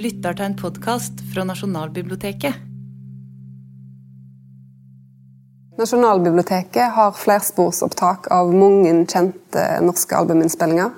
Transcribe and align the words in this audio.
lytter 0.00 0.32
til 0.32 0.46
en 0.48 0.56
podkast 0.56 1.18
fra 1.28 1.42
Nasjonalbiblioteket. 1.44 2.54
Nasjonalbiblioteket 5.76 6.94
har 6.96 7.12
flersporsopptak 7.16 8.30
av 8.32 8.52
mange 8.56 8.94
kjente 9.10 9.64
norske 9.84 10.16
albuminnspillinger. 10.16 10.94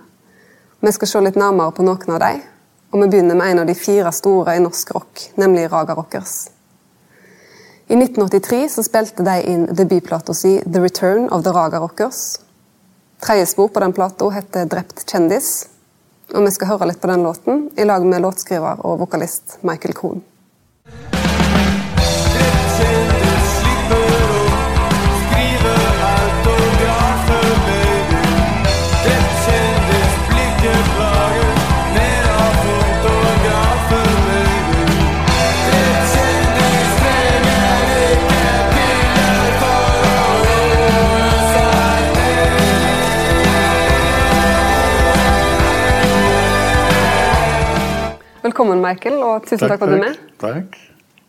Vi 0.83 0.93
skal 0.95 1.11
se 1.11 1.23
litt 1.27 1.39
nærmere 1.39 1.75
på 1.75 1.87
noen 1.87 2.15
av 2.15 2.23
dem, 2.23 2.45
og 2.93 3.03
vi 3.03 3.09
begynner 3.15 3.39
med 3.39 3.51
en 3.51 3.63
av 3.65 3.71
de 3.71 3.77
fire 3.79 4.13
store 4.15 4.55
i 4.59 4.63
norsk 4.63 4.95
rock, 4.95 5.27
nemlig 5.35 5.67
Raga 5.73 5.99
Rockers. 5.99 6.37
I 7.91 7.99
1983 7.99 8.63
så 8.77 8.87
spilte 8.87 9.27
de 9.27 9.37
inn 9.51 9.67
debutplata 9.75 10.35
si 10.35 10.61
The 10.63 10.83
Return 10.83 11.27
of 11.31 11.43
the 11.43 11.51
Raga 11.51 11.83
Rockers. 11.83 12.39
Tredje 13.23 13.51
spor 13.51 13.69
på 13.69 13.83
den 13.83 13.99
plata 13.99 14.31
heter 14.31 14.71
Drept 14.71 15.03
kjendis, 15.11 15.72
og 16.33 16.47
vi 16.47 16.53
skal 16.55 16.73
høre 16.73 16.89
litt 16.91 17.01
på 17.03 17.11
den 17.11 17.25
låten 17.27 17.67
i 17.77 17.85
lag 17.87 18.05
med 18.09 18.25
låtskriver 18.25 18.81
og 18.87 19.01
vokalist 19.05 19.59
Michael 19.67 19.97
Krohn. 19.97 20.23
Velkommen, 48.43 48.81
Michael, 48.83 49.21
og 49.23 49.45
tusen 49.47 49.61
takk, 49.69 49.77
for 49.79 49.87
at 49.87 49.93
du 49.93 49.97
er 49.99 50.03
med. 50.03 50.23
Takk. 50.43 50.79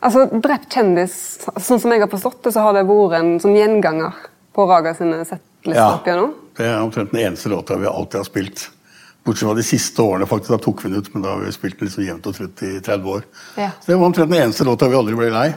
Altså, 0.04 0.24
Drept 0.44 0.74
kjendis, 0.74 1.16
sånn 1.62 1.80
som 1.80 1.94
jeg 1.94 2.02
har 2.04 2.10
forstått 2.12 2.42
det, 2.48 2.54
så 2.56 2.64
har 2.66 2.74
det 2.76 2.86
vært 2.90 3.18
en 3.20 3.34
sånn 3.44 3.56
gjenganger 3.56 4.16
på 4.54 4.66
Raga 4.70 4.96
sine 4.98 5.20
settlister 5.26 5.78
Ja. 5.78 5.92
opp 5.96 6.08
igjennom. 6.08 6.34
Det 6.58 6.66
er 6.66 6.80
omtrent 6.82 7.12
den 7.14 7.22
eneste 7.22 7.50
låta 7.50 7.78
vi 7.78 7.86
alltid 7.88 8.20
har 8.20 8.26
spilt. 8.26 8.70
Bortsett 9.24 9.48
fra 9.48 9.54
de 9.56 9.64
siste 9.64 10.02
årene, 10.04 10.26
faktisk. 10.28 10.50
Da 10.50 10.58
tok 10.58 10.84
vi 10.84 10.90
den 10.90 11.00
ut, 11.00 11.14
men 11.14 11.24
da 11.24 11.30
har 11.30 11.40
vi 11.46 11.52
spilt 11.52 11.80
den 11.80 11.88
liksom 11.88 12.04
jevnt 12.06 12.28
og 12.28 12.36
trutt 12.36 12.64
i 12.64 12.80
30 12.82 13.06
år. 13.08 13.24
Ja. 13.58 13.70
Så 13.80 13.86
det 13.94 13.96
var 14.00 14.06
omtrent 14.10 14.30
den 14.30 14.42
eneste 14.44 14.66
låta 14.66 14.90
vi 14.90 14.96
aldri 15.00 15.16
ble 15.16 15.30
lei. 15.32 15.54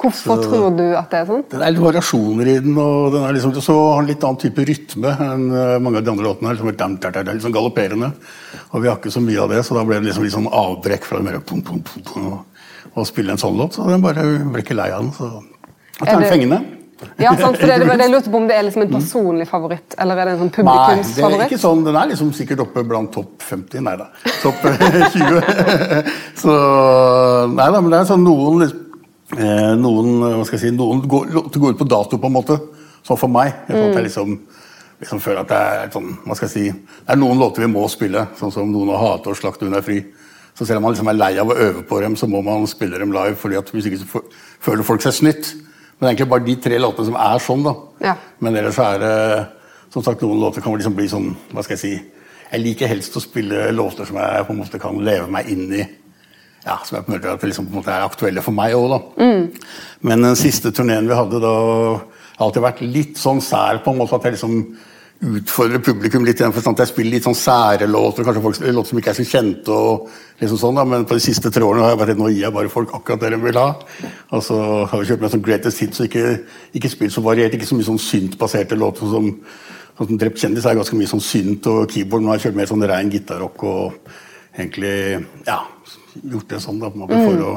Hvorfor 0.00 0.40
Så- 0.40 0.42
tror 0.48 0.76
du 0.76 0.96
at 0.96 1.10
det 1.10 1.18
er 1.20 1.26
sånn? 1.28 1.42
Det 1.50 1.60
er 1.60 1.70
litt 1.74 1.82
variasjoner 1.84 2.46
i 2.48 2.58
den, 2.64 2.78
og 2.80 3.12
den 3.12 3.24
er 3.28 3.32
liksom, 3.36 3.52
så 3.60 3.74
har 3.92 4.00
en 4.00 4.06
litt 4.08 4.24
annen 4.24 4.38
type 4.40 4.64
rytme 4.64 5.10
enn 5.20 5.44
eh, 5.52 5.78
mange 5.84 5.98
av 6.00 6.04
de 6.04 6.10
andre 6.10 6.24
låtene. 6.24 6.48
her, 6.48 6.54
Liksom, 6.56 6.76
dam, 6.76 6.96
dam, 6.96 7.12
dam, 7.24 7.40
sånn 7.44 7.52
galopperende. 7.52 8.12
Og 8.72 8.80
vi 8.82 8.88
har 8.88 8.96
ikke 8.96 9.12
så 9.12 9.20
mye 9.20 9.38
av 9.42 9.50
det, 9.50 9.60
så 9.66 9.74
da 9.76 9.84
ble 9.84 10.00
det 10.00 10.08
liksom 10.08 10.24
litt 10.24 10.32
sånn 10.32 10.48
avbrekk 10.48 11.04
fra 11.04 11.20
mer 11.20 11.38
pum, 11.40 11.60
pum, 11.62 11.82
pum, 11.82 12.02
pum, 12.02 12.38
å 12.96 13.04
spille 13.06 13.30
en 13.32 13.38
sånn 13.38 13.56
låt. 13.60 13.74
Så 13.76 13.86
den 13.86 14.00
bare 14.00 14.22
ble 14.48 14.62
ikke 14.64 14.74
lei 14.74 14.90
av 14.90 15.02
den. 15.02 15.12
Så 15.12 15.28
Er 16.00 16.06
den 16.16 16.22
er 16.24 16.30
fengende. 16.32 16.64
Ja, 17.18 17.34
sant, 17.34 17.58
for 17.58 17.66
det, 17.66 17.80
det, 17.82 17.98
det 18.02 18.10
lurte 18.10 18.30
på 18.30 18.36
om 18.38 18.46
det 18.48 18.56
er 18.56 18.62
liksom 18.62 18.82
en 18.86 18.92
personlig 18.94 19.46
favoritt, 19.50 19.94
eller 19.98 20.16
er 20.16 20.24
det 20.24 20.32
en 20.36 20.50
sånn 20.50 20.64
Nei, 20.64 21.02
det 21.02 21.24
er 21.24 21.48
ikke 21.50 21.58
sånn. 21.58 21.84
Den 21.84 21.96
er 21.96 22.06
liksom 22.12 22.32
sikkert 22.32 22.60
oppe 22.64 22.84
blant 22.86 23.12
topp 23.12 23.42
50. 23.42 23.80
Nei 23.82 23.96
da. 23.96 24.06
Topp 24.40 24.64
eh, 24.64 25.10
20. 25.12 26.12
Så 26.42 26.56
Nei 27.52 27.68
da, 27.70 27.80
men 27.80 27.90
det 27.90 28.00
er 28.00 28.08
sånn 28.08 28.24
noen 28.24 28.62
liksom, 28.62 28.88
eh, 29.38 29.72
Noen 29.80 30.18
hva 30.22 30.44
skal 30.46 30.58
jeg 30.58 30.64
si, 30.66 30.74
noen 30.76 31.04
går, 31.08 31.30
går 31.32 31.74
ut 31.74 31.80
på 31.80 31.88
dato, 31.88 32.18
på 32.18 32.30
en 32.30 32.36
måte. 32.36 32.58
Sånn 33.06 33.18
for 33.18 33.32
meg. 33.32 33.52
Jeg, 33.68 33.76
mm. 33.78 33.94
jeg 33.96 34.06
liksom, 34.06 34.34
liksom 35.02 35.22
føler 35.22 35.42
at 35.42 35.50
det 35.50 35.60
er 35.60 35.88
sånn 35.94 36.12
Hva 36.22 36.36
skal 36.38 36.46
jeg 36.46 36.52
si 36.52 36.66
Det 36.70 37.14
er 37.14 37.18
noen 37.18 37.40
låter 37.40 37.64
vi 37.64 37.72
må 37.72 37.82
spille, 37.90 38.28
sånn 38.38 38.54
som 38.54 38.70
noen 38.70 38.92
har 38.94 39.02
hate 39.06 39.32
og 39.32 39.38
slakte 39.38 39.66
hun 39.66 39.78
er 39.78 39.86
fri. 39.86 40.02
Så 40.52 40.68
selv 40.68 40.82
om 40.82 40.86
man 40.86 40.94
liksom 40.94 41.08
er 41.08 41.18
lei 41.18 41.32
av 41.40 41.50
å 41.50 41.56
øve 41.56 41.82
på 41.88 41.98
dem, 42.04 42.14
så 42.18 42.28
må 42.28 42.42
man 42.44 42.68
spille 42.70 43.00
dem 43.00 43.14
live, 43.14 43.38
fordi 43.40 43.56
at 43.58 43.72
hvis 43.72 43.88
ikke 43.88 44.02
så 44.02 44.22
føler 44.62 44.86
folk 44.86 45.02
seg 45.04 45.16
snytt. 45.16 45.54
Men 45.56 46.04
det 46.04 46.08
er 46.08 46.12
egentlig 46.12 46.32
bare 46.34 46.46
de 46.46 46.56
tre 46.60 46.78
låtene 46.82 47.08
som 47.08 47.18
er 47.24 47.42
sånn, 47.42 47.64
da. 47.64 47.72
Ja. 48.04 48.14
Men 48.44 48.58
ellers 48.60 48.78
er 48.82 49.00
det 49.00 49.16
som 49.92 50.04
sagt, 50.04 50.24
noen 50.24 50.40
låter 50.40 50.64
kan 50.64 50.76
liksom 50.76 50.94
bli 50.96 51.08
sånn 51.08 51.32
Hva 51.52 51.64
skal 51.64 51.76
jeg 51.76 51.82
si 51.82 51.92
Jeg 51.96 52.62
liker 52.62 52.88
helst 52.88 53.16
å 53.16 53.20
spille 53.20 53.66
låter 53.76 54.08
som 54.08 54.16
jeg 54.20 54.46
på 54.48 54.54
en 54.54 54.60
måte 54.60 54.80
kan 54.80 55.00
leve 55.04 55.28
meg 55.32 55.48
inn 55.52 55.66
i. 55.72 55.84
Ja, 56.64 56.78
Som 56.86 56.96
jeg 56.96 57.08
måte, 57.08 57.32
at 57.32 57.42
liksom 57.42 57.66
er 57.82 58.04
aktuelle 58.06 58.42
for 58.42 58.54
meg 58.54 58.74
òg, 58.78 58.88
da. 58.92 59.00
Men 60.06 60.22
den 60.22 60.36
siste 60.38 60.70
turneen 60.70 61.08
vi 61.08 61.14
hadde, 61.18 61.40
da 61.42 61.52
har 62.38 62.46
alltid 62.46 62.62
vært 62.62 62.82
litt 62.86 63.18
sånn 63.18 63.42
sær 63.42 63.82
på 63.82 63.90
en 63.90 63.98
måte 63.98 64.14
at 64.14 64.28
jeg 64.28 64.36
liksom 64.36 64.76
utfordrer 65.22 65.78
publikum 65.78 66.24
litt 66.26 66.40
For 66.42 66.62
sånn 66.64 66.74
at 66.74 66.82
jeg 66.82 66.90
spiller 66.90 67.14
litt 67.14 67.26
sånn 67.26 67.38
sære 67.38 67.86
låter, 67.86 68.24
kanskje 68.26 68.42
folk, 68.42 68.60
låter 68.60 68.90
som 68.90 68.98
ikke 68.98 69.10
er 69.12 69.18
så 69.20 69.26
kjente. 69.26 69.70
og 69.70 70.08
liksom 70.40 70.58
sånn 70.58 70.74
da, 70.74 70.84
Men 70.84 71.04
på 71.04 71.14
de 71.14 71.20
siste 71.20 71.50
tre 71.50 71.62
årene 71.62 71.82
har 71.82 71.90
jeg 71.90 71.98
bare 71.98 72.14
nå 72.18 72.30
gir 72.30 72.42
jeg 72.46 72.52
bare 72.52 72.68
folk 72.68 72.94
akkurat 72.94 73.20
det 73.20 73.30
de 73.30 73.42
vil 73.42 73.60
ha. 73.60 73.68
Og 74.32 74.42
så 74.42 74.56
har 74.86 74.98
vi 74.98 75.06
kjørt 75.06 75.20
med 75.20 75.30
sånn 75.30 75.44
Greatest 75.44 75.78
Hits 75.78 76.00
og 76.00 76.06
ikke, 76.06 76.40
ikke 76.74 76.90
spilt 76.90 77.14
så 77.14 77.22
variert, 77.22 77.54
ikke 77.54 77.66
så 77.66 77.78
mye 77.78 77.90
sånn 77.90 78.02
synt-baserte 78.02 78.78
låter. 78.78 79.06
som 79.10 79.30
Sånn 79.92 80.08
som 80.08 80.18
Drept 80.18 80.40
kjendis 80.40 80.64
er 80.64 80.74
ganske 80.74 80.96
mye 80.96 81.06
sånn 81.10 81.20
synt 81.20 81.66
og 81.68 81.90
keyboard. 81.92 82.22
Nå 82.22 82.32
har 82.32 82.38
jeg 82.38 82.46
kjørt 82.48 82.56
mer 82.56 82.70
sånn 82.70 82.86
rein 82.88 83.10
gitarrock 83.12 83.62
og 83.68 83.92
egentlig 84.56 85.26
ja, 85.46 85.58
gjort 86.22 86.48
det 86.52 86.60
sånn 86.64 86.78
da, 86.82 86.90
på 86.90 86.98
en 86.98 87.04
måte 87.04 87.20
for 87.24 87.44
å 87.48 87.52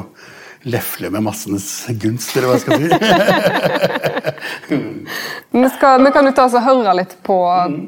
lefle 0.66 1.10
med 1.14 1.22
massenes 1.22 1.66
gunst, 2.02 2.32
eller 2.36 2.48
hva 2.48 2.56
jeg 2.56 2.64
skal 2.64 2.80
si. 2.80 2.88
Vi, 5.56 5.68
skal, 5.70 6.02
vi 6.04 6.10
kan 6.12 6.26
jo 6.26 6.32
ta 6.36 6.44
oss 6.48 6.54
og 6.58 6.64
høre 6.66 6.92
litt 6.98 7.14
på 7.24 7.36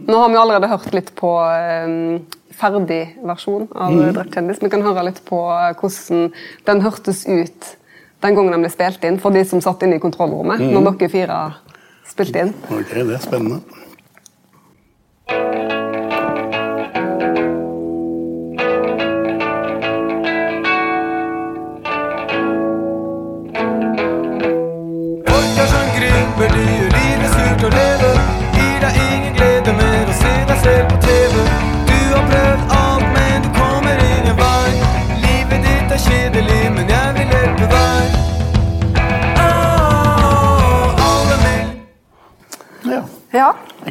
Nå 0.09 0.19
har 0.23 0.31
vi 0.33 0.39
allerede 0.41 0.69
hørt 0.71 0.93
litt 0.95 1.11
på 1.19 1.31
um, 1.43 2.21
ferdig 2.59 3.01
versjon 3.27 3.67
av 3.75 3.93
Mm. 3.93 4.13
Drept 4.15 4.35
kjendis. 4.35 4.61
Vi 4.63 4.71
kan 4.73 4.83
høre 4.87 5.05
litt 5.09 5.21
på 5.29 5.41
hvordan 5.81 6.31
den 6.67 6.81
hørtes 6.85 7.25
ut 7.29 7.69
den 8.23 8.35
gangen 8.35 8.53
den 8.55 8.65
ble 8.65 8.71
spilt 8.73 9.05
inn, 9.07 9.19
for 9.23 9.31
de 9.35 9.45
som 9.47 9.61
satt 9.63 9.83
inne 9.87 9.99
i 9.99 10.03
kontrollrommet 10.03 10.59
Mm. 10.61 10.73
når 10.75 10.99
dere 10.99 11.13
fire 11.13 11.39
spilte 12.09 12.41
inn. 12.47 12.55
Ok, 12.71 12.95
det 12.95 13.15
er 13.15 13.23
spennende. 13.23 13.61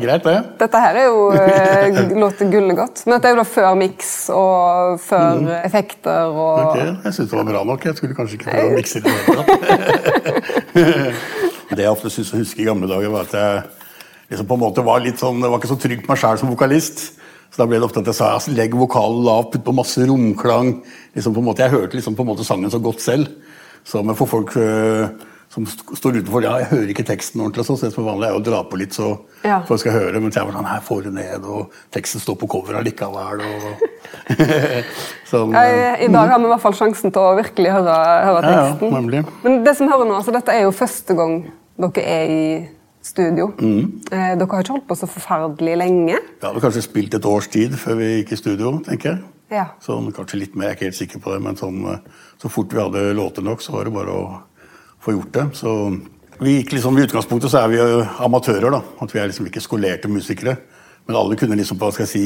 Greit, 0.04 0.24
det. 0.26 0.36
dette 0.60 0.82
her 0.84 1.00
er 1.02 1.08
jo 1.08 1.24
eh, 1.40 2.14
låter 2.20 2.52
gullegodt. 2.52 3.04
Men 3.06 3.18
dette 3.18 3.30
er 3.30 3.36
jo 3.36 3.40
da 3.42 3.48
før 3.48 3.70
miks 3.80 4.12
og 4.34 5.02
før 5.04 5.52
effekter 5.62 6.32
og 6.32 6.62
okay. 6.68 6.94
Jeg 7.06 7.18
syns 7.18 7.32
det 7.32 7.40
var 7.40 7.50
bra 7.50 7.64
nok. 7.72 7.90
Jeg 7.90 8.00
skulle 8.00 8.18
kanskje 8.18 8.40
ikke 8.40 8.52
prøve 8.52 8.72
å 8.72 8.78
mikse 8.80 9.02
det. 9.04 9.12
i 9.12 9.18
det 9.18 9.20
hele 9.28 9.44
tatt. 9.52 11.36
det 11.78 11.84
jeg 11.86 11.94
ofte 11.94 12.14
syns 12.14 12.34
å 12.34 12.42
huske 12.42 12.64
i 12.64 12.68
gamle 12.68 12.90
dager, 12.90 13.14
var 13.14 13.30
at 13.30 13.38
jeg 13.38 13.64
liksom 14.32 14.50
på 14.50 14.58
en 14.58 14.66
måte 14.66 14.86
var 14.86 15.04
litt 15.04 15.22
sånn, 15.22 15.40
jeg 15.44 15.54
var 15.54 15.62
ikke 15.62 15.72
så 15.72 15.80
trygg 15.86 16.04
på 16.04 16.14
meg 16.14 16.22
sjæl 16.22 16.42
som 16.42 16.52
vokalist. 16.52 17.06
Så 17.48 17.62
da 17.62 17.68
ble 17.70 17.80
det 17.80 17.88
ofte 17.88 18.04
at 18.04 18.10
jeg 18.12 18.18
sa 18.18 18.34
altså, 18.36 18.54
legg 18.58 18.76
vokalen 18.76 19.24
lavt, 19.26 19.54
putt 19.54 19.64
på 19.68 19.76
masse 19.76 20.04
romklang. 20.10 20.74
Liksom 21.16 21.36
på 21.36 21.42
en 21.42 21.48
måte, 21.48 21.64
jeg 21.64 21.74
hørte 21.74 21.98
liksom 21.98 22.18
på 22.18 22.26
en 22.26 22.32
måte 22.34 22.46
sangen 22.48 22.74
så 22.74 22.82
godt 22.84 23.04
selv. 23.04 23.32
Så 23.88 24.04
men 24.04 24.18
for 24.20 24.28
folk 24.28 24.52
øh, 24.60 25.08
som 25.50 25.66
st 25.66 25.96
står 25.96 26.18
utenfor 26.20 26.44
ja, 26.44 26.58
jeg 26.62 26.68
hører 26.74 26.90
ikke 26.92 27.06
teksten 27.08 27.42
ordentlig, 27.42 27.64
så 27.66 27.78
det 27.80 27.92
som 27.94 28.06
vanlig 28.06 28.28
er 28.28 28.36
å 28.38 28.44
dra 28.44 28.60
på 28.68 28.80
litt 28.80 28.96
så 28.98 29.14
Ja. 29.46 29.62
folk 29.68 29.80
skal 29.80 29.94
høre. 29.96 30.20
Mens 30.20 30.36
jeg 30.36 30.46
var 30.46 30.54
sånn 30.58 30.68
her 30.68 30.82
får 30.84 31.04
du 31.04 31.12
ned, 31.16 31.46
og 31.46 31.72
teksten 31.96 32.20
står 32.22 32.36
på 32.42 32.50
coveret 32.52 32.84
likevel. 32.84 33.44
Og, 33.48 33.86
sånn, 35.32 35.54
Ja, 35.56 35.64
i, 35.96 36.06
I 36.06 36.10
dag 36.12 36.34
har 36.34 36.42
vi 36.42 36.50
i 36.50 36.52
hvert 36.52 36.66
fall 36.66 36.76
sjansen 36.78 37.14
til 37.16 37.22
å 37.24 37.36
virkelig 37.40 37.72
høre, 37.78 37.96
høre 38.28 38.52
Ja, 38.52 38.66
ja, 38.82 39.24
Men 39.46 39.64
det 39.64 39.78
som 39.80 39.88
hører 39.92 40.10
nå, 40.10 40.18
altså 40.20 40.36
dette 40.36 40.52
er 40.56 40.68
jo 40.68 40.76
første 40.76 41.16
gang 41.18 41.40
dere 41.78 42.04
er 42.04 42.34
i 42.34 42.44
studio. 43.08 43.52
Mm. 43.62 44.04
Eh, 44.12 44.36
dere 44.36 44.50
har 44.52 44.66
ikke 44.66 44.76
holdt 44.76 44.88
på 44.90 44.98
så 45.00 45.08
forferdelig 45.08 45.78
lenge. 45.80 46.20
Vi 46.42 46.48
hadde 46.48 46.64
kanskje 46.64 46.84
spilt 46.84 47.16
et 47.16 47.28
års 47.30 47.48
tid 47.54 47.76
før 47.80 48.02
vi 48.02 48.12
gikk 48.18 48.34
i 48.36 48.40
studio, 48.42 48.74
tenker 48.84 49.14
jeg. 49.14 49.24
Ja. 49.54 49.70
Sånn, 49.80 50.10
kanskje 50.12 50.42
litt 50.42 50.58
mer, 50.60 50.74
jeg 50.74 50.74
er 50.74 50.78
ikke 50.78 50.90
helt 50.90 51.00
sikker 51.00 51.24
på 51.24 51.32
det, 51.32 51.40
men 51.46 51.56
sånn, 51.60 51.80
eh, 51.94 52.24
så 52.42 52.52
fort 52.52 52.74
vi 52.74 52.82
hadde 52.84 53.14
låter 53.16 53.46
nok, 53.46 53.64
så 53.64 53.78
var 53.78 53.88
det 53.88 53.96
bare 53.96 54.12
å 54.12 54.26
få 55.04 55.16
gjort 55.16 55.34
det. 55.34 55.48
Så 55.58 55.74
vi 56.40 56.60
gikk 56.60 56.76
liksom, 56.78 56.98
I 56.98 57.08
utgangspunktet 57.08 57.52
så 57.54 57.64
er 57.64 57.74
vi 57.74 57.82
jo 57.82 58.06
amatører, 58.26 58.70
da. 58.74 58.84
At 59.02 59.14
vi 59.14 59.22
er 59.22 59.30
liksom 59.32 59.50
ikke 59.50 59.64
skolerte 59.64 60.12
musikere. 60.12 60.58
Men 61.08 61.20
alle 61.20 61.38
kunne 61.40 61.58
liksom 61.58 61.80
på 61.80 61.88
hva 61.88 61.96
skal 61.96 62.06
jeg 62.06 62.14
si, 62.14 62.26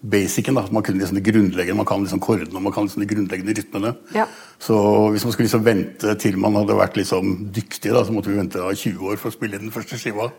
basicen. 0.00 0.54
da, 0.54 0.64
Man 0.72 0.82
kunne 0.82 0.98
liksom 1.00 1.18
det 1.18 1.24
grunnleggende, 1.24 1.76
man 1.76 1.86
kan 1.86 2.00
liksom 2.04 2.20
kordene 2.20 2.56
og 2.56 2.62
man 2.62 2.72
kan 2.72 2.86
liksom 2.86 3.02
de 3.02 3.08
grunnleggende 3.10 3.54
rytmene. 3.56 3.94
Ja. 4.14 4.26
Så 4.58 4.76
hvis 5.12 5.24
man 5.24 5.32
skulle 5.32 5.48
liksom 5.48 5.64
vente 5.64 6.14
til 6.20 6.38
man 6.40 6.56
hadde 6.56 6.76
vært 6.78 6.96
liksom 6.96 7.50
dyktig, 7.52 7.92
da, 7.92 8.04
så 8.04 8.12
måtte 8.12 8.30
vi 8.30 8.38
vente 8.38 8.60
da 8.60 8.72
20 8.72 9.12
år 9.12 9.20
for 9.20 9.28
å 9.28 9.36
spille 9.36 9.58
inn 9.58 9.68
den 9.68 9.74
første 9.74 9.98
skiva. 10.00 10.30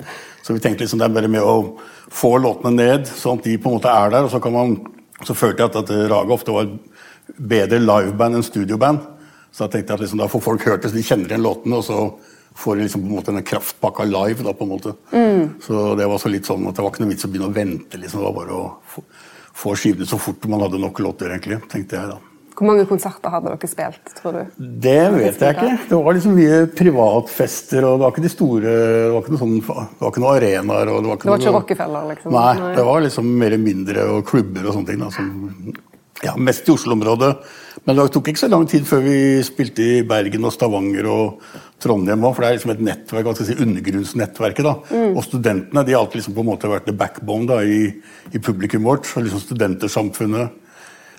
Så 0.41 0.55
vi 0.55 0.63
tenkte 0.63 0.85
liksom 0.85 1.01
det 1.01 1.09
er 1.09 1.15
bare 1.19 1.31
med 1.31 1.45
å 1.45 1.77
få 2.09 2.37
låtene 2.41 2.73
ned, 2.77 3.07
sånn 3.07 3.41
at 3.41 3.45
de 3.49 3.57
på 3.61 3.69
en 3.69 3.77
måte 3.77 3.93
er 3.93 4.13
der. 4.15 4.25
og 4.25 4.33
så 4.33 4.41
kan 4.41 4.53
man 4.55 4.79
så 5.21 5.35
følte 5.37 5.61
jeg 5.61 5.69
at, 5.69 5.83
at 5.83 6.09
Raga 6.09 6.33
ofte 6.33 6.53
var 6.55 6.69
bedre 7.37 7.77
liveband 7.81 8.39
enn 8.39 8.45
studioband. 8.45 9.03
Så 9.51 9.65
da 9.65 9.71
tenkte 9.73 9.91
jeg 9.91 9.99
at 9.99 10.03
liksom, 10.05 10.21
da 10.23 10.29
får 10.31 10.41
folk 10.45 10.63
hørt 10.67 10.81
det, 10.85 10.91
så 10.93 10.95
de 10.95 11.03
kjenner 11.03 11.33
igjen 11.33 11.43
låtene, 11.43 11.81
og 11.81 11.83
så 11.83 11.97
får 12.61 12.77
de 12.77 12.85
liksom 12.87 13.03
på 13.03 13.07
en 13.11 13.17
måte 13.17 13.33
den 13.35 13.43
kraftpakka 13.47 14.05
live. 14.07 14.43
da 14.47 14.53
på 14.55 14.63
en 14.67 14.71
måte. 14.71 14.95
Så 15.65 15.83
det 15.99 16.07
var 16.07 16.19
så 16.23 16.31
litt 16.31 16.47
sånn 16.47 16.67
at 16.67 16.75
det 16.75 16.83
var 16.83 16.91
ikke 16.91 17.03
noe 17.05 17.11
vits 17.13 17.27
å 17.27 17.31
begynne 17.31 17.51
å 17.51 17.55
vente. 17.55 17.97
liksom, 17.99 18.19
Det 18.23 18.27
var 18.29 18.35
bare 18.39 18.57
å 18.57 18.65
få, 18.87 19.03
få 19.53 19.75
skivene 19.75 20.07
så 20.07 20.19
fort 20.19 20.47
man 20.51 20.63
hadde 20.63 20.79
nok 20.79 20.99
låter, 20.99 21.31
egentlig, 21.31 21.61
tenkte 21.71 21.99
jeg 21.99 22.13
da. 22.15 22.19
Hvor 22.61 22.67
mange 22.67 22.83
konserter 22.85 23.31
hadde 23.33 23.49
dere 23.55 23.67
spilt, 23.71 24.09
tror 24.19 24.35
du? 24.35 24.41
Det 24.83 24.97
vet 25.15 25.39
jeg 25.41 25.55
ikke. 25.55 25.69
Det 25.89 25.97
var 26.05 26.13
liksom 26.13 26.35
mye 26.37 26.57
privatfester, 26.77 27.85
og 27.87 27.95
det 27.95 28.03
var 28.03 28.11
ikke 28.13 28.25
de 28.25 28.31
store 28.33 28.73
Det 28.75 29.13
var 29.13 29.23
ikke 29.23 29.39
sånn, 29.41 29.55
det 29.61 30.03
var 30.03 30.11
ikke 30.11 30.21
noe 30.23 30.33
arenaer. 30.35 30.91
Det 30.91 30.93
var 30.93 31.15
ikke, 31.15 31.23
Det 31.25 31.31
var 31.31 31.41
ikke 31.41 31.55
Rockefeller, 31.55 32.09
liksom? 32.11 32.35
Nei, 32.35 32.75
det 32.75 32.85
var 32.85 33.01
liksom 33.07 33.31
mer 33.41 33.55
mindre 33.57 34.05
og 34.13 34.27
klubber 34.29 34.67
og 34.67 34.75
sånne 34.77 34.91
ting. 34.91 34.99
Da, 35.01 35.09
som, 35.15 35.73
ja, 36.25 36.35
mest 36.37 36.69
i 36.69 36.73
Oslo-området. 36.73 37.31
Men 37.87 37.97
det 37.97 38.07
tok 38.13 38.29
ikke 38.29 38.43
så 38.43 38.49
lang 38.51 38.67
tid 38.69 38.85
før 38.85 39.03
vi 39.05 39.17
spilte 39.45 39.83
i 39.83 40.01
Bergen 40.07 40.45
og 40.45 40.53
Stavanger 40.53 41.07
og 41.09 41.45
Trondheim 41.81 42.21
òg, 42.27 42.35
for 42.35 42.43
det 42.43 42.49
er 42.49 42.57
liksom 42.59 42.73
et 42.75 42.83
nettverk, 42.85 43.25
hva 43.25 43.33
skal 43.33 43.47
jeg 43.47 43.57
si, 43.57 43.65
undergrunnsnettverket. 43.65 44.67
da. 44.67 45.03
Og 45.15 45.23
studentene 45.25 45.85
de 45.87 45.95
har 45.95 46.03
alltid 46.03 46.21
liksom 46.21 46.35
på 46.37 46.43
en 46.45 46.51
måte 46.51 46.69
vært 46.69 46.89
the 46.89 46.95
backbone 46.97 47.49
da, 47.49 47.61
i, 47.65 47.87
i 48.31 48.43
publikum 48.43 48.85
vårt. 48.85 49.09
og 49.15 49.25
liksom 49.25 49.41
Studentersamfunnet 49.41 50.59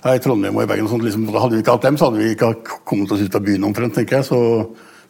her 0.03 0.19
i 0.19 0.23
Trondheim 0.23 0.57
og 0.59 0.65
i 0.67 0.71
Bergen. 0.71 0.87
og 0.87 0.95
sånt, 0.95 1.07
liksom, 1.07 1.27
Hadde 1.35 1.57
vi 1.57 1.65
ikke 1.65 1.77
hatt 1.77 1.89
dem, 1.89 1.99
så 1.99 2.11
hadde 2.11 2.23
vi 2.23 2.33
ikke 2.37 2.55
kommet 2.87 3.13
oss 3.15 3.23
ut 3.23 3.39
av 3.39 3.47
byen 3.47 3.67
omtrent. 3.71 3.95
tenker 3.95 4.21
jeg. 4.21 4.31
Så, 4.31 4.41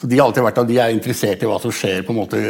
så 0.03 0.09
de 0.11 0.19
har 0.19 0.27
alltid 0.27 0.43
vært 0.43 0.59
de 0.67 0.77
er 0.83 0.91
interessert 0.97 1.43
i 1.45 1.47
hva 1.47 1.61
som 1.63 1.71
skjer 1.71 2.03
på 2.03 2.11
en 2.11 2.19
måte, 2.19 2.41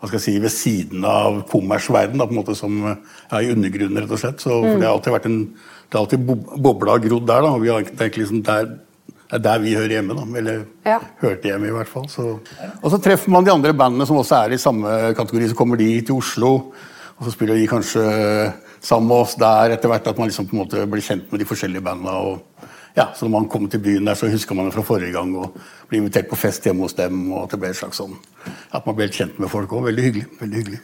hva 0.00 0.08
skal 0.08 0.16
jeg 0.16 0.24
si, 0.24 0.34
ved 0.40 0.52
siden 0.54 1.04
av 1.04 1.42
kommersverdenen, 1.50 2.24
på 2.24 2.32
en 2.32 2.38
måte 2.40 2.56
som 2.56 2.78
ja, 2.88 3.40
i 3.42 3.50
undergrunnen, 3.52 4.00
rett 4.00 4.14
og 4.16 4.20
slett. 4.22 4.40
Så, 4.40 4.56
mm. 4.64 4.78
Det 4.80 4.86
har 4.88 4.94
alltid 4.96 5.12
vært 5.12 5.28
en, 5.28 5.38
det 5.52 5.98
har 5.98 6.06
alltid 6.06 6.24
bo- 6.26 6.56
bobla 6.70 6.96
og 6.96 7.04
grodd 7.04 7.26
der. 7.28 7.44
da, 7.44 7.52
og 7.52 7.60
vi 7.66 7.68
har 7.74 7.84
tenkt 8.00 8.16
liksom 8.22 8.40
der, 8.48 8.70
det 9.26 9.38
er 9.40 9.44
der 9.44 9.58
vi 9.60 9.74
hører 9.76 9.94
hjemme. 9.98 10.14
da, 10.16 10.24
Eller 10.40 10.64
Ja. 10.86 10.98
hørte 11.20 11.48
hjemme, 11.52 11.68
i 11.68 11.76
hvert 11.76 11.88
fall. 11.92 12.08
Så. 12.08 12.38
Og 12.82 12.90
så 12.92 13.02
treffer 13.02 13.28
man 13.34 13.44
de 13.44 13.52
andre 13.52 13.74
bandene 13.74 14.06
som 14.06 14.16
også 14.16 14.38
er 14.46 14.54
i 14.54 14.62
samme 14.62 14.88
kategori. 15.18 15.48
Så 15.50 15.56
kommer 15.58 15.76
de 15.76 16.00
til 16.00 16.14
Oslo, 16.16 16.72
og 17.18 17.24
så 17.26 17.32
spiller 17.32 17.54
de 17.60 17.66
kanskje 17.66 18.06
sammen 18.80 19.08
med 19.08 19.16
oss 19.16 19.34
der 19.34 19.74
etter 19.76 19.88
hvert. 19.90 20.06
At 20.06 20.18
man 20.18 20.28
liksom 20.30 20.46
på 20.48 20.56
en 20.56 20.62
måte 20.64 20.86
blir 20.88 21.02
kjent 21.02 21.28
med 21.32 21.40
de 21.40 21.48
forskjellige 21.48 21.82
bandene. 21.82 22.14
Og, 22.14 22.40
ja, 22.96 23.10
så 23.14 23.26
når 23.26 23.32
man 23.34 23.48
kommer 23.52 23.68
til 23.72 23.82
byen 23.84 24.06
der, 24.08 24.16
så 24.18 24.30
husker 24.32 24.56
man 24.56 24.68
det 24.70 24.74
fra 24.74 24.82
forrige 24.86 25.12
gang 25.12 25.34
og 25.36 25.56
blir 25.90 26.00
invitert 26.00 26.28
på 26.30 26.38
fest 26.40 26.64
hjemme 26.64 26.86
hos 26.86 26.96
dem. 26.96 27.26
og 27.32 27.44
At 27.44 27.50
det 27.54 27.60
ble 27.60 27.70
et 27.74 27.76
slags 27.76 28.00
sånn, 28.00 28.14
at 28.72 28.86
man 28.86 28.96
ble 28.96 29.04
helt 29.06 29.18
kjent 29.18 29.38
med 29.42 29.52
folk 29.52 29.70
òg. 29.76 29.88
Veldig 29.90 30.04
hyggelig. 30.06 30.26
veldig 30.40 30.62
hyggelig. 30.62 30.80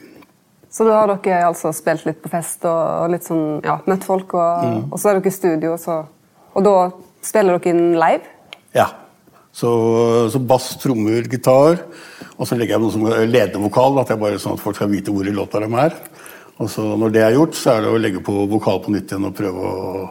Så 0.73 0.85
da 0.87 0.99
har 0.99 1.11
dere 1.21 1.45
altså 1.45 1.69
spilt 1.73 2.05
litt 2.07 2.21
på 2.23 2.29
fest 2.33 2.63
og, 2.65 3.11
litt 3.13 3.25
sånn, 3.27 3.61
ja, 3.65 3.79
møtt 3.85 4.03
folk, 4.03 4.33
og, 4.33 4.63
Mm. 4.65 4.91
og 4.91 4.99
så 4.99 5.09
er 5.09 5.19
dere 5.19 5.29
i 5.29 5.35
studio, 5.35 5.75
så, 5.77 6.05
og 6.55 6.63
da 6.63 6.91
spiller 7.21 7.59
dere 7.59 7.73
inn 7.75 7.93
live? 7.93 8.23
Ja. 8.73 8.87
Så, 9.53 9.69
så 10.33 10.39
bass, 10.41 10.71
trommer, 10.81 11.21
gitar. 11.29 11.77
Og 12.39 12.47
så 12.47 12.57
legger 12.57 12.73
jeg 12.73 12.81
noe 12.81 12.91
som 12.91 13.03
ledende 13.05 13.61
vokal, 13.61 13.99
at 14.01 14.09
jeg 14.09 14.19
bare 14.19 14.39
sånn 14.41 14.53
at 14.57 14.63
folk 14.63 14.75
skal 14.75 14.89
vite 14.89 15.13
hvor 15.13 15.27
i 15.29 15.33
låta 15.35 15.61
de 15.61 15.69
er. 15.77 15.93
Og 16.61 16.69
så 16.69 16.83
Når 16.97 17.09
det 17.13 17.23
er 17.23 17.33
gjort, 17.33 17.55
så 17.57 17.73
er 17.73 17.81
det 17.81 17.89
å 17.91 17.99
legge 18.01 18.21
på 18.23 18.45
vokal 18.49 18.79
på 18.83 18.93
nytt 18.93 19.09
igjen 19.09 19.25
og 19.25 19.35
prøve 19.35 19.69
å 19.69 20.03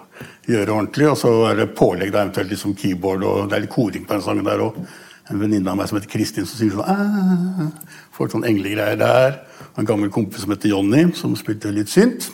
gjøre 0.50 0.74
ordentlig. 0.74 1.08
Og 1.12 1.18
så 1.20 1.30
er 1.50 1.60
det 1.60 1.74
pålegg, 1.78 2.10
da 2.12 2.24
eventuelt 2.24 2.50
liksom 2.50 2.74
keyboard, 2.78 3.22
og 3.22 3.48
det 3.48 3.56
er 3.56 3.64
litt 3.66 3.72
koring 3.72 4.06
på 4.06 4.16
den 4.16 4.24
sangen 4.24 4.48
der 4.48 4.64
òg. 4.64 4.80
En 5.30 5.38
venninne 5.38 5.70
av 5.70 5.78
meg 5.78 5.88
som 5.88 6.00
heter 6.00 6.10
Kristin, 6.10 6.48
som 6.48 6.58
synger 6.58 6.80
sånn 6.80 7.70
Får 8.12 8.32
sånn 8.34 8.48
englegreier 8.48 8.98
der. 8.98 9.38
Og 9.72 9.78
en 9.80 9.88
gammel 9.88 10.10
kompis 10.12 10.42
som 10.42 10.52
heter 10.52 10.74
Jonny, 10.74 11.06
som 11.16 11.36
spilte 11.38 11.70
litt 11.72 11.92
synt. 11.92 12.26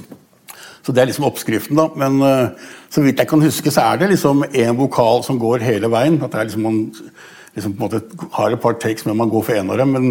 Så 0.82 0.94
det 0.96 1.02
er 1.02 1.10
liksom 1.10 1.26
oppskriften, 1.28 1.76
da. 1.76 1.90
Men 2.00 2.16
uh, 2.24 2.70
så 2.88 3.04
vidt 3.04 3.20
jeg 3.20 3.28
kan 3.28 3.44
huske, 3.44 3.70
så 3.74 3.84
er 3.92 4.00
det 4.00 4.14
liksom 4.14 4.46
én 4.48 4.78
vokal 4.78 5.20
som 5.26 5.38
går 5.38 5.62
hele 5.66 5.90
veien. 5.92 6.16
At 6.24 6.32
det 6.32 6.40
er 6.40 6.48
liksom 6.48 6.64
man 6.64 6.80
liksom 7.54 7.74
på 7.76 7.84
en 7.84 7.86
måte 7.86 8.28
har 8.38 8.54
et 8.54 8.62
par 8.62 8.78
takes, 8.80 9.04
men 9.06 9.18
man 9.20 9.30
går 9.30 9.44
for 9.44 9.58
én 9.58 9.70
av 9.70 9.82
dem. 9.82 9.92
Men 9.92 10.08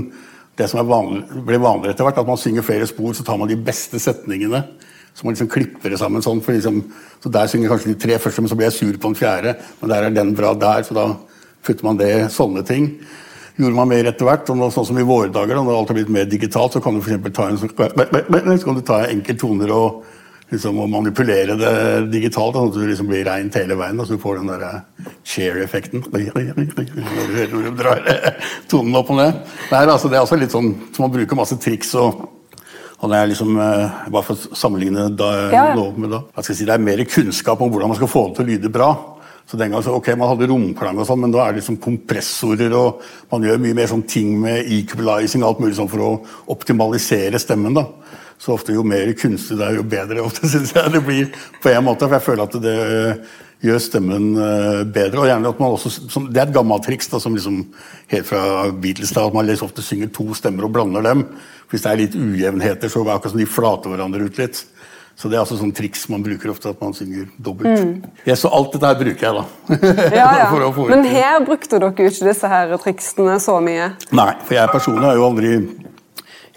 det 0.57 0.67
som 0.71 0.79
er 0.81 0.89
vanlig, 0.89 1.23
ble 1.45 1.59
vanligere 1.61 1.93
etter 1.93 2.07
hvert, 2.07 2.19
at 2.23 2.29
man 2.29 2.39
synger 2.41 2.65
flere 2.65 2.87
spor, 2.89 3.13
så 3.13 3.25
tar 3.25 3.37
man 3.37 3.49
de 3.49 3.57
beste 3.59 3.99
setningene. 4.01 4.63
Så 5.13 5.25
man 5.25 5.33
liksom 5.33 5.49
klipper 5.49 5.89
det 5.93 5.97
sammen 6.01 6.21
sånn. 6.21 6.41
Liksom, 6.45 6.81
så 7.23 7.31
der 7.33 7.49
synger 7.49 7.71
kanskje 7.73 7.93
de 7.93 7.99
tre 8.01 8.17
første, 8.21 8.41
men 8.43 8.51
så 8.51 8.57
blir 8.57 8.69
jeg 8.69 8.77
sur 8.77 8.97
på 8.97 9.11
den 9.11 9.17
fjerde. 9.17 9.55
Men 9.81 9.93
der 9.93 10.07
er 10.07 10.13
den 10.13 10.35
bra 10.37 10.53
der, 10.57 10.83
så 10.85 10.97
da 10.97 11.07
putter 11.65 11.87
man 11.87 11.97
det 11.97 12.11
sånne 12.33 12.65
ting. 12.65 12.91
Gjorde 13.57 13.77
man 13.79 13.89
mer 13.89 14.05
etter 14.11 14.27
hvert, 14.27 14.49
og 14.53 14.67
sånn 14.73 14.85
som 14.91 14.99
i 15.01 15.05
våre 15.07 15.31
dager, 15.33 15.57
da, 15.57 15.63
når 15.65 15.79
alt 15.79 15.93
har 15.93 15.97
blitt 15.97 16.13
mer 16.13 16.29
digitalt, 16.29 16.77
så 16.77 16.81
kan 16.85 16.93
du 16.93 17.01
for 17.01 17.33
ta 17.33 17.47
en, 17.49 17.57
sånn- 17.57 17.73
så 17.73 18.67
kan 18.67 18.77
du 18.77 18.85
ta 18.85 18.99
enkelttoner 19.09 19.73
og 19.73 20.03
liksom 20.51 20.79
å 20.79 20.87
manipulere 20.87 21.57
det 21.59 21.73
digitalt, 22.13 22.55
sånn 22.55 22.69
at 22.71 22.77
du 22.77 22.85
liksom 22.87 23.09
blir 23.09 23.25
reint 23.27 23.57
hele 23.59 23.75
veien. 23.79 23.99
Og 23.99 24.07
så 24.07 24.15
du 24.15 24.23
får 24.23 24.39
den 24.39 24.53
der 24.53 24.79
chair-effekten. 25.27 26.05
Når 26.07 26.23
du 26.23 27.35
hører 27.35 27.53
når 27.53 27.67
du 27.67 27.83
drar 27.83 28.01
tonen 28.71 28.95
opp 28.99 29.11
og 29.11 29.19
ned. 29.19 29.43
Nei, 29.73 29.83
altså, 29.83 30.07
det 30.07 30.19
er 30.19 30.23
altså 30.23 30.39
litt 30.39 30.55
sånn 30.55 30.73
som 30.95 31.07
man 31.07 31.13
bruker 31.15 31.39
masse 31.39 31.59
triks 31.61 31.93
og 32.97 33.11
det 33.11 33.17
er 33.17 33.27
liksom, 33.29 33.51
eh, 33.61 33.97
Bare 34.09 34.25
for 34.25 34.33
å 34.33 34.57
sammenligne 34.57 35.09
da, 35.13 35.27
ja. 35.53 35.65
med 35.75 36.09
da. 36.09 36.23
Jeg 36.39 36.47
skal 36.47 36.55
si, 36.55 36.65
Det 36.65 36.73
er 36.73 36.81
mer 36.81 37.03
kunnskap 37.05 37.61
om 37.61 37.69
hvordan 37.69 37.93
man 37.93 37.99
skal 37.99 38.09
få 38.09 38.27
det 38.27 38.39
til 38.39 38.45
å 38.45 38.49
lyde 38.49 38.73
bra. 38.73 38.89
Så 39.47 39.55
den 39.55 39.71
gang 39.71 39.83
så, 39.83 39.93
ok, 39.95 40.15
Man 40.17 40.31
hadde 40.33 40.49
romklang, 40.49 40.97
og 40.97 41.07
sånn, 41.07 41.21
men 41.21 41.31
da 41.31 41.45
er 41.45 41.53
det 41.53 41.61
liksom 41.61 41.77
kompressorer 41.77 42.73
og 42.75 43.03
Man 43.31 43.45
gjør 43.45 43.61
mye 43.61 43.77
mer 43.77 43.91
sånn 43.91 44.07
ting 44.07 44.33
med 44.41 44.65
equalizing 44.65 45.43
og 45.43 45.49
alt 45.51 45.61
mulig 45.63 45.77
sånn 45.77 45.91
for 45.91 46.03
å 46.03 46.11
optimalisere 46.47 47.39
stemmen. 47.39 47.77
da. 47.77 47.85
Så 48.37 48.53
ofte 48.53 48.75
jo 48.75 48.85
mer 48.85 49.09
kunstig 49.17 49.57
det 49.57 49.65
er, 49.65 49.79
jo 49.79 49.87
bedre 49.87 50.23
ofte 50.27 50.49
synes 50.49 50.75
jeg 50.75 50.93
det 50.93 51.03
blir. 51.05 51.27
på 51.63 51.73
en 51.73 51.85
måte, 51.87 52.05
for 52.05 52.17
jeg 52.19 52.27
føler 52.27 52.47
at 52.47 52.57
det 52.63 52.77
gjør 53.65 53.81
stemmen 53.81 54.29
eh, 54.37 54.83
bedre. 54.85 55.23
og 55.23 55.29
gjerne 55.31 55.49
at 55.49 55.59
man 55.61 55.75
også, 55.75 55.91
som, 56.11 56.27
Det 56.29 56.41
er 56.41 56.49
et 56.49 56.55
gammelt 56.55 56.85
triks 56.85 57.09
da, 57.09 57.19
som 57.19 57.35
liksom 57.35 57.63
helt 58.13 58.29
fra 58.29 58.71
Beatles 58.71 59.13
da, 59.15 59.25
at 59.25 59.33
man 59.33 59.47
liksom 59.47 59.71
ofte 59.71 59.85
synger 59.85 60.11
to 60.13 60.29
stemmer 60.37 60.67
og 60.67 60.75
blander 60.75 61.05
dem. 61.05 61.25
Hvis 61.71 61.83
det 61.83 61.91
er 61.91 62.01
litt 62.03 62.15
ujevnheter, 62.15 62.89
så 62.89 63.01
er 63.01 63.07
det 63.07 63.15
akkurat 63.17 63.33
som 63.33 63.41
de 63.41 63.49
flater 63.49 63.93
hverandre 63.93 64.29
ut 64.29 64.37
litt. 64.39 64.61
Så 65.17 65.31
det 65.31 65.39
er 65.39 65.41
altså 65.41 65.55
sånn 65.57 65.71
triks 65.73 66.03
man 66.13 66.21
bruker 66.21 66.51
ofte, 66.53 66.69
at 66.69 66.81
man 66.83 66.93
synger 66.93 67.25
dobbelt. 67.41 68.05
Ja, 68.27 68.35
så 68.37 68.51
alt 68.53 68.75
dette 68.75 68.85
her 68.85 68.99
bruker 68.99 69.25
jeg, 69.25 69.33
da. 69.33 69.45
Mm. 69.73 70.13
Ja, 70.19 70.27
ja. 70.43 70.71
Men 70.93 71.07
her 71.09 71.39
brukte 71.41 71.79
dere 71.81 71.89
jo 71.89 72.11
ikke 72.11 72.27
disse 72.29 72.51
her 72.51 72.75
triksene 72.83 73.39
så 73.41 73.57
mye. 73.65 73.89
Nei, 74.13 74.29
for 74.45 74.59
jeg 74.59 74.69
personlig 74.75 75.09
har 75.09 75.17
jo 75.17 75.25
aldri 75.25 75.55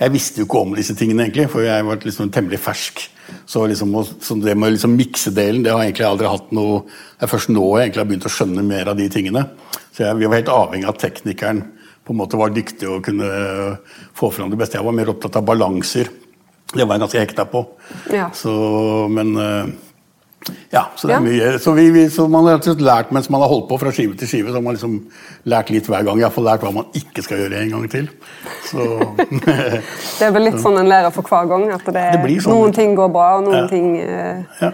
Jeg 0.00 0.12
visste 0.14 0.40
jo 0.40 0.46
ikke 0.46 0.60
om 0.64 0.70
disse 0.76 0.94
tingene, 0.96 1.26
egentlig, 1.26 1.50
for 1.52 1.64
jeg 1.64 1.84
var 1.84 2.00
liksom 2.00 2.30
temmelig 2.32 2.60
fersk. 2.64 3.02
Så, 3.46 3.66
liksom, 3.68 3.92
så 4.24 4.36
det 4.40 4.56
med 4.58 4.72
liksom 4.74 4.94
miksedelen, 4.96 5.62
det 5.62 5.74
har 5.74 5.82
jeg 5.84 5.92
egentlig 5.92 6.06
aldri 6.08 6.30
hatt 6.30 6.48
noe 6.56 6.80
Det 6.88 7.26
er 7.26 7.30
først 7.30 7.52
nå 7.52 7.62
jeg 7.78 7.84
egentlig 7.84 8.00
har 8.02 8.08
begynt 8.08 8.26
å 8.26 8.32
skjønne 8.32 8.64
mer 8.66 8.90
av 8.90 8.96
de 8.98 9.06
tingene. 9.12 9.44
Så 9.92 10.06
jeg, 10.06 10.16
vi 10.18 10.26
var 10.26 10.40
helt 10.40 10.54
avhengig 10.54 10.88
av 10.88 10.96
at 10.96 11.04
teknikeren 11.04 11.60
på 12.06 12.14
en 12.14 12.18
måte 12.18 12.40
var 12.40 12.54
dyktig 12.54 12.88
og 12.90 13.04
kunne 13.06 13.28
øh, 13.28 14.00
få 14.16 14.32
fram 14.34 14.50
det 14.50 14.58
beste. 14.58 14.80
Jeg 14.80 14.88
var 14.88 14.96
mer 14.96 15.12
opptatt 15.12 15.36
av 15.38 15.46
balanser. 15.46 16.08
Det 16.72 16.86
var 16.86 16.96
jeg 16.96 17.04
ganske 17.04 17.22
hekta 17.22 17.44
på. 17.52 17.62
Ja. 18.14 18.30
Så, 18.34 18.54
men 19.12 19.36
øh, 19.36 19.70
ja, 20.72 20.86
så 20.96 21.08
det 21.10 21.14
er 21.18 21.24
mye. 21.24 21.48
Så, 21.60 21.72
vi, 21.76 21.90
vi, 21.92 22.06
så 22.12 22.24
man 22.30 22.46
har 22.48 22.62
lært 22.80 23.10
mens 23.12 23.28
man 23.30 23.42
har 23.42 23.50
holdt 23.50 23.66
på 23.68 23.76
fra 23.82 23.90
skive 23.92 24.16
til 24.16 24.28
skive, 24.30 24.48
så 24.48 24.56
har 24.56 24.64
man 24.64 24.76
liksom 24.76 24.94
lært 25.52 25.70
litt 25.70 25.88
hver 25.90 26.06
gang. 26.06 26.20
Iallfall 26.22 26.46
lært 26.48 26.64
hva 26.64 26.72
man 26.74 26.86
ikke 26.96 27.24
skal 27.26 27.42
gjøre 27.42 27.60
en 27.60 27.74
gang 27.74 27.88
til. 27.92 28.08
Så 28.70 28.86
Det 29.46 30.24
er 30.26 30.32
vel 30.32 30.46
litt 30.48 30.60
sånn 30.62 30.80
en 30.80 30.88
lærer 30.88 31.12
for 31.14 31.28
hver 31.28 31.50
gang. 31.50 31.66
At 31.76 31.84
det, 31.84 32.06
Det 32.24 32.38
sånn. 32.44 32.56
noen 32.56 32.72
ting 32.76 32.96
går 32.98 33.12
bra, 33.12 33.28
og 33.38 33.48
noen 33.50 33.60
Ja. 33.60 33.66
ting 33.68 33.98
eh, 34.00 34.42
ja. 34.62 34.72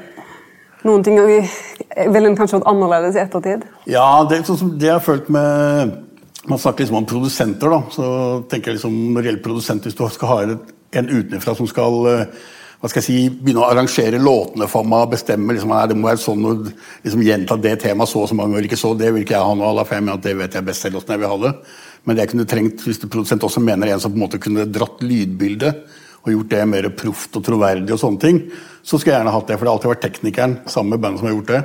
Noen 0.86 1.02
ting 1.02 1.18
ville 1.18 2.28
en 2.30 2.36
kanskje 2.38 2.60
gjort 2.60 2.68
annerledes 2.70 3.16
i 3.18 3.24
ettertid. 3.24 3.64
Ja, 3.90 4.22
det, 4.30 4.38
er 4.38 4.46
sånn 4.46 4.76
det 4.78 4.86
jeg 4.86 4.94
har 5.00 5.02
følt 5.02 5.28
med 5.28 6.02
Man 6.46 6.60
snakker 6.62 6.84
liksom 6.84 7.00
om 7.00 7.06
produsenter. 7.10 7.72
da, 7.74 7.82
så 7.90 8.04
tenker 8.46 8.70
jeg 8.70 8.78
liksom 8.78 8.94
Når 8.94 9.22
det 9.22 9.30
gjelder 9.32 9.42
produsent, 9.42 9.82
hvis 9.82 9.98
du 9.98 10.04
skal 10.14 10.28
ha 10.28 10.42
en 10.44 10.58
en 10.96 11.08
utenfra 11.10 11.54
som 11.54 11.66
skal 11.66 12.06
eh, 12.06 12.26
hva 12.76 12.90
skal 12.90 13.00
jeg 13.00 13.06
si, 13.06 13.18
begynne 13.32 13.62
å 13.62 13.68
arrangere 13.70 14.18
låtene 14.20 14.68
for 14.68 14.84
meg, 14.88 15.08
bestemme 15.14 15.54
liksom, 15.56 15.72
nei, 15.72 15.84
det 15.88 15.96
må 15.96 16.10
være 16.10 16.20
sånn, 16.20 16.44
og 16.44 16.66
liksom 17.06 17.22
gjenta 17.24 17.56
det 17.60 17.72
temaet 17.82 18.10
så 18.12 18.22
og 18.22 18.28
så 18.28 18.36
mange 18.36 18.52
ganger, 18.52 18.68
ikke 18.68 18.78
så, 18.80 18.92
det 18.98 19.08
vil 19.14 19.24
ikke 19.24 19.36
jeg 19.38 19.48
ha 19.48 19.54
nå, 19.56 19.70
for 19.80 19.96
jeg 19.96 20.04
mener 20.04 20.20
at 20.20 20.26
det 20.26 20.34
vet 20.36 20.58
jeg 20.58 20.66
best 20.66 20.84
selv 20.84 20.98
hvordan 20.98 21.16
jeg 21.16 21.22
vil 21.22 21.32
ha 21.32 21.38
det. 21.46 21.52
Men 22.04 22.16
det 22.16 22.26
jeg 22.26 22.32
kunne 22.34 22.48
trengt, 22.52 22.84
hvis 22.84 23.00
det 23.02 23.10
produsent 23.12 23.46
også 23.48 23.64
mener 23.64 23.90
en 23.90 24.02
som 24.02 24.12
på 24.12 24.20
en 24.20 24.26
måte 24.26 24.42
kunne 24.42 24.68
dratt 24.68 25.00
lydbildet, 25.02 25.86
og 26.26 26.32
gjort 26.34 26.52
det 26.52 26.62
mer 26.68 26.88
proft 26.98 27.36
og 27.38 27.44
troverdig 27.46 27.92
og 27.94 28.00
sånne 28.02 28.22
ting, 28.22 28.40
så 28.82 28.98
skulle 28.98 29.14
jeg 29.14 29.20
gjerne 29.20 29.34
hatt 29.34 29.46
det, 29.48 29.56
for 29.56 29.64
det 29.64 29.70
har 29.70 29.78
alltid 29.78 29.92
vært 29.92 30.04
teknikeren 30.04 30.56
sammen 30.66 30.96
med 30.96 31.04
bandet 31.04 31.22
som 31.22 31.28
har 31.28 31.36
gjort 31.36 31.52
det. 31.52 31.60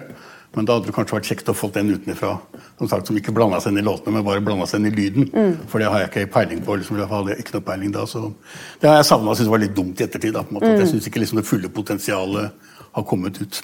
Men 0.56 0.68
da 0.68 0.76
hadde 0.76 0.90
det 0.90 0.96
kanskje 0.96 1.16
vært 1.16 1.28
kjekt 1.30 1.50
å 1.52 1.56
få 1.56 1.70
den 1.72 1.94
utenfra 1.96 2.34
som 2.78 2.90
sagt, 2.92 3.08
som 3.08 3.16
ikke 3.16 3.32
blanda 3.36 3.62
seg 3.64 3.72
inn 3.72 3.80
i 3.80 3.86
låtene, 3.88 4.18
men 4.18 4.26
bare 4.28 4.44
blanda 4.44 4.66
seg 4.68 4.82
inn 4.82 4.90
i 4.90 4.96
lyden. 4.96 5.30
For 5.72 5.80
det 5.80 5.88
har 5.88 6.04
jeg 6.04 6.10
ikke 6.12 6.34
peiling 6.34 6.64
på. 6.66 6.76
liksom, 6.76 6.98
jeg 7.00 7.08
hadde 7.08 7.38
ikke 7.40 7.56
noe 7.56 7.68
peiling 7.68 7.94
da, 7.96 8.06
så 8.10 8.34
Det 8.82 8.90
har 8.90 8.98
jeg 9.00 9.08
savna 9.08 9.32
og 9.32 9.38
syntes 9.40 9.52
var 9.54 9.64
litt 9.64 9.76
dumt 9.76 10.02
i 10.02 10.04
ettertid. 10.04 10.34
da, 10.34 10.44
på 10.44 10.52
en 10.52 10.60
måte. 10.60 10.74
at 10.74 10.80
Jeg 10.84 10.92
syns 10.92 11.08
ikke 11.08 11.24
liksom 11.24 11.40
det 11.40 11.48
fulle 11.48 11.70
potensialet 11.70 12.52
har 12.92 13.04
kommet 13.04 13.42
ut. 13.42 13.62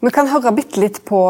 Vi 0.00 0.10
kan 0.10 0.28
høre 0.28 0.52
bitte 0.56 0.80
litt 0.80 1.04
på 1.04 1.20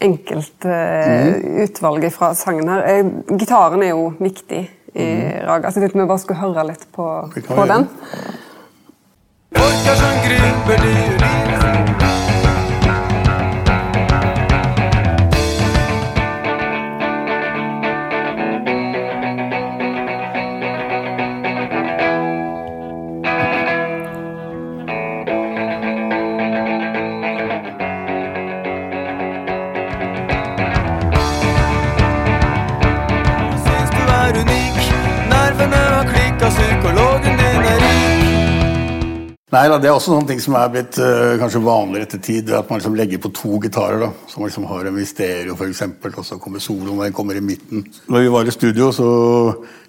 enkeltutvalget 0.00 1.44
mm. 1.44 1.60
utvalg 1.66 2.08
fra 2.12 2.32
sangen 2.38 2.68
her. 2.68 2.84
Eh, 2.86 3.36
Gitaren 3.36 3.82
er 3.82 3.92
jo 3.92 4.14
viktig 4.20 4.62
i 4.94 5.06
Raga, 5.42 5.70
så 5.70 5.80
jeg 5.80 5.88
tenkte 5.88 6.00
vi 6.04 6.08
bare 6.08 6.22
skulle 6.22 6.40
høre 6.40 6.68
litt 6.70 6.86
på, 6.94 7.08
på 7.48 7.66
den. 7.66 7.88
Orkar 9.54 9.96
som 9.98 10.20
kryper, 10.24 10.84
det 10.84 10.94
gjør 10.94 11.73
Nei 39.54 39.68
da, 39.70 39.76
Det 39.78 39.86
er 39.86 39.94
også 39.94 40.10
noen 40.10 40.26
ting 40.26 40.40
som 40.42 40.56
er 40.58 40.70
blitt 40.72 40.96
uh, 40.98 41.36
kanskje 41.38 41.60
vanligere 41.62 42.08
etter 42.08 42.22
tid. 42.26 42.50
At 42.56 42.70
man 42.70 42.80
liksom 42.80 42.96
legger 42.98 43.20
på 43.22 43.30
to 43.36 43.60
gitarer. 43.62 44.00
da, 44.02 44.10
Så 44.26 44.40
man 44.40 44.50
liksom 44.50 44.66
har 44.66 44.88
en 44.88 44.96
Mysterio 44.96 45.54
f.eks., 45.54 45.82
og 46.10 46.26
så 46.26 46.38
kommer 46.42 46.62
soloen 46.64 46.96
og 46.96 47.04
den 47.04 47.14
kommer 47.14 47.38
i 47.38 47.44
midten. 47.44 47.84
Når 48.10 48.24
vi 48.24 48.32
var 48.34 48.50
i 48.50 48.54
studio, 48.54 48.90
så 48.94 49.08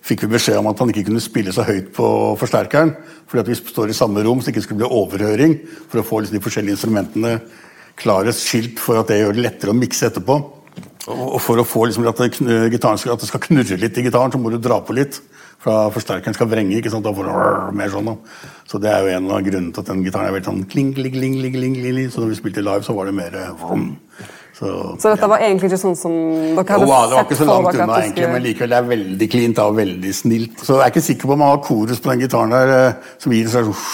fikk 0.06 0.26
vi 0.26 0.34
beskjed 0.36 0.60
om 0.60 0.70
at 0.70 0.84
han 0.84 0.94
ikke 0.94 1.08
kunne 1.10 1.24
spille 1.24 1.54
så 1.56 1.66
høyt 1.66 1.90
på 1.96 2.08
forsterkeren. 2.42 2.94
Fordi 3.26 3.42
at 3.42 3.50
vi 3.50 3.58
står 3.58 3.90
i 3.90 3.98
samme 3.98 4.22
rom, 4.28 4.42
så 4.42 4.52
det 4.52 4.56
ikke 4.56 4.68
skulle 4.68 4.84
bli 4.84 4.92
overhøring. 5.02 5.58
For 5.90 6.02
å 6.02 6.06
få 6.06 6.22
liksom 6.22 6.38
de 6.38 6.46
forskjellige 6.46 6.78
instrumentene 6.78 7.40
klarest 7.98 8.46
skilt 8.46 8.82
for 8.84 9.00
at 9.00 9.10
det 9.10 9.24
gjør 9.24 9.34
det 9.34 9.48
lettere 9.48 9.74
å 9.74 9.80
mikse 9.80 10.12
etterpå. 10.12 10.38
Og 11.10 11.40
for 11.42 11.62
å 11.62 11.66
få 11.66 11.88
liksom 11.88 12.06
at, 12.10 12.22
det, 12.22 12.38
at 12.42 13.22
det 13.22 13.30
skal 13.30 13.44
knurre 13.48 13.82
litt 13.82 13.98
i 13.98 14.06
gitaren, 14.06 14.34
så 14.34 14.42
må 14.42 14.54
du 14.54 14.62
dra 14.62 14.78
på 14.86 14.94
litt. 14.98 15.22
For 15.66 15.90
forsterkeren 15.96 16.36
skal 16.38 16.50
vrenge. 16.52 16.78
ikke 16.78 16.92
sant? 16.94 17.06
Da 17.06 17.14
får 17.16 17.26
du 17.26 17.78
mer 17.80 17.90
sånn. 17.90 18.12
Da. 18.12 18.16
Så 18.70 18.78
det 18.82 18.92
er 18.92 19.02
jo 19.02 19.16
en 19.18 19.32
av 19.34 19.42
grunnene 19.48 19.74
til 19.74 19.82
at 19.82 19.90
den 19.90 20.04
gitaren 20.06 20.30
er 20.30 20.36
veldig 20.36 20.52
sånn 20.52 20.66
kling, 20.70 20.92
kling, 20.94 21.14
kling, 21.16 21.40
kling, 21.42 21.56
kling, 21.58 21.78
kling. 21.82 22.10
Så 22.14 22.22
når 22.22 22.36
vi 22.36 22.42
spilte 22.44 22.66
live, 22.66 22.86
så 22.86 22.94
var 22.98 23.10
det 23.10 23.16
mer 23.18 23.34
eh, 23.40 23.54
vrom. 23.64 23.88
Så, 24.56 24.68
Så 25.04 25.12
dette 25.12 25.28
var 25.28 25.42
egentlig 25.44 25.68
ikke 25.68 25.82
sånn 25.82 25.98
som 26.00 26.14
dere 26.16 26.64
hadde 26.64 26.86
jo, 26.86 26.92
da, 26.92 27.00
det 27.12 27.18
var 27.18 27.26
ikke 27.26 27.40
så 27.42 27.48
langt 27.50 27.66
unna, 27.68 27.76
skulle... 27.76 27.98
egentlig, 28.06 28.28
men 28.32 28.46
likevel 28.46 28.72
det 28.72 28.78
er 28.78 28.86
veldig 28.92 29.28
cleant 29.34 29.64
og 29.66 29.80
veldig 29.82 30.14
snilt. 30.16 30.62
Så 30.64 30.78
jeg 30.78 30.86
er 30.86 30.94
ikke 30.94 31.08
sikker 31.10 31.28
på 31.28 31.36
om 31.36 31.42
man 31.44 31.52
har 31.52 31.64
korus 31.66 32.00
på 32.00 32.14
den 32.14 32.24
gitaren 32.24 32.56
der, 32.56 32.72
eh, 32.76 33.18
som 33.20 33.36
gir 33.36 33.50
en 33.50 33.52
slags 33.58 33.90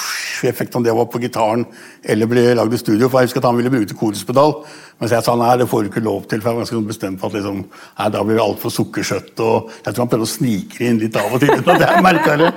effekt 0.49 0.75
om 0.75 0.83
det 0.83 0.93
var 0.93 1.05
på 1.05 1.21
gitaren 1.21 1.65
eller 2.03 2.29
ble 2.29 2.43
lagd 2.57 2.73
i 2.73 2.79
studio. 2.81 3.09
For 3.09 3.21
jeg 3.21 3.29
husker 3.29 3.41
at 3.41 3.47
han 3.49 3.57
ville 3.57 3.73
bruke 3.73 3.97
koruspedal, 3.97 4.55
mens 5.01 5.13
jeg 5.13 5.25
sa 5.25 5.35
nei, 5.37 5.51
det 5.57 5.67
får 5.69 5.83
du 5.83 5.89
ikke 5.91 6.03
lov 6.05 6.25
til. 6.29 6.41
For 6.41 6.49
jeg 6.49 6.57
var 6.57 6.63
ganske 6.63 6.77
sånn 6.77 6.89
bestemt 6.89 7.21
på 7.21 7.29
at 7.29 7.37
liksom, 7.37 7.61
nei, 7.65 8.09
da 8.15 8.23
blir 8.25 8.39
det 8.39 8.45
altfor 8.45 8.73
sukkersøtt. 8.73 9.33
Og 9.45 9.71
jeg 9.81 9.93
tror 9.93 10.03
han 10.03 10.11
prøvde 10.13 10.29
å 10.29 10.33
snike 10.33 10.85
inn 10.87 11.01
litt 11.01 11.17
av 11.17 11.33
og 11.33 11.41
til 11.41 11.53
uten 11.53 11.73
at 11.75 11.85
jeg 11.85 12.05
merka 12.05 12.37
det. 12.41 12.51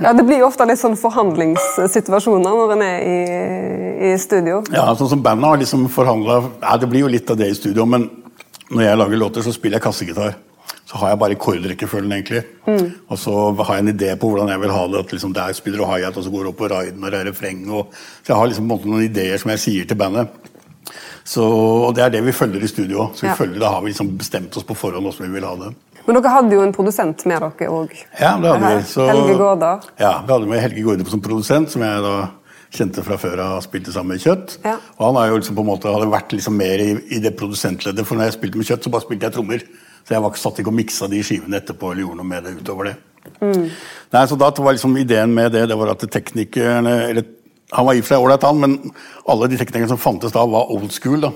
Ja, 0.00 0.14
Det 0.16 0.24
blir 0.24 0.40
jo 0.40 0.48
ofte 0.48 0.68
litt 0.68 0.80
sånn 0.80 0.96
forhandlingssituasjoner 1.00 2.56
når 2.56 2.76
en 2.76 2.86
er 2.86 3.04
i, 3.04 3.18
i 4.00 4.14
studio. 4.18 4.62
Ja, 4.72 4.86
sånn 4.96 5.10
som 5.12 5.22
bandet 5.24 5.44
har 5.50 5.58
liksom 5.60 5.82
forhandla 5.92 6.38
ja, 6.62 6.76
Det 6.80 6.88
blir 6.88 7.04
jo 7.04 7.10
litt 7.12 7.30
av 7.30 7.36
det 7.40 7.50
i 7.52 7.56
studio, 7.58 7.84
men 7.86 8.08
når 8.70 8.86
jeg 8.86 8.98
lager 9.00 9.20
låter, 9.20 9.44
så 9.44 9.52
spiller 9.52 9.76
jeg 9.78 9.84
kassegitar. 9.84 10.34
Så 10.90 10.98
har 10.98 11.12
jeg 11.12 11.18
bare 11.20 11.36
kordrekkefølgen, 11.38 12.12
egentlig. 12.16 12.40
Og 13.10 13.18
så 13.18 13.32
har 13.62 13.76
jeg 13.76 13.84
en 13.84 13.92
idé 13.92 14.08
på 14.18 14.30
hvordan 14.30 14.48
jeg 14.50 14.60
vil 14.62 14.72
ha 14.74 14.86
det. 14.90 15.02
At 15.04 15.12
liksom 15.14 15.32
der 15.34 15.52
spiller 15.54 15.78
du 15.78 15.84
high-hat, 15.86 16.16
og 16.18 16.24
så 16.26 16.30
går 16.32 16.46
du 16.46 16.50
opp 16.50 16.58
på 16.58 16.70
raiden 16.72 17.04
og 17.04 17.12
det 17.14 17.20
refreng. 17.28 17.60
Og, 17.70 17.92
så 18.24 18.32
jeg 18.32 18.38
har 18.40 18.46
liksom 18.50 18.66
på 18.66 18.72
en 18.72 18.72
måte 18.78 18.90
noen 18.90 19.04
ideer 19.06 19.38
som 19.38 19.52
jeg 19.54 19.62
sier 19.62 19.86
til 19.90 19.98
bandet. 20.00 20.32
Så, 21.24 21.44
og 21.44 21.94
det 21.94 22.02
er 22.06 22.14
det 22.16 22.24
vi 22.26 22.34
følger 22.34 22.64
i 22.64 22.70
studio. 22.70 23.10
Så 23.14 23.22
vi 23.26 23.28
Ja. 23.28 23.34
følger, 23.38 23.60
Da 23.60 23.70
har 23.70 23.82
vi 23.82 23.92
liksom 23.92 24.16
bestemt 24.18 24.56
oss 24.56 24.64
på 24.66 24.74
forhånd 24.74 25.06
hvordan 25.06 25.28
vi 25.30 25.34
vil 25.40 25.44
ha 25.46 25.54
det. 25.56 25.74
Men 26.06 26.16
dere 26.16 26.32
hadde 26.32 26.54
jo 26.56 26.62
en 26.62 26.72
produsent 26.72 27.26
med 27.26 27.40
dere 27.40 27.68
òg. 27.70 27.90
Ja, 28.20 28.36
det 28.40 28.50
hadde 28.50 28.76
vi. 28.76 28.82
Så, 28.82 29.06
Helge 29.06 29.36
Gårda. 29.38 29.72
Ja, 30.00 30.22
vi 30.26 30.32
hadde 30.32 30.46
med 30.48 30.60
Helge 30.60 30.82
Gårde 30.82 31.06
som 31.10 31.20
produsent, 31.20 31.70
som 31.70 31.82
jeg 31.82 32.02
da 32.02 32.30
kjente 32.70 33.02
fra 33.06 33.18
før 33.18 33.42
av 33.42 33.60
spilte 33.64 33.92
sammen 33.94 34.14
med 34.14 34.22
Kjøtt. 34.22 34.56
Ja. 34.64 34.76
Og 34.98 35.04
han 35.08 35.18
har 35.18 35.30
jo 35.32 35.40
liksom 35.40 35.58
på 35.58 35.64
en 35.64 35.70
måte, 35.72 35.90
hadde 35.90 36.10
vært 36.12 36.34
liksom 36.36 36.56
mer 36.58 36.82
i, 36.82 36.90
i 37.16 37.20
det 37.22 37.34
produsentleddet, 37.38 38.06
for 38.06 38.18
når 38.18 38.30
jeg 38.30 38.38
spilte 38.38 38.60
med 38.60 38.70
Kjøtt, 38.70 38.86
så 38.86 38.92
bare 38.94 39.06
spilte 39.06 39.28
jeg 39.28 39.36
trommer. 39.36 39.66
Så 40.00 40.14
jeg 40.14 40.24
var 40.24 40.32
ikke 40.32 40.42
satt 40.42 40.60
ikke 40.62 40.72
og 40.72 40.78
miksa 40.78 41.08
de 41.10 41.20
skivene 41.26 41.58
etterpå 41.60 41.90
eller 41.90 42.06
gjorde 42.06 42.22
noe 42.22 42.30
med 42.30 42.46
det 42.46 42.54
utover 42.60 42.90
det. 42.90 42.96
Nei, 43.40 44.22
så 44.26 44.38
da 44.40 44.48
var 44.56 44.74
liksom 44.74 44.96
ideen 44.96 45.34
med 45.36 45.52
det 45.52 45.66
det 45.68 45.76
var 45.76 45.92
at 45.92 46.06
teknikerne 46.08 46.94
eller, 47.10 47.26
Han 47.70 47.86
var 47.86 47.94
i 47.94 48.00
og 48.00 48.06
for 48.06 48.14
seg 48.14 48.24
ålreit, 48.24 48.44
han, 48.48 48.58
men 48.58 48.94
alle 49.30 49.46
de 49.52 49.58
teknikerne 49.60 49.92
som 49.92 50.00
fantes 50.00 50.32
da, 50.34 50.42
var 50.42 50.72
old 50.74 50.90
school. 50.90 51.20
da. 51.22 51.30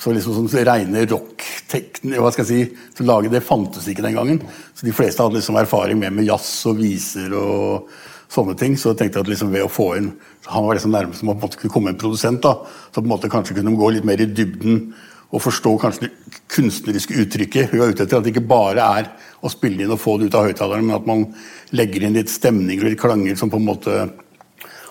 Så 0.00 0.14
liksom 0.14 0.34
sånn 0.34 0.64
reine 0.66 1.04
rock-teknikk 1.10 2.22
hva 2.22 2.30
skal 2.32 2.48
jeg 2.48 2.48
si, 2.70 2.78
så 2.96 3.04
lage 3.06 3.30
det 3.30 3.44
fantes 3.44 3.84
ikke 3.90 4.02
den 4.06 4.16
gangen. 4.16 4.40
Så 4.72 4.88
de 4.88 4.94
fleste 4.96 5.22
hadde 5.22 5.36
liksom 5.38 5.58
erfaring 5.60 6.00
med 6.00 6.16
med 6.16 6.26
jazz 6.26 6.64
og 6.70 6.80
viser 6.80 7.36
og 7.36 7.92
sånne 8.34 8.56
ting. 8.58 8.76
Så 8.78 8.92
jeg 8.98 9.14
at 9.16 9.30
liksom 9.30 9.52
ved 9.54 9.66
å 9.66 9.72
få 9.72 9.94
inn 9.98 10.12
Han 10.50 10.66
var 10.66 10.76
liksom 10.76 10.92
nærmest 10.92 11.22
som 11.22 11.30
å 11.30 11.34
man 11.34 11.48
en 11.48 11.56
kunne 11.56 11.72
komme 11.72 11.90
en 11.94 11.98
produsent. 11.98 12.42
da, 12.42 12.58
Så 12.92 13.00
på 13.00 13.06
en 13.06 13.14
måte 13.14 13.30
kanskje 13.32 13.54
kunne 13.56 13.70
de 13.70 13.80
gå 13.80 13.90
litt 13.94 14.04
mer 14.04 14.20
i 14.20 14.26
dybden 14.26 14.92
og 15.32 15.40
forstå 15.42 15.80
kanskje 15.80 16.00
det 16.04 16.40
kunstneriske 16.52 17.16
uttrykket. 17.24 17.72
Vi 17.72 17.78
var 17.78 17.88
ute 17.90 18.04
etter 18.04 18.18
at 18.18 18.22
det 18.22 18.34
ikke 18.34 18.46
bare 18.46 18.84
er 19.00 19.08
å 19.42 19.50
spille 19.50 19.82
inn 19.82 19.90
og 19.90 19.98
få 19.98 20.18
det 20.18 20.28
ut 20.28 20.34
av 20.38 20.46
høyttaleren, 20.46 20.84
men 20.86 20.94
at 20.94 21.08
man 21.08 21.24
legger 21.72 22.04
inn 22.04 22.14
litt 22.14 22.30
stemninger 22.30 22.84
og 22.84 22.92
litt 22.92 23.00
klanger 23.00 23.34
som 23.40 23.50
på 23.50 23.58
en 23.58 23.66
måte 23.66 23.96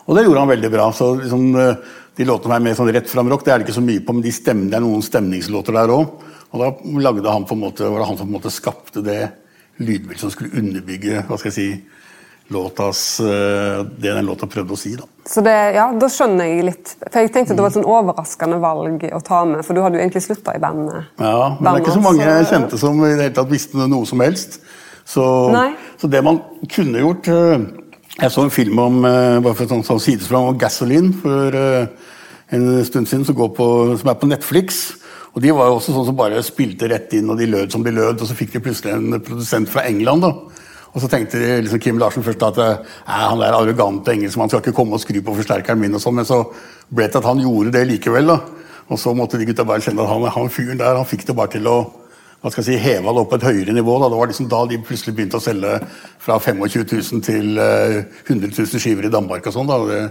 og 0.03 0.17
det 0.17 0.25
gjorde 0.25 0.41
han 0.43 0.51
veldig 0.51 0.71
bra. 0.71 0.91
så 0.91 1.15
liksom, 1.15 1.55
eh, 1.55 1.75
De 2.15 2.25
låtene 2.25 2.43
som 2.43 2.51
er 2.51 2.59
mer 2.59 2.75
sånn 2.75 2.93
rett 2.93 3.09
fram 3.09 3.29
rock, 3.29 3.43
det 3.43 3.51
er 3.51 3.57
det 3.57 3.65
ikke 3.65 3.81
så 3.81 3.81
mye 3.81 4.05
på, 4.05 4.13
men 4.13 4.21
de 4.21 4.29
stemmer, 4.29 4.69
det 4.69 4.75
er 4.77 4.85
noen 4.85 5.01
stemningslåter 5.01 5.73
der 5.73 5.89
òg. 5.89 6.21
Og 6.53 6.59
da 6.61 7.01
lagde 7.01 7.31
han 7.31 7.45
på 7.45 7.55
en 7.55 7.63
måte, 7.63 7.89
var 7.89 7.97
det 7.97 8.07
han 8.07 8.17
som 8.17 8.27
på 8.27 8.35
en 8.35 8.37
måte 8.37 8.51
skapte 8.53 9.01
det 9.01 9.31
lydbildet 9.79 10.19
som 10.19 10.29
skulle 10.29 10.53
underbygge 10.53 11.25
hva 11.25 11.39
skal 11.39 11.49
jeg 11.49 11.55
si, 11.57 11.81
låtas, 12.51 13.19
eh, 13.19 13.85
det 13.97 14.11
den 14.13 14.25
låta 14.25 14.47
prøvde 14.47 14.75
å 14.75 14.79
si. 14.79 14.95
da. 14.95 15.07
Så 15.25 15.41
det, 15.41 15.53
ja, 15.77 15.87
da 15.95 16.09
skjønner 16.11 16.49
jeg 16.49 16.65
litt. 16.67 16.93
For 16.99 17.19
jeg 17.21 17.31
tenkte 17.33 17.53
at 17.53 17.59
det 17.59 17.63
var 17.63 17.71
et 17.71 17.77
sånn 17.77 17.89
overraskende 17.89 18.59
valg 18.63 19.05
å 19.07 19.21
ta 19.23 19.43
med, 19.47 19.63
for 19.65 19.75
du 19.75 19.83
hadde 19.83 19.99
jo 19.99 20.03
egentlig 20.03 20.25
slutta 20.25 20.55
i 20.57 20.61
bandet. 20.63 21.11
Ja, 21.17 21.53
men 21.59 21.63
det 21.63 21.73
er 21.73 21.85
ikke 21.85 21.97
så 21.99 22.03
mange 22.03 22.27
jeg 22.27 22.49
kjente 22.51 22.79
som 22.81 22.99
i 22.99 23.13
det 23.13 23.27
hele 23.27 23.37
tatt 23.37 23.51
visste 23.51 23.87
noe 23.87 24.09
som 24.09 24.23
helst. 24.23 24.59
Så, 25.05 25.23
så 25.99 26.07
det 26.07 26.21
man 26.23 26.37
kunne 26.71 27.01
gjort 27.01 27.27
eh, 27.27 27.63
Jeg 28.21 28.31
så 28.31 28.45
en 28.45 28.53
film 28.55 28.77
om 28.79 29.01
eh, 29.03 29.39
bare 29.43 29.57
for 29.57 29.67
sånn, 29.67 29.81
sånn 29.83 29.99
sidesprang 29.99 30.45
om 30.47 30.59
Gasoline 30.61 31.11
for 31.19 31.57
eh, 31.59 32.11
en 32.55 32.67
stund 32.87 33.09
siden, 33.09 33.25
som, 33.27 33.35
går 33.35 33.49
på, 33.57 33.67
som 33.99 34.11
er 34.11 34.19
på 34.19 34.29
Netflix. 34.29 34.83
Og 35.33 35.41
De 35.41 35.51
var 35.55 35.71
jo 35.71 35.79
også 35.79 35.95
sånn 35.95 36.05
som 36.07 36.17
bare 36.17 36.43
spilte 36.45 36.87
rett 36.91 37.15
inn, 37.17 37.31
og 37.33 37.39
de 37.39 37.47
lød 37.49 37.73
som 37.73 37.83
de 37.83 37.91
lød. 37.91 38.21
Og 38.21 38.29
så 38.29 38.37
fikk 38.37 38.53
de 38.53 38.61
plutselig 38.63 38.93
en 38.93 39.17
produsent 39.17 39.71
fra 39.71 39.87
England. 39.89 40.27
da. 40.27 40.62
Og 40.93 41.01
så 41.01 41.09
tenkte 41.09 41.39
liksom 41.41 41.81
Kim 41.81 41.97
Larsen 42.01 42.25
først 42.25 42.43
at 42.45 42.59
eh, 42.61 42.91
han 43.09 43.41
der 43.41 43.57
arrogante 43.57 44.13
engelskmannen 44.13 44.53
skal 44.53 44.61
ikke 44.61 44.75
komme 44.77 44.97
og 44.97 45.01
skru 45.01 45.19
på 45.25 45.35
forsterkeren 45.39 45.81
min, 45.81 45.97
og 45.97 46.03
sånn, 46.03 46.19
men 46.19 46.29
så 46.29 46.43
ble 46.93 47.09
det 47.09 47.19
at 47.19 47.27
han 47.29 47.41
gjorde 47.41 47.73
det 47.73 47.87
likevel. 47.89 48.29
da. 48.29 48.39
Og 48.91 48.99
så 48.99 49.13
måtte 49.17 49.39
de 49.39 49.47
gutta 49.49 49.65
bare 49.65 49.81
kjenne 49.81 50.05
at 50.05 50.11
han, 50.11 50.29
han 50.35 50.53
fyren 50.53 50.81
der 50.81 50.99
han 50.99 51.09
fikk 51.09 51.25
det 51.29 51.37
bare 51.37 51.55
til 51.55 51.69
å 51.71 51.77
hva 52.43 52.51
skal 52.51 52.65
jeg 52.65 52.75
si, 52.75 52.83
heve 52.83 53.07
det 53.07 53.21
opp 53.21 53.29
på 53.31 53.37
et 53.39 53.45
høyere 53.47 53.71
nivå. 53.71 53.93
Da. 54.01 54.09
Det 54.11 54.17
var 54.19 54.27
liksom 54.27 54.47
da 54.51 54.57
de 54.67 54.77
plutselig 54.83 55.13
begynte 55.15 55.39
å 55.39 55.43
selge 55.43 55.77
fra 56.19 56.35
25 56.43 56.81
000 56.91 57.21
til 57.23 57.61
eh, 57.63 58.01
100 58.25 58.49
000 58.51 58.81
skiver 58.83 59.07
i 59.07 59.11
Danmark. 59.13 59.47
Og 59.47 59.55
sånn. 59.55 59.71
Og 59.71 59.87
det, 59.87 60.01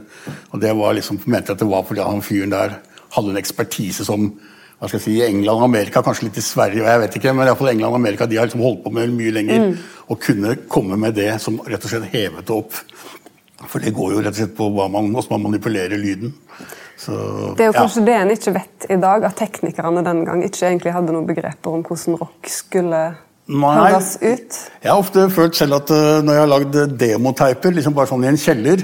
og 0.48 0.62
det 0.62 0.70
var 0.78 0.96
liksom, 0.96 1.18
mente 1.26 1.52
jeg 1.52 1.58
at 1.58 1.60
det 1.60 1.68
var 1.68 1.84
fordi 1.84 2.06
han 2.08 2.24
fyren 2.24 2.54
der 2.54 2.78
hadde 3.12 3.34
en 3.34 3.40
ekspertise 3.42 4.08
som 4.08 4.30
hva 4.82 4.88
skal 4.90 4.98
jeg 4.98 5.04
si, 5.04 5.12
England 5.22 5.60
og 5.60 5.68
Amerika, 5.68 6.00
kanskje 6.02 6.26
litt 6.26 6.38
i 6.40 6.42
Sverige, 6.42 6.82
og 6.82 6.88
jeg 6.90 7.00
vet 7.04 7.16
ikke, 7.20 7.30
men 7.30 7.46
i 7.46 7.50
hvert 7.52 7.58
fall 7.60 7.70
England 7.70 7.94
og 7.94 7.98
Amerika 8.00 8.26
de 8.26 8.38
har 8.40 8.48
liksom 8.48 8.64
holdt 8.64 8.80
på 8.82 8.90
med 8.90 9.12
mye 9.14 9.34
lenger. 9.36 9.66
Og 10.10 10.18
kunne 10.24 10.56
komme 10.66 10.98
med 10.98 11.14
det 11.14 11.28
som 11.44 11.60
rett 11.62 11.86
og 11.86 11.92
slett 11.92 12.08
hevet 12.10 12.48
det 12.48 12.56
opp. 12.56 12.80
For 13.62 13.78
det 13.78 13.92
går 13.94 14.16
jo 14.16 14.24
rett 14.24 14.34
og 14.34 14.40
slett 14.40 14.56
på 14.58 14.66
hva 14.74 14.88
man, 14.90 15.12
hvordan 15.14 15.36
man 15.36 15.44
manipulerer 15.52 16.02
lyden. 16.02 16.34
Så, 16.98 17.14
Det 17.54 17.62
er 17.62 17.70
jo 17.70 17.76
ja. 17.76 17.78
kanskje 17.78 18.02
det 18.08 18.16
en 18.18 18.32
ikke 18.34 18.54
vet 18.56 18.88
i 18.90 18.98
dag, 19.06 19.28
at 19.28 19.38
teknikerne 19.38 20.02
den 20.02 20.24
gang 20.26 20.42
ikke 20.48 20.66
egentlig 20.66 20.96
hadde 20.98 21.14
noen 21.14 21.30
begreper 21.30 21.78
om 21.78 21.86
hvordan 21.86 22.18
rock 22.18 22.50
skulle 22.50 23.04
høres 23.46 24.16
ut. 24.18 24.58
Jeg 24.82 24.90
har 24.90 24.98
ofte 24.98 25.28
følt 25.30 25.62
selv 25.62 25.78
at 25.78 25.94
eh, 25.94 26.18
når 26.26 26.36
jeg 26.36 26.42
har 26.42 26.52
lagd 26.56 26.80
demoteiper, 26.98 27.78
liksom 27.78 27.94
bare 27.94 28.10
sånn 28.10 28.26
i 28.26 28.32
en 28.34 28.42
kjeller, 28.50 28.82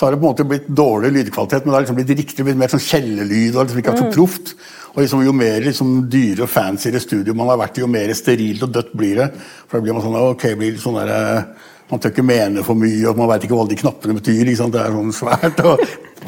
så 0.00 0.06
har 0.06 0.14
det 0.14 0.20
på 0.22 0.24
en 0.24 0.32
måte 0.32 0.44
blitt 0.48 0.68
dårlig 0.72 1.10
lydkvalitet, 1.12 1.66
men 1.66 1.74
det 1.74 1.76
har 1.76 1.82
liksom 1.84 1.96
blitt 1.98 2.12
riktig, 2.22 2.44
blitt 2.46 2.56
mer 2.56 2.70
sånn 2.72 2.80
kjellerlyd. 2.80 3.52
og 3.52 3.66
liksom 3.66 3.80
ikke 3.82 3.92
så 3.98 4.06
proft. 4.14 4.52
Og 4.94 5.02
liksom, 5.02 5.24
Jo 5.26 5.34
mer 5.36 5.58
liksom, 5.60 5.90
dyre 6.08 6.46
og 6.46 6.48
fancy 6.48 6.92
studio 7.04 7.34
man 7.36 7.50
har 7.52 7.58
vært 7.60 7.76
i, 7.76 7.82
jo 7.84 7.90
mer 7.90 8.12
sterilt 8.16 8.64
og 8.64 8.72
dødt 8.72 8.94
blir 8.96 9.20
det. 9.20 9.26
For 9.68 9.76
da 9.76 9.84
blir 9.84 9.98
man 9.98 10.06
sånn 10.06 10.16
ok, 10.16 10.46
blir 10.56 10.72
litt 10.72 10.80
sånn 10.80 10.96
der, 11.02 11.12
eh, 11.12 11.68
Man 11.90 12.00
tør 12.00 12.14
ikke 12.14 12.22
mene 12.22 12.62
for 12.64 12.78
mye, 12.78 13.08
og 13.10 13.18
man 13.18 13.28
veit 13.28 13.44
ikke 13.44 13.52
hva 13.52 13.64
alle 13.66 13.74
de 13.74 13.80
knappene 13.82 14.14
betyr. 14.14 14.46
ikke 14.46 14.56
sant? 14.56 14.72
Det 14.72 14.80
er 14.80 14.92
sånn 14.94 15.12
svært. 15.12 15.60
Og, 15.66 15.80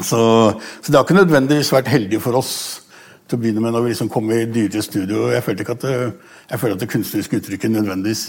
så, 0.03 0.21
så 0.83 0.91
det 0.91 0.97
har 0.99 1.05
ikke 1.07 1.17
nødvendigvis 1.23 1.73
vært 1.73 1.87
heldig 1.87 2.19
for 2.21 2.35
oss 2.35 2.81
til 3.25 3.39
å 3.39 3.41
begynne 3.41 3.63
med 3.63 3.73
når 3.73 3.87
vi 3.87 3.93
liksom 3.95 4.11
kom 4.13 4.29
i 4.35 4.43
dyrere 4.45 4.83
studio. 4.83 5.31
Jeg 5.31 5.41
følte 5.41 5.65
ikke 5.65 5.77
at 5.79 5.85
det, 5.87 5.95
jeg 6.51 6.59
føler 6.59 6.75
at 6.77 6.83
det 6.83 6.91
kunstneriske 6.91 7.39
uttrykket 7.41 7.73
nødvendigvis 7.73 8.25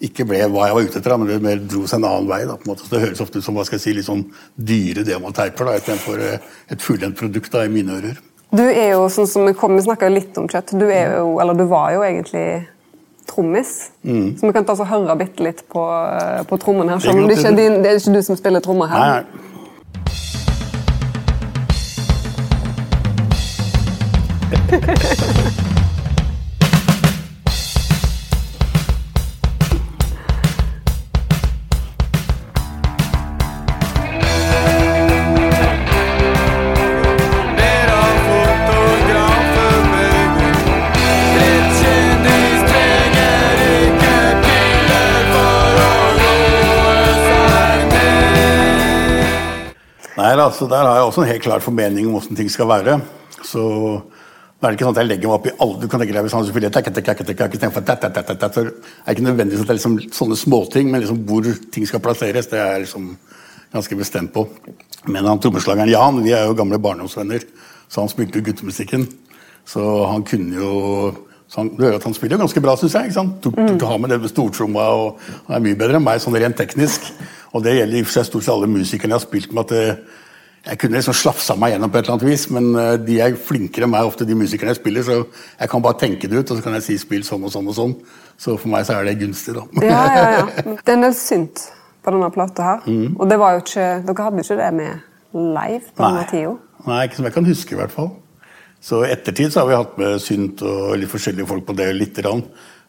ikke 0.00 0.24
ble 0.28 0.40
hva 0.48 0.68
jeg 0.68 0.76
var 0.76 0.86
ute 0.88 1.00
etter, 1.00 1.14
men 1.20 1.28
det 1.28 1.38
mer 1.44 1.60
dro 1.60 1.84
seg 1.88 2.00
en 2.00 2.08
annen 2.08 2.28
vei. 2.30 2.40
Da, 2.48 2.56
på 2.56 2.66
en 2.66 2.72
måte. 2.72 2.86
Så 2.86 2.94
Det 2.94 3.02
høres 3.04 3.20
ofte 3.20 3.40
ut 3.40 3.46
som 3.46 3.56
hva 3.58 3.66
skal 3.68 3.76
jeg 3.76 3.84
si, 3.84 3.94
litt 3.98 4.08
sånn 4.08 4.24
dyre 4.56 5.04
demoteiper 5.06 5.68
da, 5.68 5.76
istedenfor 5.80 6.24
eh, 6.24 6.50
et 6.72 6.84
fullendt 6.84 7.18
produkt 7.20 7.52
da, 7.52 7.66
i 7.66 7.72
mine 7.72 7.98
ører. 7.98 8.20
Du 8.50 8.64
er 8.64 8.94
jo, 8.96 9.04
sånn 9.12 9.28
som 9.30 9.46
vi 9.46 9.54
kom, 9.54 9.76
vi 9.78 9.84
snakka 9.86 10.08
litt 10.10 10.38
om 10.40 10.48
kjøtt, 10.50 10.72
du 10.80 10.88
er 10.88 11.20
jo, 11.20 11.36
eller 11.42 11.54
du 11.58 11.66
var 11.70 11.92
jo 11.94 12.00
egentlig 12.06 12.46
trommis. 13.30 13.90
Mm. 14.02 14.38
Så 14.40 14.48
vi 14.48 14.54
kan 14.56 14.66
ta 14.66 14.74
oss 14.74 14.82
og 14.82 14.90
høre 14.90 15.14
bitte 15.20 15.44
litt 15.46 15.62
på, 15.70 15.84
eh, 15.84 16.40
på 16.48 16.58
trommene 16.64 16.96
her. 16.96 17.04
Det 17.04 17.10
Selv 17.10 17.20
om 17.20 17.28
det 17.28 17.38
ikke 17.38 17.52
er, 17.52 17.60
din, 17.60 17.78
det 17.84 17.92
er 17.92 18.00
ikke 18.00 18.16
du 18.16 18.22
som 18.26 18.40
spiller 18.40 18.64
trommer 18.64 18.90
her. 18.90 19.00
Nei, 19.04 19.48
Nei, 50.20 50.34
altså, 50.36 50.68
Der 50.68 50.84
har 50.84 50.98
jeg 50.98 51.04
også 51.08 51.22
en 51.22 51.30
helt 51.30 51.42
klar 51.42 51.62
formening 51.64 52.06
om 52.06 52.12
hvordan 52.18 52.36
ting 52.36 52.50
skal 52.52 52.68
være. 52.68 53.00
Så 53.42 53.60
nå 53.60 54.66
er 54.68 54.74
det 54.74 54.76
ikke 54.76 54.84
sånn 54.84 54.96
at 54.96 55.00
jeg 55.00 55.08
legger 55.08 55.30
meg 55.30 55.36
opp 55.38 55.46
i 55.48 55.52
alle 55.64 55.80
Du 55.80 55.86
kan 55.88 56.02
tenke 56.02 56.12
deg 56.12 56.26
hvis 56.26 56.34
han 56.36 56.44
spiller 56.44 56.72
tak, 56.74 56.90
tak, 56.92 57.04
tak, 57.06 57.22
tak, 57.24 58.52
så 58.52 58.64
er 58.66 59.14
ikke 59.14 59.24
nødvendigvis 59.24 59.62
at 59.62 59.70
det 59.70 59.72
er 59.72 59.78
liksom 59.78 59.96
sånne 60.12 60.36
småting, 60.36 60.90
men 60.90 61.00
liksom 61.00 61.22
hvor 61.24 61.48
ting 61.72 61.88
skal 61.88 62.02
plasseres, 62.04 62.50
det 62.50 62.58
er 62.60 62.74
jeg 62.74 62.82
liksom 62.84 63.06
ganske 63.72 63.96
bestemt 63.96 64.34
på. 64.34 64.44
Men 65.08 65.24
han 65.24 65.40
trommeslageren 65.40 65.88
Jan, 65.88 66.20
vi 66.26 66.34
er 66.36 66.44
jo 66.50 66.58
gamle 66.58 66.82
barndomsvenner, 66.82 67.46
så 67.88 68.04
han 68.04 68.12
spilte 68.12 68.42
jo 68.42 68.50
guttemusikken. 68.50 69.08
Så 69.64 69.86
han 70.10 70.26
kunne 70.28 70.60
jo 70.60 70.74
så 71.50 71.64
han, 71.64 71.72
du 71.74 71.82
hører 71.82 71.98
at 71.98 72.06
han 72.06 72.14
spiller 72.14 72.36
jo 72.36 72.44
ganske 72.44 72.62
bra, 72.62 72.76
syns 72.78 72.94
jeg. 72.94 73.10
ikke 73.10 73.16
sant? 73.16 73.42
Du, 73.42 73.50
du 73.50 73.84
har 73.88 73.98
med 73.98 74.12
det 74.12 74.20
med 74.22 74.30
stortromma, 74.30 74.86
og 74.94 75.24
han 75.48 75.56
er 75.56 75.64
mye 75.64 75.78
bedre 75.78 75.98
enn 75.98 76.04
meg 76.06 76.22
sånn 76.22 76.38
rent 76.38 76.58
teknisk. 76.60 77.08
Og 77.50 77.64
det 77.64 77.74
gjelder 77.74 77.98
i 77.98 78.02
og 78.04 78.06
for 78.06 78.14
seg 78.20 78.28
stort 78.28 78.46
sett 78.46 78.54
alle 78.54 78.70
musikerne 78.70 79.16
jeg 79.16 79.18
har 79.18 79.24
spilt 79.24 79.56
med. 79.56 79.64
at 79.64 79.74
det, 79.74 80.20
jeg 80.68 80.78
kunne 80.78 81.00
liksom 81.00 81.16
slafsa 81.16 81.56
meg 81.58 81.72
gjennom 81.72 81.90
på 81.90 81.98
et 81.98 82.04
eller 82.04 82.14
annet 82.18 82.28
vis, 82.28 82.46
men 82.52 82.70
eh, 82.76 82.92
de 83.02 83.18
er 83.24 83.36
flinkere 83.48 83.88
enn 83.88 83.94
meg, 83.94 84.06
ofte 84.06 84.28
de 84.28 84.36
musikerne 84.36 84.74
jeg 84.74 84.78
spiller, 84.78 85.06
så 85.06 85.16
jeg 85.24 85.72
kan 85.72 85.82
bare 85.82 85.98
tenke 86.04 86.28
det 86.30 86.38
ut, 86.38 86.52
og 86.52 86.58
så 86.60 86.66
kan 86.66 86.76
jeg 86.76 86.86
si 86.86 86.98
'spill 87.00 87.26
sånn 87.26 87.48
og 87.48 87.54
sånn 87.54 87.70
og 87.72 87.78
sånn'. 87.80 87.94
Så 88.38 88.56
for 88.60 88.70
meg 88.70 88.86
så 88.86 89.00
er 89.00 89.08
det 89.08 89.18
gunstig, 89.18 89.56
da. 89.56 89.66
Ja, 89.82 90.02
ja, 90.14 90.30
ja. 90.38 90.46
Det 90.84 90.92
er 90.92 90.98
en 90.98 91.06
del 91.08 91.16
synt 91.16 91.66
på 92.04 92.12
denne 92.14 92.30
plata 92.30 92.62
her. 92.62 92.86
Mm. 92.86 93.16
Og 93.18 93.28
det 93.28 93.38
var 93.40 93.56
jo 93.56 93.64
ikke, 93.64 93.88
dere 94.06 94.26
hadde 94.28 94.44
jo 94.44 94.46
ikke 94.46 94.60
det 94.62 94.72
med 94.78 94.92
live 95.34 95.94
på 95.96 96.04
denne 96.06 96.26
tida. 96.30 96.56
Nei, 96.86 97.04
ikke 97.04 97.16
som 97.16 97.28
jeg 97.28 97.34
kan 97.34 97.48
huske, 97.50 97.74
i 97.74 97.80
hvert 97.80 97.96
fall. 97.96 98.12
Så 98.80 99.02
i 99.04 99.10
ettertid 99.12 99.52
så 99.52 99.60
har 99.60 99.68
vi 99.68 99.74
hatt 99.76 99.98
med 100.00 100.20
synt 100.24 100.62
og 100.64 100.94
litt 100.96 101.10
forskjellige 101.12 101.46
folk 101.50 101.66
på 101.68 101.74
det 101.76 101.90
lite 101.96 102.22
grann. 102.24 102.42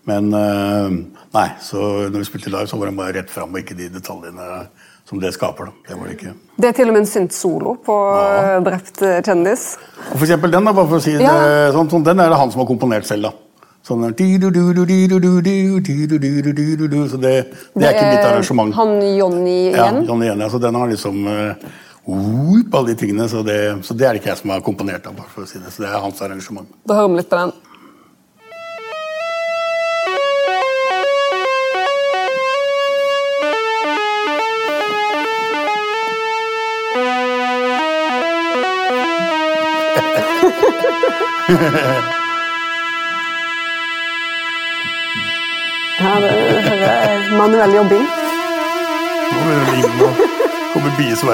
Men 0.07 0.31
eh, 0.33 0.93
nei, 1.35 1.49
så 1.61 2.07
når 2.09 2.23
vi 2.23 2.29
spilte 2.29 2.49
live, 2.49 2.65
så 2.71 2.79
var 2.79 2.87
det 2.89 2.95
bare 2.97 3.13
rett 3.19 3.29
fram, 3.29 3.51
og 3.53 3.59
ikke 3.61 3.75
de 3.77 3.89
detaljene 3.93 4.63
som 5.05 5.19
det 5.19 5.33
skaper. 5.35 5.67
da. 5.67 5.71
Det 5.89 5.97
var 5.99 6.07
det 6.07 6.15
ikke. 6.15 6.33
Det 6.61 6.69
er 6.71 6.77
til 6.77 6.87
og 6.87 6.93
med 6.95 7.01
en 7.03 7.09
synt-solo 7.11 7.75
på 7.85 7.97
Ja. 8.15 8.55
eh, 8.55 8.63
Drept 8.65 9.01
eh, 9.03 9.19
kjendis. 9.27 9.65
Og 10.11 10.15
for 10.17 10.25
eksempel 10.25 10.51
den, 10.55 10.65
da, 10.65 10.73
bare 10.73 10.87
for 10.87 10.97
å 10.97 11.03
si 11.03 11.11
det, 11.19 11.27
Ja. 11.27 11.71
sånn, 11.75 11.89
sånn, 11.91 12.03
den 12.07 12.19
er 12.23 12.29
det 12.29 12.37
han 12.39 12.51
som 12.51 12.61
har 12.63 12.67
komponert 12.71 13.05
selv. 13.05 13.23
da. 13.23 13.31
Sånn 13.83 14.01
der. 14.01 14.13
Så 17.09 17.17
det, 17.17 17.35
det 17.75 17.85
er 17.87 17.93
ikke 17.95 18.09
mitt 18.11 18.25
arrangement. 18.25 18.73
Han 18.77 18.91
Johnny 19.17 19.71
Ja, 19.71 19.89
igjen. 19.91 20.21
ja. 20.23 20.33
Altså 20.45 20.59
den 20.61 20.75
har 20.75 20.87
liksom 20.87 21.25
Oop, 22.09 22.73
alle 22.73 22.87
de 22.87 22.95
tingene, 22.97 23.27
så 23.29 23.43
det, 23.45 23.57
så 23.85 23.93
det 23.93 24.07
er 24.07 24.15
det 24.15 24.21
ikke 24.23 24.31
jeg 24.31 24.41
som 24.41 24.49
har 24.55 24.63
komponert 24.65 25.05
av. 25.05 25.19
for 25.29 25.45
å 25.45 25.49
si 25.49 25.59
det, 25.59 25.69
Så 25.71 25.83
det 25.83 25.91
er 25.91 26.01
hans 26.01 26.21
arrangement. 26.21 26.67
Da 26.89 26.97
hører 26.97 27.11
vi 27.13 27.19
litt 27.21 27.29
på 27.29 27.37
den. 27.37 27.53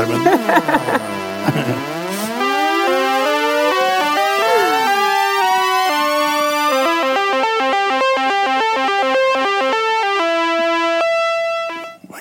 Biesvermen. 0.06 0.22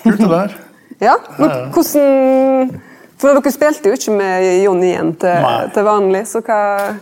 Kult 0.06 0.18
det 0.18 0.28
der. 0.30 0.52
Ja, 0.98 1.16
men 1.36 1.50
hvordan 1.74 2.80
For 3.16 3.32
dere 3.32 3.50
spilte 3.52 3.90
jo 3.90 3.96
ikke 3.96 4.12
med 4.12 4.44
Jonny 4.62 4.90
igjen 4.92 5.14
til, 5.20 5.46
til 5.74 5.84
vanlig, 5.86 6.22
så 6.28 6.42
hva, 6.44 6.58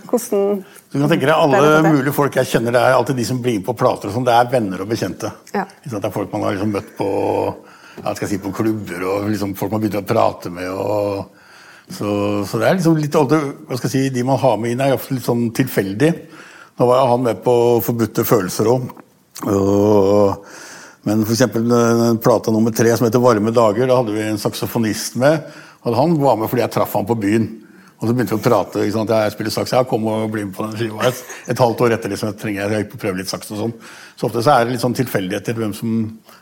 hvordan 0.09 0.63
Du 0.95 0.97
kan 1.01 1.11
tenke 1.11 1.27
deg 1.27 1.35
Alle 1.35 1.83
mulige 1.85 2.15
folk 2.17 2.39
jeg 2.39 2.49
kjenner, 2.53 2.75
det 2.75 2.81
er 2.81 2.97
alltid 2.97 3.19
de 3.19 3.27
som 3.29 3.41
blir 3.43 3.59
med 3.59 3.67
på 3.67 3.75
plater. 3.77 4.09
og 4.09 4.15
sånn, 4.17 4.27
Det 4.27 4.35
er 4.35 4.51
venner 4.51 4.83
og 4.83 4.91
bekjente. 4.91 5.31
Ja. 5.53 5.67
Det 5.85 6.01
er 6.01 6.15
folk 6.15 6.33
man 6.33 6.47
har 6.47 6.57
liksom 6.57 6.73
møtt 6.75 6.95
på, 6.97 7.09
ja, 8.03 8.13
skal 8.15 8.27
jeg 8.27 8.35
si, 8.35 8.43
på 8.43 8.53
klubber, 8.55 9.07
og 9.09 9.31
liksom 9.31 9.55
folk 9.59 9.73
man 9.75 9.83
begynner 9.85 10.05
å 10.05 10.09
prate 10.09 10.53
med. 10.53 10.71
og 10.71 11.43
så, 11.85 12.09
så 12.49 12.59
det 12.61 12.69
er 12.69 12.79
liksom 12.79 12.97
litt 12.97 13.17
alltid, 13.19 13.49
hva 13.69 13.77
skal 13.79 13.91
jeg 13.91 13.95
si, 13.95 14.13
De 14.15 14.25
man 14.27 14.41
har 14.41 14.61
med 14.61 14.75
inn, 14.75 14.83
er 14.85 14.97
ofte 14.97 15.17
litt 15.17 15.27
sånn 15.27 15.51
tilfeldig. 15.57 16.13
Nå 16.81 16.87
var 16.89 17.11
han 17.13 17.27
med 17.27 17.43
på 17.45 17.57
Forbudte 17.85 18.25
følelser 18.27 18.71
òg. 18.73 18.89
Men 21.05 21.27
eksempel 21.29 21.69
eh, 21.77 22.07
plata 22.25 22.53
nummer 22.55 22.73
tre 22.75 22.95
som 22.97 23.07
heter 23.07 23.23
Varme 23.23 23.53
dager, 23.55 23.87
da 23.87 23.99
hadde 24.01 24.15
vi 24.17 24.25
en 24.25 24.41
saksofonist 24.41 25.19
med. 25.21 25.45
Og 25.85 25.99
han 25.99 26.17
var 26.17 26.39
med 26.41 26.49
fordi 26.49 26.65
jeg 26.65 26.75
traff 26.79 26.97
han 26.97 27.09
på 27.09 27.19
byen. 27.21 27.49
Og 28.01 28.09
så 28.09 28.13
begynte 28.15 28.35
vi 28.35 28.41
å 28.41 28.45
prate. 28.45 28.83
ikke 28.85 28.97
sant? 28.97 29.13
Jeg 29.15 29.33
spiller 29.33 29.55
saks, 29.55 29.73
ja, 29.77 29.83
kom 29.89 30.07
og 30.11 30.31
bli 30.35 30.45
med 30.45 30.55
på 30.57 30.67
den 30.67 30.77
skiva. 30.77 31.05
Et, 31.09 31.21
et 31.55 31.61
halvt 31.63 31.85
år 31.87 31.95
etter 31.97 32.13
liksom, 32.13 32.33
jeg 32.33 32.41
trenger 32.43 32.75
jeg, 32.75 32.89
å 32.91 33.01
prøve 33.01 33.21
litt 33.21 33.31
saks 33.31 33.53
og 33.55 33.61
sånn. 33.63 33.75
Så 34.19 34.29
ofte 34.29 34.43
så 34.45 34.55
er 34.57 34.65
det 34.67 34.75
litt 34.75 34.83
sånn 34.85 34.97
tilfeldigheter 34.99 35.57
hvem 35.61 35.73
som 35.77 35.93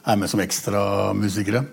er 0.08 0.18
med 0.18 0.32
som 0.32 0.42
ekstramusikere. 0.42 1.64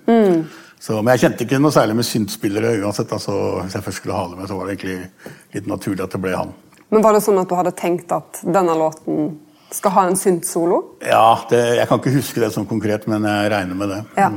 Så, 0.79 0.95
men 1.01 1.11
jeg 1.15 1.25
kjente 1.25 1.43
ikke 1.43 1.59
noe 1.59 1.75
særlig 1.75 1.97
med 1.99 2.07
syntspillere 2.07 2.75
uansett. 2.83 3.11
Altså, 3.15 3.35
hvis 3.65 3.75
jeg 3.75 3.85
først 3.87 4.01
skulle 4.03 4.15
ha 4.15 4.27
det 4.31 4.39
med, 4.39 4.47
så 4.51 4.59
var 4.59 4.67
det 4.69 4.75
egentlig 4.77 4.99
litt 5.57 5.67
naturlig 5.67 6.05
at 6.05 6.15
det 6.15 6.21
ble 6.23 6.35
han. 6.37 6.53
Men 6.89 7.03
var 7.05 7.13
det 7.15 7.23
sånn 7.25 7.39
at 7.41 7.49
du 7.49 7.55
hadde 7.57 7.73
tenkt 7.77 8.13
at 8.15 8.39
denne 8.47 8.75
låten 8.79 9.33
skal 9.75 9.93
ha 9.97 10.05
en 10.09 10.15
synt-solo? 10.17 10.79
Ja, 11.05 11.35
det, 11.51 11.59
Jeg 11.77 11.89
kan 11.89 11.99
ikke 12.01 12.15
huske 12.15 12.41
det 12.41 12.53
sånn 12.55 12.65
konkret, 12.69 13.05
men 13.11 13.27
jeg 13.27 13.51
regner 13.53 13.77
med 13.77 13.91
det. 13.93 13.99
Ja. 14.17 14.31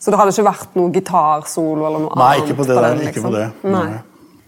Så 0.00 0.12
det 0.12 0.20
hadde 0.20 0.32
ikke 0.32 0.46
vært 0.46 0.74
noe 0.78 0.92
gitarsolo 0.94 1.86
eller 1.88 2.02
noe 2.06 2.16
Nei, 2.20 2.30
annet? 2.38 2.48
ikke 2.48 2.58
på 2.60 2.66
det 2.68 2.76
der, 2.78 2.98
ikke 3.00 3.10
liksom? 3.10 3.26
på 3.28 3.34
det. 3.34 3.46
Nei. 3.64 3.84
Nei. 3.90 4.02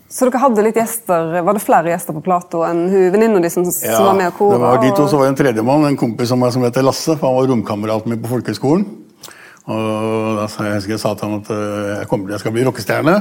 Så 0.08 0.28
dere 0.28 0.38
hadde 0.38 0.62
litt 0.62 0.76
gjester, 0.78 1.32
var 1.42 1.56
det 1.56 1.62
flere 1.64 1.90
gjester 1.90 2.14
på 2.14 2.22
Plato 2.22 2.60
enn 2.66 2.84
venninna 3.10 3.40
di 3.42 3.50
som, 3.50 3.64
som 3.66 4.06
var 4.06 4.14
med 4.14 4.30
og 4.30 4.36
kora? 4.38 4.54
det 4.54 4.62
var 4.62 4.84
de 4.84 4.92
to, 4.94 5.06
så 5.10 5.18
var 5.18 5.26
det 5.26 5.32
en 5.32 5.40
tredjemann, 5.40 5.86
en 5.88 5.98
kompis 5.98 6.30
av 6.34 6.38
meg 6.38 6.54
som 6.54 6.62
heter 6.62 6.86
Lasse. 6.86 7.16
for 7.16 7.26
Han 7.26 7.40
var 7.40 7.50
romkameraten 7.50 8.12
min 8.12 8.22
på 8.22 8.30
folkehøgskolen. 8.30 8.86
Og 9.66 10.36
da 10.38 10.46
sa 10.50 10.68
jeg, 10.68 10.84
jeg 10.92 11.02
sa 11.02 11.16
til 11.18 11.26
han 11.26 11.40
at 11.40 11.48
eh, 11.50 11.88
jeg, 11.96 12.10
kommer, 12.10 12.30
jeg 12.30 12.44
skal 12.44 12.54
bli 12.54 12.66
rockestjerne. 12.68 13.16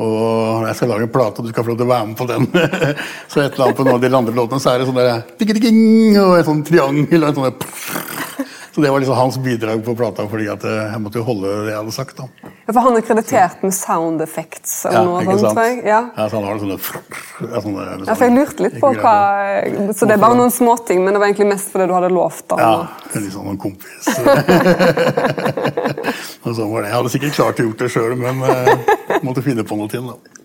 Og 0.00 0.64
jeg 0.68 0.76
skal 0.76 0.90
lage 0.92 1.06
en 1.06 1.12
plate, 1.12 1.40
og 1.40 1.46
du 1.46 1.52
skal 1.52 1.64
få 1.64 1.72
lov 1.72 1.78
til 1.80 1.86
å 1.86 1.92
være 1.92 2.08
med 2.08 2.16
på 2.16 2.26
den. 2.28 2.48
så 3.32 3.42
et 3.42 3.52
eller 3.52 3.66
annet 3.66 3.78
på 3.78 3.84
noen 3.84 3.96
av 3.96 4.02
de 4.02 4.10
andre 4.20 4.36
låtene 4.36 4.60
så 4.60 4.72
er 4.72 4.80
det 4.80 4.88
sånn 4.88 5.00
der 5.00 6.24
og 6.24 6.34
et 6.40 6.48
sånn 6.48 6.64
triangel 6.68 7.22
og 7.22 7.28
en 7.28 7.38
sånn 7.38 7.48
der, 7.48 8.50
Så 8.76 8.82
det 8.82 8.90
var 8.90 9.00
liksom 9.00 9.16
hans 9.16 9.38
bidrag 9.38 9.84
på 9.84 9.96
plata, 9.96 10.26
fordi 10.28 10.50
at 10.52 10.64
eh, 10.68 10.82
jeg 10.92 11.00
måtte 11.00 11.16
jo 11.16 11.24
holde 11.24 11.48
det 11.64 11.70
jeg 11.70 11.78
hadde 11.78 11.92
sagt. 11.94 12.18
da. 12.18 12.50
Ja, 12.66 12.74
for 12.74 12.80
han 12.84 12.98
er 12.98 13.04
kreditert 13.08 13.62
med 13.64 13.72
sound 13.72 14.20
effects 14.20 14.74
eller 14.84 14.98
Ja, 14.98 15.04
noe 15.06 15.22
ikke 15.22 15.36
sånt, 15.40 15.56
sant? 15.56 15.86
Ja. 15.88 16.00
Ja, 16.12 16.26
så 16.28 16.36
han 16.36 16.44
har 16.44 16.60
sånne, 16.60 16.76
ja, 17.40 17.62
sånne, 17.64 17.86
Ja, 18.02 18.10
for 18.10 18.26
jeg 18.26 18.34
lurte 18.36 18.66
litt 18.66 18.76
på 18.82 18.92
hva 18.98 19.14
Så 19.96 20.04
det 20.04 20.18
er 20.18 20.22
bare 20.26 20.36
noen 20.36 20.52
småting, 20.52 21.00
men 21.06 21.16
det 21.16 21.24
var 21.24 21.32
egentlig 21.32 21.48
mest 21.54 21.72
fordi 21.72 21.88
du 21.88 21.96
hadde 21.96 22.12
lovt 22.12 22.44
det? 22.52 22.60
Ja, 22.60 22.84
litt 23.16 23.32
sånn 23.32 23.48
en 23.54 23.60
kompis. 23.64 24.12
og 26.44 26.52
sånn 26.52 26.72
var 26.76 26.84
det. 26.84 26.90
Jeg 26.90 26.96
hadde 26.98 27.16
sikkert 27.16 27.40
klart 27.40 27.64
å 27.64 27.70
gjort 27.70 27.86
det 27.86 27.94
sjøl, 27.96 28.12
men 28.26 28.44
uh, 28.44 29.22
måtte 29.24 29.40
finne 29.46 29.64
på 29.64 29.80
noe 29.80 29.88
til. 29.88 30.12
da. 30.12 30.35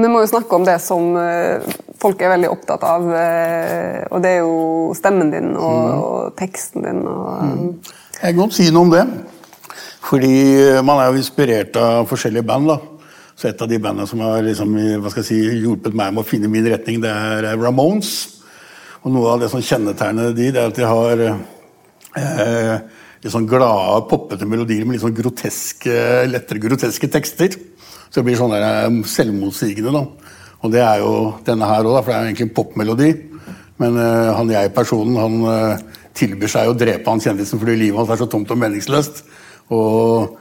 Vi 0.00 0.08
må 0.08 0.22
jo 0.22 0.30
snakke 0.30 0.56
om 0.56 0.64
det 0.64 0.78
som 0.80 1.10
eh, 1.20 1.60
folk 2.00 2.22
er 2.24 2.32
veldig 2.32 2.50
opptatt 2.52 2.84
av, 2.88 3.08
eh, 3.12 4.06
og 4.08 4.22
det 4.24 4.30
er 4.36 4.38
jo 4.40 4.94
stemmen 4.96 5.32
din 5.32 5.50
og, 5.56 5.80
Mm. 5.80 5.98
og 6.00 6.36
teksten 6.38 6.86
din. 6.86 7.02
Og, 7.06 7.74
Jeg 8.20 8.34
kan 8.34 8.40
godt 8.40 8.56
si 8.56 8.70
noe 8.70 8.86
om 8.86 8.94
det. 8.94 9.04
Fordi 10.00 10.32
eh, 10.56 10.80
man 10.82 11.02
er 11.02 11.10
jo 11.12 11.20
inspirert 11.20 11.76
av 11.76 12.08
forskjellige 12.08 12.46
band. 12.46 12.68
da. 12.68 12.78
Så 13.36 13.48
et 13.48 13.62
av 13.62 13.68
de 13.68 13.78
bandene 13.78 14.08
som 14.08 14.20
har 14.20 14.42
liksom, 14.44 14.74
si, 15.24 15.38
hjulpet 15.62 15.94
meg 15.94 16.12
med 16.12 16.24
å 16.24 16.28
finne 16.28 16.48
min 16.48 16.66
retning, 16.66 17.00
det 17.00 17.10
er 17.10 17.56
Ramones. 17.56 18.40
Og 19.04 19.12
noe 19.12 19.30
av 19.32 19.40
det 19.40 19.48
som 19.50 19.62
kjennetegner 19.64 20.34
de, 20.36 20.50
det 20.52 20.60
er 20.60 20.68
at 20.68 20.76
de 20.76 20.84
har 20.84 21.22
eh, 22.20 22.80
litt 23.22 23.32
sånn 23.32 23.48
glade, 23.48 24.08
poppete 24.10 24.48
melodier 24.48 24.84
med 24.84 24.96
litt 24.96 25.04
sånn 25.04 25.16
groteske, 25.16 25.94
lettere 26.28 26.60
groteske 26.60 27.08
tekster. 27.08 27.56
Så 28.10 28.20
det 28.20 28.26
blir 28.26 28.38
sånn 28.38 28.52
der, 28.52 28.66
eh, 28.66 29.02
selvmotsigende. 29.06 29.92
da. 29.94 30.30
Og 30.60 30.72
det 30.72 30.82
er 30.82 30.98
jo 30.98 31.34
denne 31.46 31.66
her 31.66 31.86
òg, 31.86 32.04
for 32.04 32.10
det 32.10 32.16
er 32.16 32.20
jo 32.20 32.28
egentlig 32.28 32.48
en 32.48 32.56
popmelodi. 32.56 33.10
Men 33.80 33.96
uh, 33.96 34.36
han 34.36 34.50
jeg-personen 34.52 35.16
han 35.16 35.36
uh, 35.46 36.00
tilbyr 36.12 36.50
seg 36.52 36.68
å 36.68 36.76
drepe 36.76 37.08
han 37.08 37.22
kjendisen 37.22 37.60
fordi 37.60 37.78
livet 37.80 37.96
hans 37.96 38.10
er 38.12 38.20
så 38.20 38.28
tomt 38.28 38.50
og 38.52 38.60
meningsløst. 38.60 39.22
Og, 39.72 40.36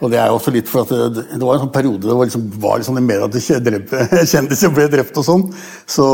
og 0.00 0.10
det 0.10 0.18
er 0.18 0.30
jo 0.30 0.38
også 0.38 0.52
litt 0.54 0.70
for 0.70 0.82
at 0.82 1.12
det, 1.14 1.24
det 1.34 1.42
var 1.42 1.56
en 1.56 1.64
sånn 1.64 1.74
periode 1.74 2.06
det 2.06 2.16
var, 2.16 2.28
liksom, 2.28 2.46
var 2.62 2.84
sånn 2.86 3.00
i 3.00 3.04
media 3.04 3.28
at 3.28 3.36
det 3.36 4.22
kjendiser 4.32 4.72
ble 4.74 4.88
drept 4.92 5.20
og 5.20 5.26
sånn. 5.26 5.44
Så, 5.84 6.06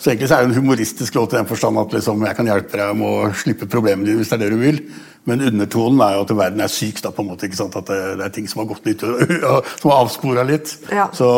så 0.00 0.10
egentlig 0.10 0.30
så 0.30 0.38
er 0.38 0.46
det 0.46 0.50
en 0.50 0.58
humoristisk 0.58 1.18
låt 1.18 1.36
i 1.36 1.38
den 1.38 1.50
forstand 1.50 1.78
at 1.82 1.94
liksom, 1.94 2.26
jeg 2.26 2.38
kan 2.38 2.50
hjelpe 2.50 2.80
deg 2.80 2.98
med 2.98 3.06
å 3.06 3.30
slippe 3.42 3.70
problemene 3.70 4.08
dine 4.08 4.22
hvis 4.22 4.32
det 4.32 4.38
er 4.38 4.44
det 4.46 4.52
du 4.56 4.64
vil. 4.64 4.82
Men 5.28 5.44
undertonen 5.50 6.02
er 6.06 6.16
jo 6.16 6.24
at 6.24 6.34
verden 6.42 6.64
er 6.64 6.72
syk. 6.72 7.02
da 7.04 7.12
på 7.14 7.22
en 7.22 7.30
måte, 7.30 7.46
ikke 7.46 7.60
sant? 7.60 7.76
At 7.76 7.90
det, 7.92 8.00
det 8.18 8.26
er 8.26 8.34
ting 8.34 8.48
som 8.50 8.64
har 8.64 8.70
gått 8.72 8.88
litt 8.88 9.04
som 9.82 9.90
har 9.90 9.96
avspora 10.00 10.46
litt. 10.48 10.74
Ja. 10.90 11.10
Så, 11.14 11.30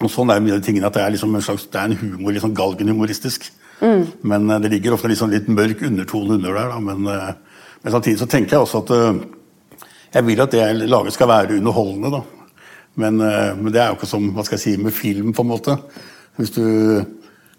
og 0.00 0.10
sånn 0.10 0.32
er 0.32 0.42
mye 0.42 0.56
av 0.56 0.62
de 0.62 0.70
tingene 0.70 0.88
at 0.88 0.96
det 0.96 1.04
er 1.04 1.14
liksom 1.14 1.36
en 1.36 1.44
slags, 1.44 1.68
det 1.70 1.78
er 1.82 1.92
en 1.92 2.00
humor, 2.00 2.32
liksom 2.34 2.56
galgenhumoristisk. 2.56 3.50
galgenhumoristisk. 3.52 3.56
Men 4.20 4.50
eh, 4.50 4.60
det 4.60 4.72
ligger 4.74 4.96
ofte 4.96 5.16
sånn 5.16 5.34
litt 5.34 5.48
mørk 5.50 5.84
undertone 5.88 6.36
under 6.38 6.56
der. 6.56 6.72
Da. 6.72 6.80
Men, 6.84 7.06
eh, 7.08 7.68
men 7.82 7.94
samtidig 7.94 8.20
så 8.20 8.28
tenker 8.30 8.56
jeg 8.56 8.66
også 8.66 8.82
at 8.84 8.94
eh, 8.96 9.20
jeg 10.14 10.26
vil 10.26 10.42
at 10.42 10.52
det 10.52 10.60
jeg 10.60 10.90
lager 10.90 11.14
skal 11.14 11.30
være 11.30 11.56
underholdende. 11.58 12.10
da. 12.10 12.22
Men, 12.94 13.20
eh, 13.20 13.56
men 13.56 13.72
det 13.72 13.80
er 13.80 13.90
jo 13.90 13.98
ikke 13.98 14.10
som 14.10 14.30
hva 14.34 14.44
skal 14.44 14.58
jeg 14.58 14.64
si, 14.64 14.76
med 14.82 14.94
film, 14.94 15.32
på 15.32 15.42
en 15.42 15.52
måte. 15.52 15.76
Hvis 16.36 16.54
du 16.56 16.64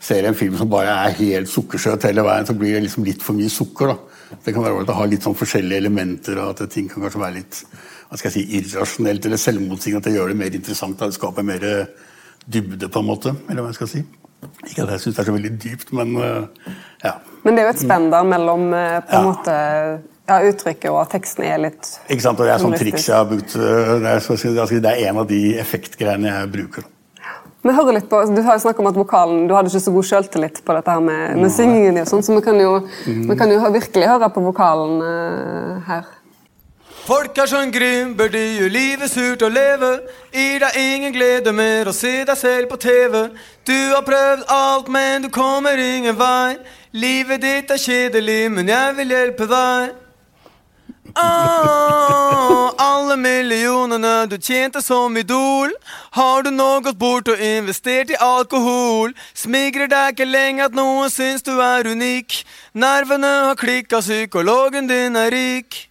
ser 0.01 0.25
en 0.25 0.35
film 0.35 0.57
som 0.57 0.69
bare 0.69 0.93
er 1.05 1.17
helt 1.21 1.49
sukkersøt 1.49 2.03
hele 2.09 2.25
veien, 2.25 2.45
så 2.45 2.57
blir 2.57 2.75
det 2.75 2.85
liksom 2.87 3.05
litt 3.05 3.23
for 3.23 3.37
mye 3.37 3.49
sukker. 3.49 3.93
da. 3.93 4.37
Det 4.43 4.53
kan 4.53 4.63
være 4.63 4.81
at 4.81 4.87
det 4.87 4.95
har 4.95 5.07
litt 5.11 5.23
sånn 5.23 5.37
forskjellige 5.37 5.83
elementer, 5.83 6.39
og 6.39 6.55
at 6.55 6.71
ting 6.71 6.89
kan 6.89 7.03
kanskje 7.03 7.21
være 7.21 7.39
litt 7.39 7.63
hva 8.11 8.17
skal 8.19 8.31
jeg 8.31 8.41
si, 8.41 8.57
irrasjonelt 8.59 9.25
eller 9.25 9.39
selvmotsigende. 9.39 10.01
At 10.01 10.09
det 10.09 10.17
gjør 10.17 10.33
det 10.33 10.39
mer 10.41 10.55
interessant. 10.55 10.97
Da. 10.99 11.07
Det 11.07 11.15
skaper 11.15 11.47
mer 11.47 11.63
dybde, 12.45 12.89
på 12.91 12.99
en 12.99 13.07
måte. 13.07 13.35
Eller 13.47 13.63
hva 13.63 13.71
jeg 13.71 13.79
skal 13.79 13.91
si. 13.93 14.01
Ikke 14.67 14.83
at 14.83 14.95
jeg 14.95 15.03
syns 15.03 15.15
det 15.15 15.21
er 15.21 15.29
så 15.29 15.35
veldig 15.35 15.51
dypt, 15.61 15.91
men 15.95 16.15
uh, 16.17 16.71
ja. 17.03 17.13
Men 17.45 17.55
det 17.55 17.63
er 17.63 17.69
jo 17.69 17.73
et 17.75 17.83
spenn 17.83 18.09
der 18.13 18.25
mellom 18.25 18.73
eh, 18.77 18.97
på 19.05 19.17
en 19.17 19.27
måte 19.27 19.53
ja, 20.31 20.39
uttrykket 20.51 20.89
og 20.91 21.01
at 21.03 21.11
teksten 21.17 21.45
er 21.47 21.59
litt 21.67 21.91
Ikke 22.07 22.23
sant, 22.23 22.39
og 22.39 22.47
Det 22.47 22.55
er 22.55 22.63
sånn 22.63 22.77
triks 22.79 23.09
jeg 23.09 23.17
har 23.17 23.27
brukt. 23.29 23.53
Det 23.53 24.95
er, 24.95 25.05
en 25.11 25.21
av 25.21 25.29
de 25.29 25.41
effektgreiene 25.61 26.31
jeg 26.31 26.51
bruker. 26.55 26.87
Vi 27.61 27.73
hører 27.77 27.99
litt 27.99 28.07
på, 28.09 28.21
Du 28.33 28.41
har 28.41 28.57
jo 28.57 28.63
snakket 28.63 28.81
om 28.81 28.89
at 28.89 28.97
vokalen, 28.97 29.43
du 29.47 29.53
hadde 29.53 29.69
ikke 29.69 29.83
så 29.83 29.93
god 29.93 30.07
selvtillit 30.09 30.63
på 30.65 30.77
dette 30.77 30.95
her 30.95 31.03
med, 31.05 31.37
med 31.43 31.53
syngingen. 31.53 31.99
og 32.01 32.09
sånn, 32.09 32.23
så 32.25 32.33
vi 32.33 32.41
kan 32.45 32.57
jo, 32.57 32.71
vi 33.05 33.37
kan 33.37 33.53
jo 33.53 33.61
virkelig 33.69 34.09
høre 34.09 34.31
på 34.33 34.43
vokalen 34.47 34.97
uh, 35.05 35.77
her. 35.85 36.09
Folk 37.01 37.37
er 37.41 37.49
sånn 37.49 37.71
grymber, 37.73 38.29
de 38.29 38.41
gjør 38.59 38.73
livet 38.73 39.09
surt 39.09 39.41
å 39.41 39.49
leve. 39.49 39.89
Gir 40.33 40.61
deg 40.61 40.77
ingen 40.77 41.13
glede 41.15 41.53
mer 41.53 41.89
å 41.89 41.93
se 41.97 42.21
deg 42.27 42.37
selv 42.37 42.69
på 42.69 42.77
TV. 42.81 43.23
Du 43.65 43.77
har 43.93 44.05
prøvd 44.05 44.45
alt, 44.53 44.91
men 44.93 45.25
du 45.25 45.29
kommer 45.33 45.81
ingen 45.81 46.17
vei. 46.17 46.59
Livet 46.93 47.41
ditt 47.41 47.73
er 47.73 47.81
kjedelig, 47.81 48.51
men 48.53 48.69
jeg 48.69 48.95
vil 48.99 49.15
hjelpe 49.15 49.49
deg. 49.49 49.97
Ah, 51.15 52.71
alle 52.77 53.17
millionene 53.17 54.29
du 54.29 54.37
tjente 54.37 54.81
som 54.81 55.17
idol, 55.17 55.73
har 56.11 56.43
du 56.43 56.51
nå 56.51 56.79
gått 56.85 56.99
bort 56.99 57.27
og 57.27 57.39
investert 57.43 58.11
i 58.11 58.19
alkohol. 58.21 59.13
Smigrer 59.35 59.91
deg 59.91 60.15
ikke 60.15 60.29
lenger 60.29 60.69
at 60.69 60.77
noen 60.77 61.11
syns 61.11 61.43
du 61.43 61.57
er 61.59 61.87
unik. 61.91 62.43
Nervene 62.73 63.31
har 63.49 63.59
klikka, 63.59 63.99
psykologen 63.99 64.87
din 64.87 65.19
er 65.19 65.31
rik. 65.31 65.90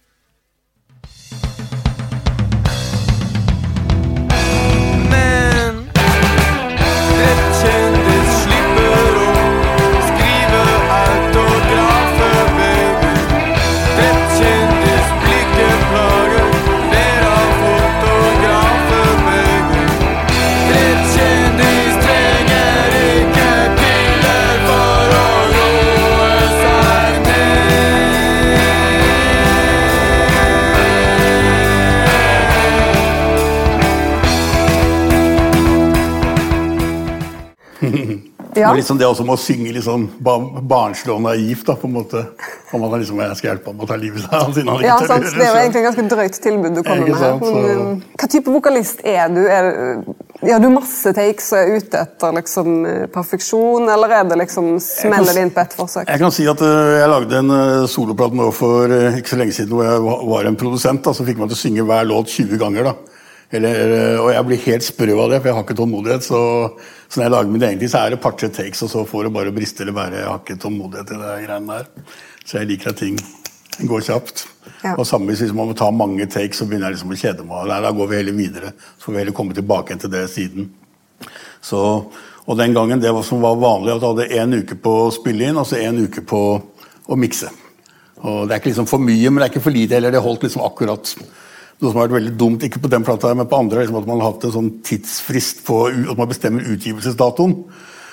Ja. 38.61 38.71
er 38.71 38.79
liksom 38.79 38.99
det 39.01 39.07
også 39.09 39.25
med 39.27 39.35
å 39.35 39.41
synge 39.41 39.73
litt 39.75 39.85
sånn 39.85 40.07
ba 40.23 40.37
barnslig 40.71 41.13
og 41.15 41.21
naivt, 41.25 41.65
da, 41.67 41.75
på 41.79 41.89
en 41.89 41.95
måte. 41.97 42.23
Om 42.71 42.83
man 42.85 42.93
han 42.93 43.03
liksom, 43.03 43.19
jeg 43.19 43.37
skal 43.39 43.49
hjelpe 43.51 43.71
ham 43.73 43.83
å 43.83 43.87
ta 43.89 43.97
livet 43.99 44.25
av 44.29 44.45
seg. 44.47 44.61
siden 44.61 44.71
han 44.71 44.81
ikke 44.81 44.87
Ja, 44.87 44.97
tør 45.01 45.11
sant? 45.11 45.29
Det 45.35 45.45
er 45.45 45.51
jo 45.51 45.61
egentlig 45.61 45.81
et 45.81 45.87
ganske 45.89 46.07
drøyt 46.15 46.41
tilbud 46.45 46.77
du 46.77 46.83
kommer 46.85 47.07
Ikke 47.07 47.15
med 47.15 47.25
her. 47.25 47.39
Men, 47.41 47.95
eh, 47.97 48.17
hva 48.21 48.29
type 48.35 48.55
vokalist 48.55 49.03
er 49.03 49.33
du? 49.33 49.41
Er, 49.51 49.71
ja, 50.41 50.57
du 50.57 50.69
masse 50.73 51.13
takes 51.13 51.51
og 51.53 51.59
er 51.59 51.75
ute 51.77 51.99
etter 52.01 52.33
liksom, 52.33 52.69
eh, 52.89 53.05
perfeksjon, 53.13 53.89
eller 53.93 54.15
er 54.17 54.23
det 54.31 54.39
liksom 54.41 54.73
smeller 54.81 55.35
det 55.37 55.45
inn 55.45 55.53
på 55.53 55.61
ett 55.61 55.75
forsøk? 55.77 56.07
Jeg 56.09 56.21
kan 56.23 56.33
si 56.33 56.47
at 56.49 56.63
eh, 56.65 56.93
jeg 56.97 57.11
lagde 57.11 57.41
en 57.43 57.53
uh, 57.53 57.87
soloplate 57.89 58.37
nå 58.39 58.49
for 58.55 58.89
eh, 58.89 59.19
ikke 59.19 59.35
så 59.35 59.41
lenge 59.41 59.53
siden 59.57 59.75
hvor 59.75 59.85
jeg 59.85 60.01
var 60.31 60.49
en 60.49 60.57
produsent 60.57 61.03
da, 61.05 61.13
som 61.13 61.27
fikk 61.27 61.41
meg 61.41 61.51
til 61.51 61.59
å 61.59 61.61
synge 61.61 61.85
hver 61.85 62.07
låt 62.09 62.33
20 62.33 62.61
ganger. 62.61 62.89
da. 62.89 62.95
Eller, 63.51 63.93
eh, 63.97 64.17
og 64.21 64.31
jeg 64.31 64.47
blir 64.47 64.63
helt 64.65 64.85
sprø 64.85 65.15
av 65.19 65.33
det, 65.33 65.41
for 65.41 65.49
jeg 65.49 65.57
har 65.57 65.65
ikke 65.65 65.77
tålmodighet. 65.81 66.23
Så, 66.23 66.39
så 67.07 67.19
når 67.19 67.25
jeg 67.25 67.33
lager 67.35 67.51
mine 67.51 67.67
egne 67.67 67.83
ting, 67.83 67.91
så 67.91 68.05
er 68.05 68.13
det 68.13 68.21
par-tre 68.23 68.47
takes, 68.53 68.83
og 68.85 68.91
så 68.93 69.03
får 69.07 69.27
det 69.27 69.35
bare 69.35 69.53
briste 69.55 69.83
eller 69.83 69.97
bære. 69.97 70.21
Jeg 70.21 70.29
har 70.29 70.39
ikke 70.39 70.59
tålmodighet 70.63 71.11
til 71.11 71.23
det 71.23 71.35
greiene 71.45 71.77
der. 71.81 72.17
Så 72.45 72.57
jeg 72.61 72.71
liker 72.71 72.93
at 72.93 73.01
ting 73.01 73.19
går 73.87 74.05
kjapt. 74.07 74.45
Ja. 74.81 74.95
Og 74.95 75.05
samme 75.09 75.33
hvis 75.33 75.53
man 75.55 75.71
må 75.71 75.77
ta 75.77 75.89
mange 75.93 76.27
takes, 76.31 76.61
så 76.61 76.67
begynner 76.67 76.89
jeg 76.89 76.99
liksom 76.99 77.13
å 77.13 77.19
kjede 77.21 77.47
meg. 77.47 77.67
Nei, 77.69 77.79
da 77.83 77.93
går 77.95 78.11
vi 78.11 78.19
heller 78.21 78.37
videre. 78.37 78.73
Så 78.95 79.07
får 79.07 79.15
vi 79.15 79.23
heller 79.23 79.37
komme 79.37 79.57
tilbake 79.57 79.97
til 79.99 80.13
det 80.13 80.23
siden. 80.31 80.69
Så, 81.61 81.81
og 82.47 82.57
den 82.57 82.73
gangen 82.77 83.03
det 83.03 83.11
var, 83.13 83.25
som 83.27 83.43
var 83.43 83.59
vanlig, 83.61 83.93
at 83.93 84.01
jeg 84.01 84.13
hadde 84.15 84.41
én 84.41 84.61
uke 84.61 84.79
på 84.81 84.95
å 85.03 85.11
spille 85.13 85.49
inn 85.49 85.59
og 85.59 85.67
så 85.69 85.81
én 85.81 85.99
uke 86.01 86.23
på 86.25 86.41
å 87.11 87.19
mikse. 87.19 87.51
Og 88.21 88.47
Det 88.47 88.53
er 88.53 88.59
ikke 88.61 88.71
liksom 88.71 88.89
for 88.89 89.01
mye, 89.01 89.29
men 89.29 89.41
det 89.41 89.47
er 89.47 89.53
ikke 89.53 89.65
for 89.65 89.75
lite 89.75 89.97
heller. 89.97 90.13
Det 90.13 90.23
holdt 90.23 90.43
liksom 90.45 90.65
akkurat. 90.65 91.15
Noe 91.81 91.89
som 91.89 91.97
har 91.97 92.05
vært 92.05 92.19
veldig 92.19 92.35
dumt, 92.37 92.63
ikke 92.63 92.83
på 92.83 92.91
den 92.93 93.05
plata, 93.05 93.33
men 93.33 93.49
på 93.49 93.57
andre, 93.57 93.81
liksom 93.81 93.97
at 93.97 94.07
man 94.09 94.21
har 94.21 94.35
hatt 94.35 94.45
en 94.45 94.53
sånn 94.53 94.69
tidsfrist 94.85 95.63
på 95.65 95.81
at 95.89 96.19
man 96.19 96.29
bestemmer 96.29 96.67
utgivelsesdatoen. 96.75 97.57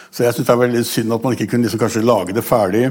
Så 0.08 0.24
jeg 0.24 0.34
syns 0.34 0.48
det 0.48 0.54
er 0.54 0.62
veldig 0.62 0.84
synd 0.88 1.12
at 1.12 1.24
man 1.26 1.36
ikke 1.36 1.50
kunne 1.52 1.68
liksom 1.68 1.82
kanskje 1.82 2.06
lage 2.06 2.36
det 2.36 2.46
ferdig 2.46 2.86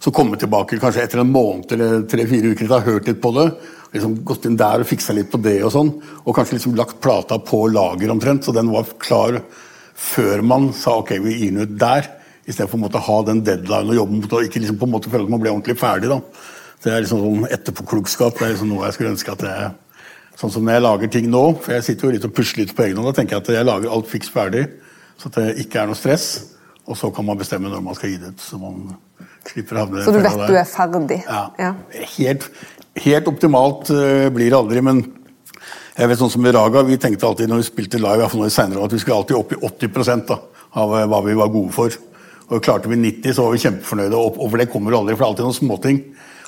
så 0.00 0.12
komme 0.14 0.38
tilbake 0.40 0.78
kanskje 0.80 1.02
etter 1.04 1.20
en 1.20 1.32
måned 1.32 1.74
eller 1.76 2.04
tre-fire 2.08 2.52
uker 2.52 2.64
etter 2.64 2.72
å 2.72 2.78
ha 2.78 2.86
hørt 2.86 3.08
litt 3.10 3.20
på 3.20 3.32
det. 3.36 3.50
liksom 3.92 4.14
Gått 4.24 4.46
inn 4.48 4.56
der 4.60 4.80
og 4.80 4.88
fiksa 4.88 5.16
litt 5.16 5.28
på 5.32 5.40
det 5.44 5.58
og 5.66 5.74
sånn. 5.74 5.90
Og 6.24 6.36
kanskje 6.36 6.56
liksom 6.56 6.78
lagt 6.78 7.02
plata 7.04 7.36
på 7.44 7.66
lager 7.68 8.12
omtrent, 8.12 8.46
så 8.46 8.54
den 8.56 8.72
var 8.72 8.88
klar 9.02 9.42
før 10.00 10.40
man 10.46 10.70
sa 10.72 10.96
ok, 11.02 11.18
vi 11.20 11.36
gir 11.36 11.52
den 11.52 11.66
ut 11.66 11.76
der. 11.80 12.08
Istedenfor 12.48 12.96
å 12.96 13.04
ha 13.10 13.18
den 13.28 13.44
deadline 13.44 13.92
og 13.92 14.00
jobbe 14.00 14.22
mot 14.22 14.38
og 14.38 14.48
ikke 14.48 14.62
liksom 14.64 14.80
på 14.80 14.88
en 14.88 14.94
måte 14.94 15.12
føle 15.12 15.28
at 15.28 15.34
man 15.34 15.42
ble 15.42 15.52
ordentlig 15.52 15.76
ferdig. 15.78 16.08
da. 16.08 16.20
Det 16.80 16.92
er 16.92 17.04
liksom 17.04 17.20
sånn 17.22 17.46
etterpåklokskap. 17.52 18.38
Det 18.38 18.46
er 18.46 18.54
liksom 18.54 18.70
noe 18.72 18.86
jeg 18.88 18.96
skulle 18.96 19.14
ønske 19.16 19.36
at 19.36 19.46
jeg 19.48 19.70
Sånn 20.40 20.52
som 20.54 20.64
når 20.64 20.78
jeg 20.78 20.82
lager 20.86 21.10
ting 21.12 21.26
nå, 21.28 21.40
for 21.60 21.74
jeg 21.74 21.84
sitter 21.84 22.06
jo 22.06 22.10
litt 22.14 22.22
og 22.24 22.30
pusler 22.32 22.62
litt 22.62 22.70
på 22.72 22.86
egen 22.86 22.96
hånd, 22.96 23.10
da 23.10 23.12
tenker 23.18 23.36
jeg 23.36 23.42
at 23.42 23.48
jeg 23.58 23.66
lager 23.68 23.92
alt 23.92 24.06
fiks 24.08 24.30
ferdig, 24.32 24.62
så 25.20 25.28
at 25.28 25.34
det 25.36 25.64
ikke 25.66 25.82
er 25.82 25.90
noe 25.90 25.98
stress. 25.98 26.28
Og 26.88 26.96
så 26.96 27.10
kan 27.12 27.26
man 27.28 27.36
bestemme 27.36 27.68
når 27.68 27.82
man 27.84 27.98
skal 27.98 28.14
gi 28.14 28.16
det 28.22 28.30
ut. 28.32 28.40
Så 28.40 28.56
man 28.56 28.94
slipper 29.50 29.76
å 29.76 29.82
havne 29.84 30.06
Så 30.06 30.14
du 30.14 30.20
vet 30.22 30.38
der. 30.38 30.48
du 30.48 30.56
er 30.56 30.70
ferdig? 30.70 31.18
Ja. 31.26 31.74
Helt, 32.16 32.46
helt 33.04 33.28
optimalt 33.28 33.92
uh, 33.92 34.30
blir 34.32 34.48
det 34.48 34.56
aldri, 34.56 34.80
men 34.86 35.04
jeg 36.00 36.08
vet 36.08 36.20
sånn 36.22 36.32
som 36.32 36.46
i 36.48 36.52
Raga, 36.54 36.86
vi 36.88 36.96
tenkte 37.00 37.28
alltid 37.28 37.50
når 37.50 37.60
vi 37.60 37.66
spilte 37.66 38.00
live, 38.00 38.16
i 38.16 38.22
hvert 38.22 38.32
fall 38.32 38.40
nå 38.40 38.48
i 38.48 38.54
senere, 38.54 38.86
at 38.86 38.94
vi 38.96 39.00
skulle 39.02 39.18
alltid 39.20 39.36
opp 39.36 39.52
i 39.52 39.60
80 39.68 40.24
da, 40.30 40.38
av 40.80 40.94
eh, 40.96 41.06
hva 41.10 41.20
vi 41.26 41.36
var 41.36 41.52
gode 41.52 41.74
for. 41.76 42.00
Og 42.48 42.64
klarte 42.64 42.88
vi 42.88 42.96
90, 42.96 43.34
så 43.36 43.44
var 43.44 43.52
vi 43.52 43.60
kjempefornøyde. 43.66 44.16
Og 44.16 44.40
over 44.40 44.62
det 44.62 44.70
kommer 44.72 44.90
du 44.94 44.96
aldri, 44.96 45.18
for 45.18 45.22
det 45.22 45.28
er 45.28 45.34
alltid 45.34 45.48
noen 45.50 45.58
småting. 45.58 46.00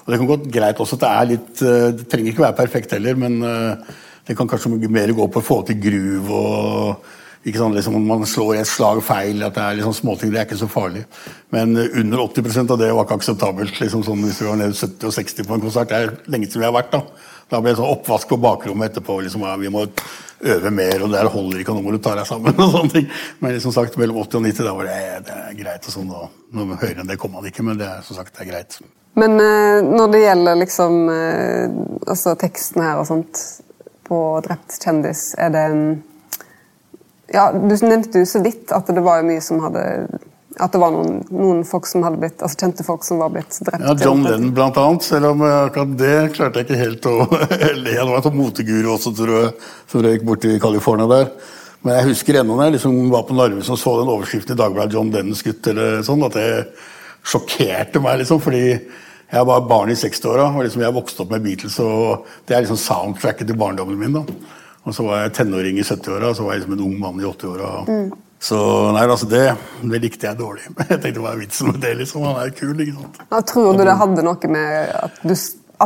Og 0.02 0.12
det 0.12 0.18
kan 0.20 0.30
gå 0.30 0.38
greit 0.50 0.80
også 0.82 0.98
at 0.98 1.02
det 1.04 1.10
er 1.10 1.32
litt 1.32 1.64
eh, 1.64 1.88
Det 1.96 2.06
trenger 2.10 2.32
ikke 2.32 2.46
være 2.46 2.58
perfekt 2.58 2.94
heller, 2.96 3.18
men 3.18 3.40
eh, 3.46 3.98
det 4.26 4.36
kan 4.38 4.48
kanskje 4.50 4.70
mer 4.90 5.12
gå 5.14 5.26
på 5.30 5.42
å 5.42 5.46
få 5.46 5.62
til 5.66 5.80
groove 5.82 6.38
og 6.38 7.10
ikke 7.42 7.58
sånn 7.58 7.74
liksom 7.74 7.96
Man 8.06 8.22
slår 8.28 8.60
et 8.60 8.70
slag 8.70 9.00
feil, 9.02 9.42
at 9.42 9.56
det 9.56 9.62
er 9.64 9.78
liksom 9.80 9.96
småting. 9.96 10.30
Det 10.30 10.38
er 10.38 10.46
ikke 10.46 10.60
så 10.60 10.68
farlig. 10.70 11.02
Men 11.54 11.74
eh, 11.74 11.90
under 11.98 12.22
80% 12.28 12.70
av 12.70 12.78
det 12.78 12.92
var 12.94 13.06
ikke 13.06 13.18
akseptabelt. 13.18 13.80
liksom 13.82 14.04
sånn 14.06 14.22
Hvis 14.22 14.38
vi 14.42 14.50
var 14.50 14.60
nede 14.60 14.78
70 14.78 15.08
og 15.10 15.16
60 15.16 15.48
på 15.48 15.56
en 15.56 15.64
konsert. 15.66 15.90
Det 15.90 15.98
er 15.98 16.14
lenge 16.30 16.46
siden 16.46 16.62
vi 16.62 16.68
har 16.70 16.76
vært. 16.76 16.94
Da 16.94 17.02
Da 17.52 17.60
ble 17.60 17.74
det 17.74 17.78
sånn 17.82 17.92
oppvask 17.92 18.30
på 18.30 18.38
bakrommet 18.40 18.92
etterpå. 18.92 19.18
liksom 19.20 19.44
ja, 19.44 19.56
Vi 19.60 19.68
må 19.72 19.84
øve 20.42 20.70
mer, 20.70 21.02
og 21.02 21.12
det 21.12 21.20
her 21.20 21.28
holder 21.30 21.60
ikke, 21.60 21.74
og 21.74 21.78
nå 21.78 21.84
må 21.84 21.92
du 21.92 22.00
ta 22.02 22.14
deg 22.16 22.26
sammen. 22.26 22.56
og 22.64 22.72
sånne 22.78 22.94
ting. 22.94 23.10
Men 23.44 23.60
som 23.60 23.74
sagt, 23.76 23.98
mellom 24.00 24.22
80 24.24 24.40
og 24.40 24.46
90 24.48 24.68
da 24.68 24.74
var 24.78 24.88
det, 24.88 25.02
det 25.28 25.36
er 25.36 25.58
greit. 25.60 25.86
og 25.86 25.96
sånn, 25.98 26.10
og 26.16 26.56
Noe 26.56 26.78
høyere 26.80 27.04
enn 27.04 27.12
det 27.12 27.18
kom 27.20 27.32
man 27.36 27.46
ikke, 27.48 27.64
men 27.64 27.78
det 27.80 27.88
er 27.88 28.02
som 28.06 28.18
sagt 28.18 28.34
det 28.36 28.46
er 28.46 28.50
greit. 28.50 28.80
Men 29.20 29.36
eh, 29.40 29.82
når 29.84 30.12
det 30.12 30.22
gjelder 30.22 30.58
liksom 30.62 30.98
eh, 31.12 31.76
altså 32.08 32.34
teksten 32.40 32.84
her 32.84 33.00
og 33.00 33.08
sånt 33.08 33.40
på 34.08 34.18
'Drept 34.44 34.78
kjendis', 34.80 35.34
er 35.36 35.52
det 35.52 35.66
en 35.68 35.84
Ja, 37.32 37.46
du 37.52 37.72
nevnte 37.80 38.20
jo 38.20 38.28
så 38.28 38.42
vidt 38.44 38.72
at 38.76 38.88
det 38.92 39.00
var 39.04 39.24
mye 39.24 39.40
som 39.40 39.60
hadde 39.64 39.84
At 40.60 40.74
det 40.74 40.80
var 40.82 40.92
noen, 40.92 41.22
noen 41.32 41.62
folk 41.64 41.86
som 41.88 42.02
hadde 42.04 42.18
blitt, 42.20 42.42
altså 42.44 42.58
kjente 42.60 42.84
folk 42.84 43.06
som 43.06 43.22
var 43.22 43.30
blitt 43.32 43.56
drept. 43.64 43.84
Ja, 43.86 43.94
John 44.04 44.24
Lennon 44.26 44.52
blant 44.52 44.76
annet, 44.76 45.06
selv 45.06 45.30
om 45.30 45.44
eh, 45.46 45.58
akkurat 45.68 45.94
det 46.00 46.16
klarte 46.36 46.60
jeg 46.60 46.68
ikke 46.68 46.80
helt 46.82 47.08
å 47.08 47.14
le. 47.84 47.94
Det 47.96 48.06
var 48.10 48.18
en 48.18 48.26
sånn 48.26 48.36
moteguru 48.36 48.90
også, 48.96 49.14
tror 49.16 49.32
jeg, 49.38 49.52
som 49.88 50.04
røyk 50.04 50.26
borti 50.28 50.58
California 50.60 51.08
der. 51.08 51.30
Men 51.82 51.96
jeg 51.98 52.10
husker 52.12 52.38
ennå 52.38 52.54
når 52.54 52.68
jeg 52.68 52.74
liksom 52.76 52.98
var 53.10 53.24
på 53.26 53.34
Narvesen 53.34 53.74
og 53.74 53.80
så 53.80 53.94
den 53.98 54.10
overskriften 54.12 54.54
i 54.54 54.60
Dagbladet 54.60 54.94
'John 54.94 55.10
Lennon 55.14 55.38
skutt', 55.38 55.70
eller 55.72 56.02
sånn, 56.06 56.22
at 56.28 56.36
det 56.36 56.50
sjokkerte 57.26 58.02
meg, 58.02 58.20
liksom. 58.22 58.40
Fordi 58.42 58.64
jeg 59.32 59.46
var 59.48 59.64
barn 59.66 59.90
i 59.90 59.96
60-åra, 59.96 60.50
og 60.52 60.66
liksom 60.66 60.84
jeg 60.84 60.94
vokste 60.94 61.24
opp 61.24 61.32
med 61.32 61.42
Beatles, 61.46 61.78
og 61.80 62.26
det 62.46 62.56
er 62.56 62.66
liksom 62.66 62.78
soundtracket 62.78 63.48
til 63.48 63.56
barndommen 63.58 63.98
min. 63.98 64.12
da. 64.20 64.22
Og 64.84 64.94
så 64.94 65.06
var 65.06 65.22
jeg 65.22 65.32
tenåring 65.38 65.78
i 65.78 65.86
70-åra, 65.86 66.28
og 66.30 66.36
så 66.36 66.44
var 66.44 66.54
jeg 66.54 66.62
liksom 66.62 66.76
en 66.76 66.84
ung 66.86 66.98
mann 67.00 67.20
i 67.22 67.26
80-åra. 67.26 67.72
Så 68.42 68.58
nei, 68.90 69.02
altså 69.06 69.28
det, 69.30 69.42
det 69.86 70.00
likte 70.02 70.26
jeg 70.26 70.38
dårlig. 70.40 70.64
Jeg 70.90 70.98
tenkte 70.98 71.22
hva 71.22 71.34
er 71.36 71.42
vitsen 71.44 71.68
med 71.70 71.82
det, 71.84 71.92
liksom? 72.00 72.24
Han 72.26 72.40
er 72.42 72.54
kul, 72.56 72.72
ikke 72.74 72.96
sant. 72.96 73.20
Ja, 73.22 73.42
tror 73.46 73.76
du 73.78 73.84
det 73.86 73.98
hadde 74.00 74.24
noe 74.26 74.50
med 74.50 74.96
at 74.98 75.20
du, 75.22 75.34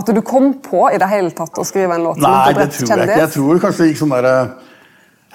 at 0.00 0.12
du 0.16 0.22
kom 0.24 0.54
på 0.64 0.86
i 0.88 1.00
det 1.00 1.08
hele 1.10 1.34
tatt 1.36 1.60
å 1.60 1.66
skrive 1.68 1.98
en 1.98 2.06
låt 2.08 2.22
Nei, 2.22 2.54
det 2.56 2.70
tror 2.78 2.94
jeg 2.94 3.10
ikke. 3.10 3.20
Jeg 3.20 3.32
tror 3.34 3.60
kanskje 3.66 3.84
det 3.84 3.90
gikk 3.90 4.00
sånn 4.00 4.14
derre 4.16 4.34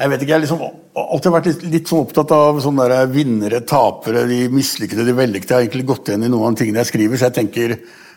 Jeg 0.02 0.12
vet 0.14 0.24
ikke, 0.24 0.32
jeg 0.32 0.38
har 0.40 0.44
liksom 0.48 0.66
alltid 1.02 1.36
vært 1.38 1.50
litt, 1.52 1.66
litt 1.76 1.92
sånn 1.94 2.04
opptatt 2.08 2.34
av 2.36 2.62
sånne 2.66 2.88
der 2.90 3.14
vinnere, 3.14 3.62
tapere, 3.70 4.26
de 4.28 4.40
mislykkede, 4.52 5.06
de 5.06 5.14
vellykkede. 5.16 5.54
Jeg 5.54 5.60
har 5.60 5.68
egentlig 5.68 5.90
gått 5.94 6.10
igjen 6.10 6.26
i 6.26 6.32
noen 6.32 6.50
av 6.50 6.56
de 6.56 6.64
tingene 6.64 6.82
jeg 6.82 6.90
skriver, 6.90 7.22
så 7.22 7.30
jeg 7.30 7.38
tenker 7.38 7.76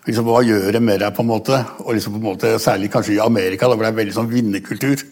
liksom, 0.09 0.27
hva 0.27 0.41
gjør 0.49 0.71
det 0.75 0.81
med 0.83 1.05
deg, 1.05 1.13
på 1.15 1.23
en 1.23 1.29
måte? 1.29 1.61
Og 1.85 1.93
liksom 1.99 2.17
på 2.17 2.23
en 2.23 2.29
måte, 2.31 2.55
Særlig 2.63 2.89
kanskje 2.95 3.19
i 3.19 3.23
Amerika, 3.23 3.69
da, 3.69 3.77
hvor 3.77 3.85
det 3.85 3.93
er 3.93 4.01
veldig 4.01 4.17
sånn 4.17 4.33
vinnerkultur. 4.33 5.05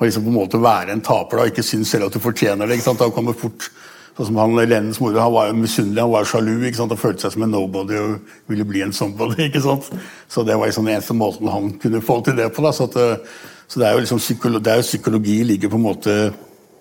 Og 0.00 0.06
liksom 0.06 0.24
på 0.24 0.32
en 0.32 0.38
måte 0.38 0.58
være 0.60 0.94
en 0.94 1.04
taper 1.04 1.36
da, 1.36 1.46
ikke 1.50 1.64
synes 1.66 1.92
selv 1.92 2.08
at 2.08 2.16
du 2.16 2.22
fortjener 2.24 2.66
det. 2.66 2.78
ikke 2.78 2.88
sant? 2.88 3.02
Da 3.02 3.10
kommer 3.12 3.36
fort 3.36 3.68
Sånn 4.16 4.26
som 4.26 4.38
han 4.40 4.56
Lennens 4.58 4.98
mor, 5.00 5.14
han 5.16 5.32
var 5.32 5.46
jo 5.48 5.54
misunnelig, 5.56 6.00
han 6.02 6.10
var 6.12 6.26
sjalu. 6.28 6.64
ikke 6.66 6.76
sant? 6.76 6.90
Han 6.92 7.00
følte 7.00 7.24
seg 7.24 7.36
som 7.36 7.44
en 7.46 7.54
nobody 7.54 7.96
og 7.96 8.32
ville 8.50 8.66
bli 8.68 8.82
en 8.84 8.92
somebody. 8.92 9.44
ikke 9.48 9.62
sant? 9.64 9.86
Så 10.28 10.42
det 10.44 10.58
var 10.58 10.68
liksom 10.68 10.88
den 10.88 10.98
eneste 10.98 11.16
måten 11.16 11.48
han 11.48 11.70
kunne 11.80 12.02
få 12.04 12.18
til 12.26 12.36
det 12.36 12.50
på. 12.52 12.64
da, 12.66 12.72
så, 12.76 12.88
at, 12.90 12.98
eh, 13.00 13.46
så 13.70 13.80
det 13.80 13.86
er 13.88 13.96
jo 13.96 14.02
liksom 14.02 14.20
psykologi, 14.20 14.64
det 14.66 14.72
er 14.74 14.82
jo 14.82 14.88
psykologi 14.88 15.38
ligger 15.46 15.72
på 15.72 15.78
en 15.80 15.86
måte 15.86 16.18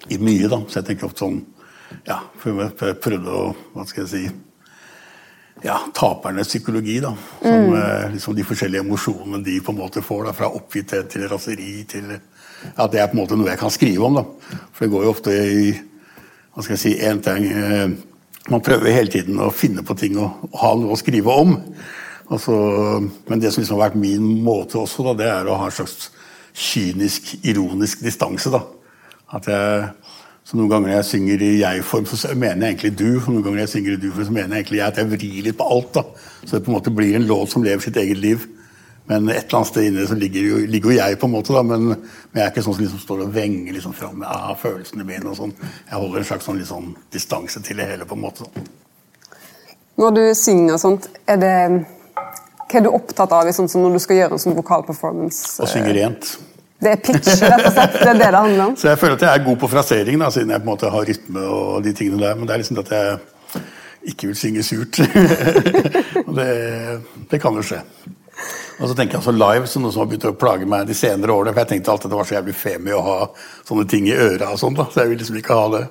i 0.10 0.18
mye, 0.18 0.50
da. 0.52 0.60
Så 0.68 0.82
jeg 0.82 0.90
tenker 0.90 1.08
ofte 1.08 1.28
sånn 1.28 1.42
Ja, 2.06 2.20
prøvde 2.42 3.32
å 3.34 3.48
Hva 3.74 3.86
skal 3.88 4.04
jeg 4.04 4.12
si 4.12 4.26
ja, 5.64 5.76
tapernes 5.96 6.48
psykologi. 6.48 7.00
da, 7.04 7.14
som 7.42 7.72
mm. 7.72 8.14
liksom 8.14 8.36
De 8.36 8.46
forskjellige 8.48 8.84
emosjonene 8.84 9.44
de 9.44 9.58
på 9.64 9.74
en 9.74 9.80
måte 9.80 10.04
får. 10.04 10.26
da, 10.26 10.34
Fra 10.34 10.52
oppgitthet 10.56 11.10
til 11.12 11.28
raseri 11.30 11.84
til 11.88 12.18
ja, 12.76 12.88
Det 12.88 13.00
er 13.00 13.08
på 13.08 13.18
en 13.18 13.22
måte 13.24 13.38
noe 13.40 13.50
jeg 13.52 13.62
kan 13.62 13.74
skrive 13.74 14.06
om. 14.06 14.20
da, 14.20 14.26
For 14.74 14.86
det 14.86 14.92
går 14.94 15.06
jo 15.06 15.14
ofte 15.14 15.36
i 15.36 15.72
hva 16.54 16.66
skal 16.66 16.76
jeg 16.76 16.82
si, 16.82 16.94
en 17.08 17.22
ting, 17.24 17.46
eh, 17.46 17.90
Man 18.50 18.64
prøver 18.66 18.92
hele 18.92 19.12
tiden 19.12 19.38
å 19.38 19.52
finne 19.54 19.84
på 19.86 19.94
ting 19.94 20.18
og, 20.18 20.48
og 20.50 20.60
ha 20.60 20.74
noe 20.76 20.96
å 20.96 20.98
skrive 20.98 21.30
om. 21.30 21.52
Altså, 22.32 22.54
men 23.30 23.42
det 23.42 23.52
som 23.54 23.62
liksom 23.62 23.78
har 23.78 23.90
vært 23.90 24.00
min 24.02 24.26
måte 24.42 24.80
også, 24.80 25.04
da, 25.06 25.14
det 25.20 25.28
er 25.30 25.50
å 25.50 25.58
ha 25.60 25.68
en 25.70 25.76
slags 25.76 26.10
kynisk, 26.54 27.36
ironisk 27.46 28.02
distanse. 28.02 28.50
da. 28.50 28.64
At 29.38 29.48
jeg, 29.50 29.90
så 30.50 30.58
Noen 30.58 30.72
ganger 30.72 30.96
jeg 30.96 31.06
synger 31.06 31.44
i 31.46 31.52
jeg-form, 31.60 32.08
så 32.10 32.34
mener 32.34 32.66
jeg 32.66 32.74
egentlig 32.74 32.94
du. 32.98 33.10
og 33.20 33.28
Noen 33.30 33.44
ganger 33.46 33.64
jeg 33.64 33.74
synger 33.76 33.94
i 33.94 34.02
du-form, 34.02 34.26
så 34.26 34.34
mener 34.34 34.56
jeg 34.56 34.64
egentlig 34.64 34.80
jeg 34.80 34.88
at 34.88 34.98
jeg 34.98 35.12
vrir 35.12 35.44
litt 35.46 35.60
på 35.60 35.68
alt. 35.76 35.92
da. 35.94 36.06
Så 36.42 36.56
det 36.56 36.64
på 36.66 36.72
en 36.72 36.78
måte 36.80 36.94
blir 36.96 37.18
en 37.18 37.28
låt 37.30 37.54
som 37.54 37.66
lever 37.66 37.86
sitt 37.86 38.00
eget 38.02 38.18
liv. 38.18 38.48
Men 39.10 39.30
et 39.34 39.48
eller 39.48 39.58
annet 39.58 39.70
sted 39.72 39.88
inne 39.90 40.04
så 40.06 40.16
ligger 40.16 40.44
jo, 40.46 40.58
ligger 40.70 40.94
jo 40.94 40.98
jeg, 41.00 41.18
på 41.18 41.26
en 41.26 41.34
måte, 41.34 41.54
da, 41.56 41.64
men, 41.66 41.88
men 41.96 42.38
jeg 42.38 42.44
er 42.46 42.52
ikke 42.52 42.64
sånn 42.66 42.76
som 42.78 42.84
liksom 42.84 43.00
står 43.02 43.24
og 43.26 43.32
venger 43.34 43.74
liksom 43.74 43.96
fram 43.98 44.20
med 44.22 44.30
ah, 44.30 44.52
følelsene 44.58 45.06
mine. 45.08 45.26
og 45.32 45.40
sånn. 45.40 45.56
Jeg 45.90 45.96
holder 45.96 46.22
en 46.22 46.28
slags 46.30 46.46
sånn, 46.46 46.60
litt 46.62 46.70
sånn 46.70 46.92
distanse 47.14 47.64
til 47.66 47.82
det 47.82 47.88
hele. 47.90 48.06
på 48.06 48.18
en 48.18 48.22
måte. 48.28 48.46
sånn. 48.46 48.70
Når 50.00 50.14
du 50.16 50.22
synger 50.38 50.78
og 50.78 50.84
sånt, 50.84 51.10
er 51.28 51.42
det 51.42 51.56
hva 52.70 52.78
er 52.78 52.86
du 52.86 52.92
opptatt 52.94 53.34
av 53.34 53.50
sånn 53.56 53.68
som 53.72 53.82
når 53.82 53.98
du 53.98 54.04
skal 54.04 54.20
gjøre 54.20 54.38
en 54.38 54.42
sånn 54.44 54.56
vokalperformance? 54.60 55.58
Å 55.58 55.68
synge 55.70 55.96
rent. 55.98 56.30
Det 56.80 56.92
er 56.94 57.02
pitch, 57.02 57.32
rett 57.42 57.66
og 57.66 57.74
slett? 57.74 57.98
Det 57.98 58.12
er 58.12 58.20
det 58.22 58.28
det 58.30 58.38
handler 58.38 58.64
om? 58.68 58.76
Så 58.78 58.92
jeg 58.92 59.00
føler 59.02 59.18
at 59.18 59.26
jeg 59.26 59.40
er 59.40 59.44
god 59.48 59.58
på 59.60 59.70
frasering, 59.74 60.22
da, 60.22 60.30
siden 60.32 60.54
jeg 60.54 60.62
på 60.62 60.68
en 60.68 60.70
måte 60.70 60.92
har 60.94 61.10
rytme 61.10 61.48
og 61.50 61.82
de 61.84 61.94
tingene 61.98 62.22
der. 62.22 62.38
Men 62.38 62.48
det 62.48 62.56
er 62.56 62.62
liksom 62.62 62.80
at 62.84 62.94
jeg 62.94 63.18
ikke 64.14 64.30
vil 64.30 64.38
synge 64.38 64.64
surt. 64.64 65.02
det, 66.38 66.48
det 67.34 67.42
kan 67.42 67.58
jo 67.58 67.66
skje. 67.66 67.82
Og 68.80 68.88
så 68.88 68.96
tenker 68.96 69.18
jeg 69.18 69.20
altså 69.20 69.36
live, 69.36 69.68
som 69.68 69.84
noe 69.84 69.92
som 69.92 70.06
har 70.06 70.08
begynt 70.08 70.30
å 70.30 70.38
plage 70.40 70.68
meg 70.70 70.88
de 70.88 70.96
senere 70.96 71.36
årene. 71.36 71.52
For 71.52 71.66
jeg 71.66 71.72
tenkte 71.74 71.92
alltid 71.92 72.14
det 72.14 72.20
var 72.20 72.28
så 72.30 72.38
jævlig 72.38 72.56
femi 72.56 72.94
å 72.96 73.04
ha 73.04 73.18
sånne 73.68 73.84
ting 73.92 74.08
i 74.08 74.16
øra 74.16 74.54
og 74.54 74.62
sånn, 74.62 74.78
da. 74.78 74.86
Så 74.88 75.02
jeg 75.04 75.12
vil 75.12 75.20
liksom 75.20 75.40
ikke 75.42 75.58
ha 75.58 75.66
det. 75.74 75.82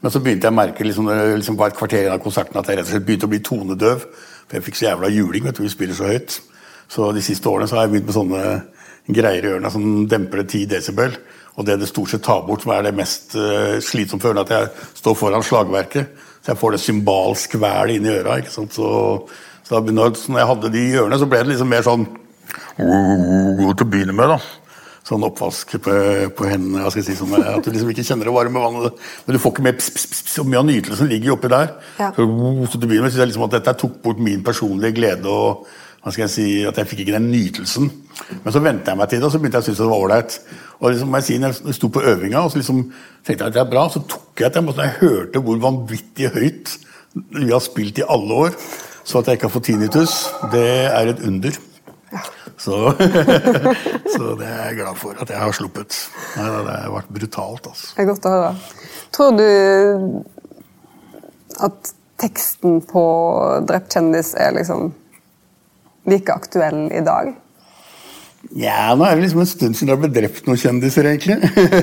Men 0.00 0.14
så 0.14 0.22
begynte 0.24 0.48
jeg 0.48 0.54
å 0.54 0.56
merke 0.56 0.86
liksom, 0.86 1.10
det 1.12 1.40
liksom 1.42 1.58
var 1.60 1.72
et 1.72 1.76
kvarter 1.76 2.00
igjen 2.00 2.16
av 2.16 2.22
konserten 2.24 2.56
at 2.56 2.70
jeg 2.70 2.78
rett 2.78 2.88
og 2.88 2.94
slett 2.94 3.04
begynte 3.10 3.28
å 3.28 3.32
bli 3.34 3.42
tonedøv. 3.44 4.06
For 4.46 4.56
jeg 4.56 4.66
fikk 4.70 4.78
så 4.78 4.86
jævla 4.86 5.10
juling, 5.12 5.44
vet 5.44 5.60
du, 5.60 5.64
vi 5.66 5.72
spiller 5.72 5.98
så 5.98 6.08
høyt. 6.08 6.38
Så 6.90 7.10
de 7.14 7.24
siste 7.24 7.50
årene 7.50 7.68
så 7.68 7.76
har 7.76 7.84
jeg 7.84 7.92
begynt 7.92 8.08
med 8.08 8.16
sånne 8.16 8.46
greier 9.20 9.44
i 9.44 9.52
ørene 9.52 9.74
som 9.74 9.84
demper 10.08 10.40
det 10.40 10.46
10 10.48 10.70
desibel. 10.72 11.20
Og 11.60 11.68
det 11.68 11.76
det 11.82 11.90
stort 11.90 12.14
sett 12.14 12.24
tar 12.24 12.40
bort, 12.46 12.64
som 12.64 12.72
er 12.72 12.88
det 12.88 12.94
mest 12.96 13.36
uh, 13.36 13.76
slitsomme 13.84 14.22
for 14.22 14.32
ørene, 14.32 14.46
at 14.48 14.54
jeg 14.56 14.88
står 15.02 15.20
foran 15.20 15.44
slagverket. 15.44 16.16
Så 16.40 16.54
jeg 16.54 16.62
får 16.62 16.72
det 16.72 16.82
symbalskvælet 16.86 17.98
inn 17.98 18.08
i 18.08 18.16
øra. 18.16 18.40
ikke 18.40 18.54
sant? 18.54 18.72
Så, 18.72 18.88
så 19.66 19.76
da 19.76 19.84
begynner, 19.84 20.16
så 20.16 20.32
når 20.32 20.40
jeg 20.40 20.50
hadde 20.54 20.72
de 20.72 20.86
i 20.86 20.96
ørene, 20.96 21.20
så 21.20 21.28
ble 21.28 21.44
det 21.44 21.52
liksom 21.52 21.72
mer 21.74 21.84
sånn 21.84 22.08
til 22.78 23.86
å 23.86 23.90
begynne 23.90 24.16
med. 24.16 24.34
da. 24.34 24.40
Sånn 25.10 25.24
oppvask 25.26 25.72
på, 25.82 25.92
på 26.36 26.46
hendene. 26.46 26.84
Jeg 26.84 26.94
skal 26.94 27.06
si, 27.08 27.18
sånn, 27.18 27.34
At 27.40 27.64
du 27.64 27.72
liksom 27.72 27.90
ikke 27.90 28.04
kjenner 28.06 28.28
det 28.28 28.34
varme 28.36 28.62
vannet. 28.62 29.04
Men 29.26 29.36
du 29.36 29.42
får 29.42 29.54
ikke 29.54 29.66
mer 29.66 29.78
pss, 29.78 29.92
pss, 29.96 30.24
pss, 30.26 30.40
og 30.42 30.50
mye 30.50 30.60
av 30.60 30.66
nytelsen 30.68 31.10
ligger 31.10 31.32
jo 31.32 31.36
oppi 31.38 31.50
der. 31.50 31.72
Ja. 31.98 32.10
Så, 32.14 32.26
så 32.26 32.76
til 32.76 32.86
å 32.86 32.90
begynne 32.90 33.06
med 33.06 33.14
synes 33.14 33.22
jeg 33.24 33.30
liksom 33.32 33.46
at 33.48 33.56
dette 33.56 33.78
tok 33.80 33.96
bort 34.04 34.20
min 34.22 34.44
personlige 34.46 34.98
glede. 35.00 35.30
og 35.30 35.64
hva 36.00 36.12
skal 36.12 36.24
jeg 36.24 36.32
si, 36.32 36.44
At 36.68 36.78
jeg 36.80 36.88
fikk 36.88 37.02
ikke 37.04 37.16
den 37.16 37.30
nytelsen. 37.32 37.88
Men 38.44 38.54
så 38.54 38.62
venta 38.64 38.92
jeg 38.92 39.00
meg 39.00 39.10
til 39.10 39.20
det, 39.20 39.26
og 39.28 39.32
så 39.32 39.40
begynte 39.40 39.60
jeg 39.60 39.64
å 39.64 39.68
synes 39.70 39.80
det 39.82 39.88
var 39.90 40.04
ålreit. 40.04 40.36
Og 40.80 40.92
liksom, 40.92 41.16
jeg 41.18 41.26
sier, 41.26 41.40
når 41.42 41.58
jeg 41.68 41.76
sto 41.76 41.90
på 41.92 42.04
øvinga 42.12 42.44
og 42.44 42.52
så 42.52 42.60
liksom 42.60 42.84
tenkte 43.26 43.40
jeg 43.40 43.48
at 43.48 43.56
det 43.56 43.64
er 43.64 43.72
bra, 43.72 43.86
så 43.92 44.04
tok 44.08 44.44
jeg 44.44 44.54
til 44.54 44.64
meg, 44.64 44.80
jeg 44.80 44.96
hørte 45.00 45.42
hvor 45.44 45.60
vanvittig 45.60 46.30
høyt 46.36 46.76
vi 47.34 47.50
har 47.50 47.64
spilt 47.64 47.98
i 48.00 48.06
alle 48.06 48.44
år. 48.46 48.56
Så 49.04 49.20
at 49.20 49.28
jeg 49.28 49.40
ikke 49.40 49.48
har 49.48 49.56
fått 49.56 49.66
tinnitus, 49.68 50.14
det 50.52 50.68
er 50.86 51.12
et 51.12 51.24
under. 51.26 51.56
Så, 52.60 52.76
så 54.14 54.34
det 54.36 54.48
er 54.48 54.58
jeg 54.68 54.80
glad 54.82 54.98
for 55.00 55.16
at 55.16 55.30
jeg 55.32 55.40
har 55.40 55.54
sluppet. 55.56 55.96
Nei, 56.36 56.48
det 56.50 56.74
har 56.74 56.92
vært 56.92 57.14
brutalt, 57.16 57.70
altså. 57.72 57.94
Det 57.96 58.04
er 58.04 58.10
godt 58.10 58.28
å 58.28 58.34
høre. 58.34 58.50
Tror 59.16 59.30
du 59.38 59.46
at 61.60 61.92
teksten 62.20 62.82
på 62.84 63.04
'Drept 63.64 63.96
kjendis' 63.96 64.34
er 64.36 64.52
liksom 64.58 64.90
like 66.10 66.32
aktuell 66.32 66.90
i 66.92 67.00
dag? 67.04 67.32
Ja, 68.56 68.94
nå 68.96 69.04
er 69.04 69.18
det 69.18 69.26
liksom 69.26 69.42
en 69.42 69.48
stund 69.48 69.76
siden 69.76 69.90
det 69.92 69.96
blitt 70.00 70.14
drept 70.16 70.46
noen 70.48 70.58
kjendiser, 70.58 71.06
egentlig. 71.10 71.36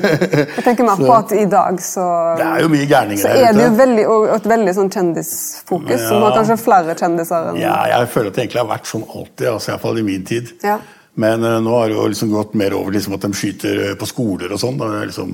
Jeg 0.58 0.64
tenker 0.66 0.88
meg 0.88 1.04
på 1.04 1.12
at 1.14 1.32
i 1.38 1.46
dag 1.50 1.78
så 1.86 2.06
Det 2.40 2.48
er 2.48 2.64
jo 2.66 2.72
mye 2.74 2.88
gærninger 2.90 3.22
så 3.22 3.30
er 3.32 3.54
det 3.56 3.68
jo 3.68 3.76
veldig, 3.78 4.06
et 4.36 4.50
veldig 4.52 4.74
sånn 4.80 4.90
kjendisfokus, 4.96 6.02
som 6.10 6.26
har 6.26 6.36
kanskje 6.40 6.58
flere 6.60 6.98
kjendiser 6.98 7.52
enn 7.52 7.62
Ja, 7.62 7.76
jeg 7.94 8.10
føler 8.14 8.32
at 8.34 8.40
det 8.40 8.46
egentlig 8.48 8.64
har 8.64 8.72
vært 8.74 8.90
sånn 8.90 9.06
alltid, 9.06 9.48
altså 9.54 9.74
iallfall 9.74 10.02
i 10.02 10.06
min 10.10 10.26
tid. 10.28 10.56
Ja. 10.66 10.80
Men 11.18 11.46
uh, 11.46 11.60
nå 11.64 11.78
har 11.78 11.90
det 11.90 11.98
jo 11.98 12.08
liksom 12.10 12.34
gått 12.34 12.58
mer 12.58 12.76
over 12.78 12.94
liksom 12.98 13.16
at 13.18 13.26
de 13.26 13.32
skyter 13.38 13.84
eh, 13.88 13.96
på 13.98 14.10
skoler 14.10 14.52
og 14.54 14.62
sånn. 14.62 14.82
Liksom, 14.82 15.34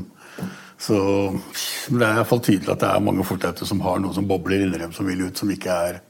så 0.83 0.97
det 1.87 2.03
er 2.03 2.19
iallfall 2.19 2.43
tydelig 2.43 2.75
at 2.75 2.83
det 2.83 2.91
er 2.91 3.03
mange 3.03 3.25
folk 3.27 3.47
som 3.63 3.81
har 3.87 4.03
noe 4.03 4.15
som 4.15 4.27
bobler 4.27 4.63
inni 4.67 4.79
dem, 4.79 4.91
som 4.95 5.07
vil 5.07 5.23
ut, 5.25 5.39
som 5.39 5.51
ikke 5.51 5.79
er 5.87 6.01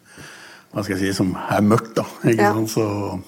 hva 0.74 0.82
skal 0.82 0.98
jeg 0.98 1.04
si, 1.04 1.18
som 1.22 1.36
er 1.38 1.62
mørkt. 1.62 1.94
da, 2.00 2.06
ikke 2.26 2.42
Ja. 2.42 2.54
sant, 2.58 2.74
så... 2.74 3.22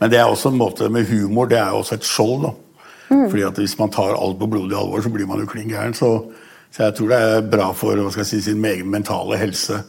Men 0.00 0.10
det 0.10 0.18
er 0.18 0.28
også 0.28 0.50
en 0.50 0.58
måte 0.60 0.88
med 0.92 1.08
humor, 1.10 1.48
det 1.50 1.58
er 1.60 1.70
jo 1.74 1.82
også 1.82 1.98
et 1.98 2.08
skjold. 2.08 2.42
da. 2.46 2.52
Fordi 3.10 3.42
at 3.42 3.58
Hvis 3.58 3.78
man 3.78 3.90
tar 3.90 4.16
alt 4.16 4.38
på 4.38 4.46
blodig 4.46 4.76
alvor, 4.78 5.02
så 5.02 5.10
blir 5.10 5.26
man 5.26 5.40
jo 5.40 5.46
klin 5.46 5.68
gæren. 5.68 5.94
Så, 5.94 6.30
så 6.70 6.84
jeg 6.84 6.94
tror 6.94 7.08
det 7.08 7.20
er 7.20 7.50
bra 7.50 7.72
for 7.72 8.22
si, 8.22 8.40
sin 8.40 8.64
egen 8.64 8.90
mentale 8.90 9.36
helse 9.36 9.82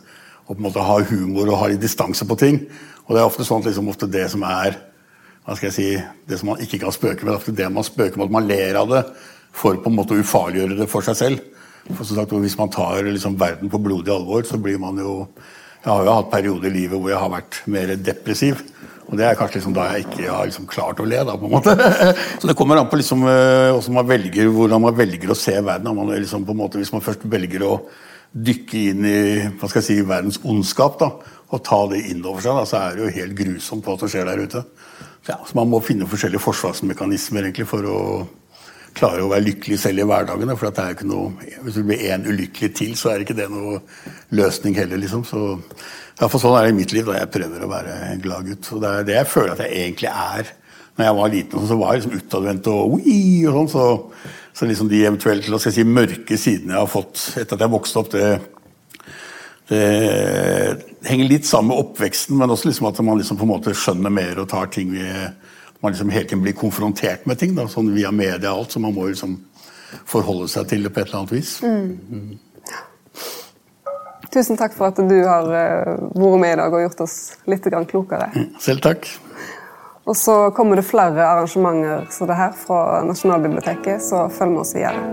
å 0.47 0.53
på 0.53 0.59
en 0.59 0.65
måte 0.65 0.83
ha 0.83 0.97
humor 0.99 1.47
og 1.47 1.59
ha 1.61 1.67
litt 1.71 1.81
distanse 1.81 2.25
på 2.27 2.35
ting. 2.35 2.63
Og 3.07 3.15
det 3.15 3.21
er 3.21 3.29
ofte 3.29 3.45
sånn 3.47 3.61
at 3.61 3.69
liksom, 3.69 3.87
ofte 3.91 4.09
det 4.09 4.27
som 4.33 4.43
er 4.43 4.75
hva 5.45 5.55
skal 5.57 5.71
jeg 5.71 5.75
si, 5.75 5.87
det 6.29 6.37
som 6.37 6.51
man 6.51 6.61
ikke 6.61 6.77
kan 6.83 6.93
spøke 6.93 7.23
med, 7.23 7.31
det 7.31 7.39
ofte 7.39 7.55
det 7.57 7.69
man 7.73 7.85
spøker 7.85 8.19
med, 8.19 8.27
at 8.27 8.35
man 8.35 8.49
ler 8.49 8.77
av 8.77 8.91
det 8.91 9.01
for 9.57 9.79
på 9.81 9.89
en 9.89 9.97
måte 9.97 10.13
å 10.13 10.21
ufarliggjøre 10.21 10.77
det 10.77 10.87
for 10.91 11.05
seg 11.05 11.17
selv. 11.17 11.47
For 11.89 12.05
som 12.05 12.19
sagt, 12.19 12.31
Hvis 12.31 12.57
man 12.57 12.69
tar 12.69 13.01
liksom, 13.03 13.39
verden 13.39 13.69
på 13.69 13.81
blodig 13.81 14.13
alvor, 14.13 14.43
så 14.45 14.57
blir 14.57 14.77
man 14.77 14.97
jo 14.97 15.27
Jeg 15.83 15.89
har 15.89 16.05
jo 16.05 16.13
hatt 16.13 16.29
perioder 16.29 16.69
i 16.69 16.73
livet 16.75 16.99
hvor 16.99 17.09
jeg 17.09 17.17
har 17.17 17.29
vært 17.33 17.55
mer 17.65 17.95
depressiv. 17.97 18.59
Og 19.11 19.17
det 19.19 19.25
er 19.27 19.35
kanskje 19.35 19.59
liksom 19.59 19.73
da 19.75 19.89
jeg 19.91 20.05
ikke 20.05 20.29
har 20.31 20.47
liksom 20.47 20.67
klart 20.71 21.01
å 21.03 21.07
le, 21.07 21.19
da, 21.27 21.35
på 21.35 21.49
en 21.49 21.51
måte. 21.51 21.73
Så 22.39 22.47
det 22.47 22.55
kommer 22.57 22.79
an 22.79 22.87
på 22.87 22.99
liksom, 23.01 23.25
eh, 23.27 23.89
man 23.91 24.07
velger, 24.07 24.47
hvordan 24.55 24.85
man 24.85 24.95
velger 24.95 25.33
å 25.33 25.37
se 25.37 25.57
verden. 25.59 25.91
Man 25.97 26.13
liksom, 26.15 26.47
måte, 26.55 26.79
hvis 26.79 26.93
man 26.95 27.03
først 27.03 27.27
velger 27.27 27.67
å 27.67 27.73
dykke 28.31 28.83
inn 28.93 29.05
i 29.05 29.19
hva 29.59 29.67
skal 29.67 29.81
jeg 29.81 29.87
si, 29.89 29.97
verdens 30.07 30.39
ondskap 30.47 30.95
da, 31.01 31.11
og 31.51 31.63
ta 31.67 31.81
det 31.91 32.05
inn 32.13 32.23
over 32.23 32.39
seg, 32.39 32.55
da, 32.55 32.63
så 32.69 32.79
er 32.79 32.95
det 32.95 33.03
jo 33.03 33.15
helt 33.17 33.35
grusomt 33.41 33.89
hva 33.89 33.97
som 33.99 34.11
skjer 34.13 34.31
der 34.31 34.45
ute. 34.45 34.63
Så, 35.21 35.33
ja, 35.33 35.41
så 35.43 35.57
Man 35.59 35.73
må 35.73 35.81
finne 35.83 36.07
forskjellige 36.09 36.45
forsvarsmekanismer 36.45 37.43
egentlig 37.43 37.67
for 37.69 37.85
å 37.91 37.99
klare 38.95 39.23
å 39.23 39.31
være 39.31 39.45
lykkelig 39.49 39.79
selv 39.79 40.03
i 40.03 40.07
hverdagene. 40.07 40.55
for 40.55 40.71
det 40.71 40.83
er 40.83 40.95
ikke 40.95 41.11
noe, 41.11 41.31
Hvis 41.63 41.75
det 41.75 41.85
blir 41.85 42.07
én 42.11 42.27
ulykkelig 42.27 42.73
til, 42.75 42.95
så 42.95 43.11
er 43.11 43.19
ikke 43.19 43.35
det 43.35 43.49
noe 43.51 43.81
løsning 44.31 44.75
heller. 44.75 44.97
liksom, 44.97 45.23
så 45.25 45.59
ja, 46.19 46.27
for 46.27 46.37
Sånn 46.41 46.57
er 46.57 46.67
det 46.67 46.73
i 46.73 46.77
mitt 46.77 46.93
liv. 46.95 47.07
da 47.07 47.19
Jeg 47.19 47.31
prøver 47.33 47.63
å 47.63 47.71
være 47.71 47.95
en 48.11 48.21
glad 48.23 48.49
gutt. 48.49 48.71
og 48.73 48.83
Det 48.83 48.91
er 48.91 49.07
det 49.07 49.17
jeg 49.19 49.31
føler 49.31 49.53
at 49.55 49.63
jeg 49.65 49.85
egentlig 49.85 50.11
er. 50.11 50.53
Når 50.97 51.05
jeg 51.07 51.17
var 51.17 51.33
liten, 51.33 51.67
så 51.67 51.77
var 51.79 51.93
jeg 51.93 52.01
liksom 52.01 52.17
utadvendt 52.19 52.67
og 52.71 52.95
og 52.97 53.53
sånn. 53.55 53.69
Så, 53.71 53.85
så 54.53 54.67
liksom 54.67 54.89
de 54.91 55.05
eventuelt 55.05 55.47
la 55.49 55.59
skal 55.61 55.75
si, 55.75 55.85
mørke 55.87 56.37
sidene 56.37 56.75
jeg 56.75 56.83
har 56.83 56.91
fått 56.91 57.21
etter 57.39 57.55
at 57.55 57.63
jeg 57.63 57.71
vokste 57.71 58.01
opp, 58.01 58.11
det, 58.11 58.27
det 59.71 61.07
henger 61.07 61.29
litt 61.31 61.47
sammen 61.47 61.71
med 61.71 61.79
oppveksten, 61.85 62.35
men 62.37 62.51
også 62.51 62.67
liksom 62.67 62.89
at 62.89 62.99
man 63.07 63.21
liksom 63.21 63.39
på 63.39 63.47
en 63.47 63.53
måte 63.53 63.75
skjønner 63.77 64.11
mer 64.13 64.43
og 64.43 64.49
tar 64.51 64.67
ting 64.73 64.91
vi, 64.91 65.07
Man 65.81 65.95
liksom 65.95 66.11
hele 66.13 66.27
tiden 66.29 66.43
blir 66.43 66.53
konfrontert 66.53 67.23
med 67.25 67.39
ting, 67.41 67.55
da, 67.57 67.63
sånn 67.65 67.87
via 67.95 68.11
media 68.13 68.51
og 68.51 68.59
alt, 68.59 68.75
så 68.75 68.79
man 68.83 68.93
må 68.93 69.07
liksom 69.07 69.39
forholde 70.05 70.45
seg 70.51 70.67
til 70.69 70.83
det 70.85 70.91
på 70.93 71.01
et 71.01 71.07
eller 71.07 71.23
annet 71.23 71.33
vis. 71.33 71.55
Tusen 74.31 74.55
takk 74.55 74.71
for 74.71 74.87
at 74.87 74.99
du 74.99 75.17
har 75.27 75.49
eh, 75.51 75.97
vært 76.15 76.39
med 76.39 76.53
i 76.53 76.59
dag 76.61 76.71
og 76.71 76.85
gjort 76.85 77.03
oss 77.03 77.15
litt 77.51 77.65
klokere. 77.91 78.29
Mm, 78.31 78.47
selv 78.63 78.83
takk. 78.85 79.09
Og 80.07 80.15
så 80.17 80.35
kommer 80.55 80.79
det 80.79 80.85
flere 80.87 81.25
arrangementer 81.27 82.07
som 82.15 82.29
det 82.29 82.37
her 82.39 82.55
fra 82.57 83.01
Nasjonalbiblioteket, 83.05 84.01
så 84.01 84.29
følg 84.31 84.55
med 84.55 84.63
oss 84.63 84.73
videre. 84.75 85.03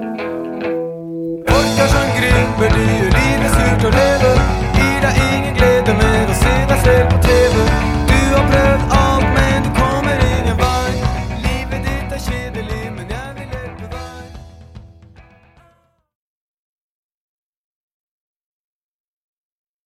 Orkar 1.50 1.90
som 1.92 2.14
grymper, 2.16 2.72
det 2.78 2.86
gjør 2.94 3.16
livet 3.18 3.56
surt 3.58 3.88
å 3.90 3.94
leve. 3.98 4.34
Gir 4.78 5.00
deg 5.04 5.22
ingen 5.26 5.58
glede 5.58 5.98
mer 5.98 6.36
å 6.36 6.38
se 6.44 6.54
deg 6.70 6.86
selv 6.86 7.12
på 7.12 7.27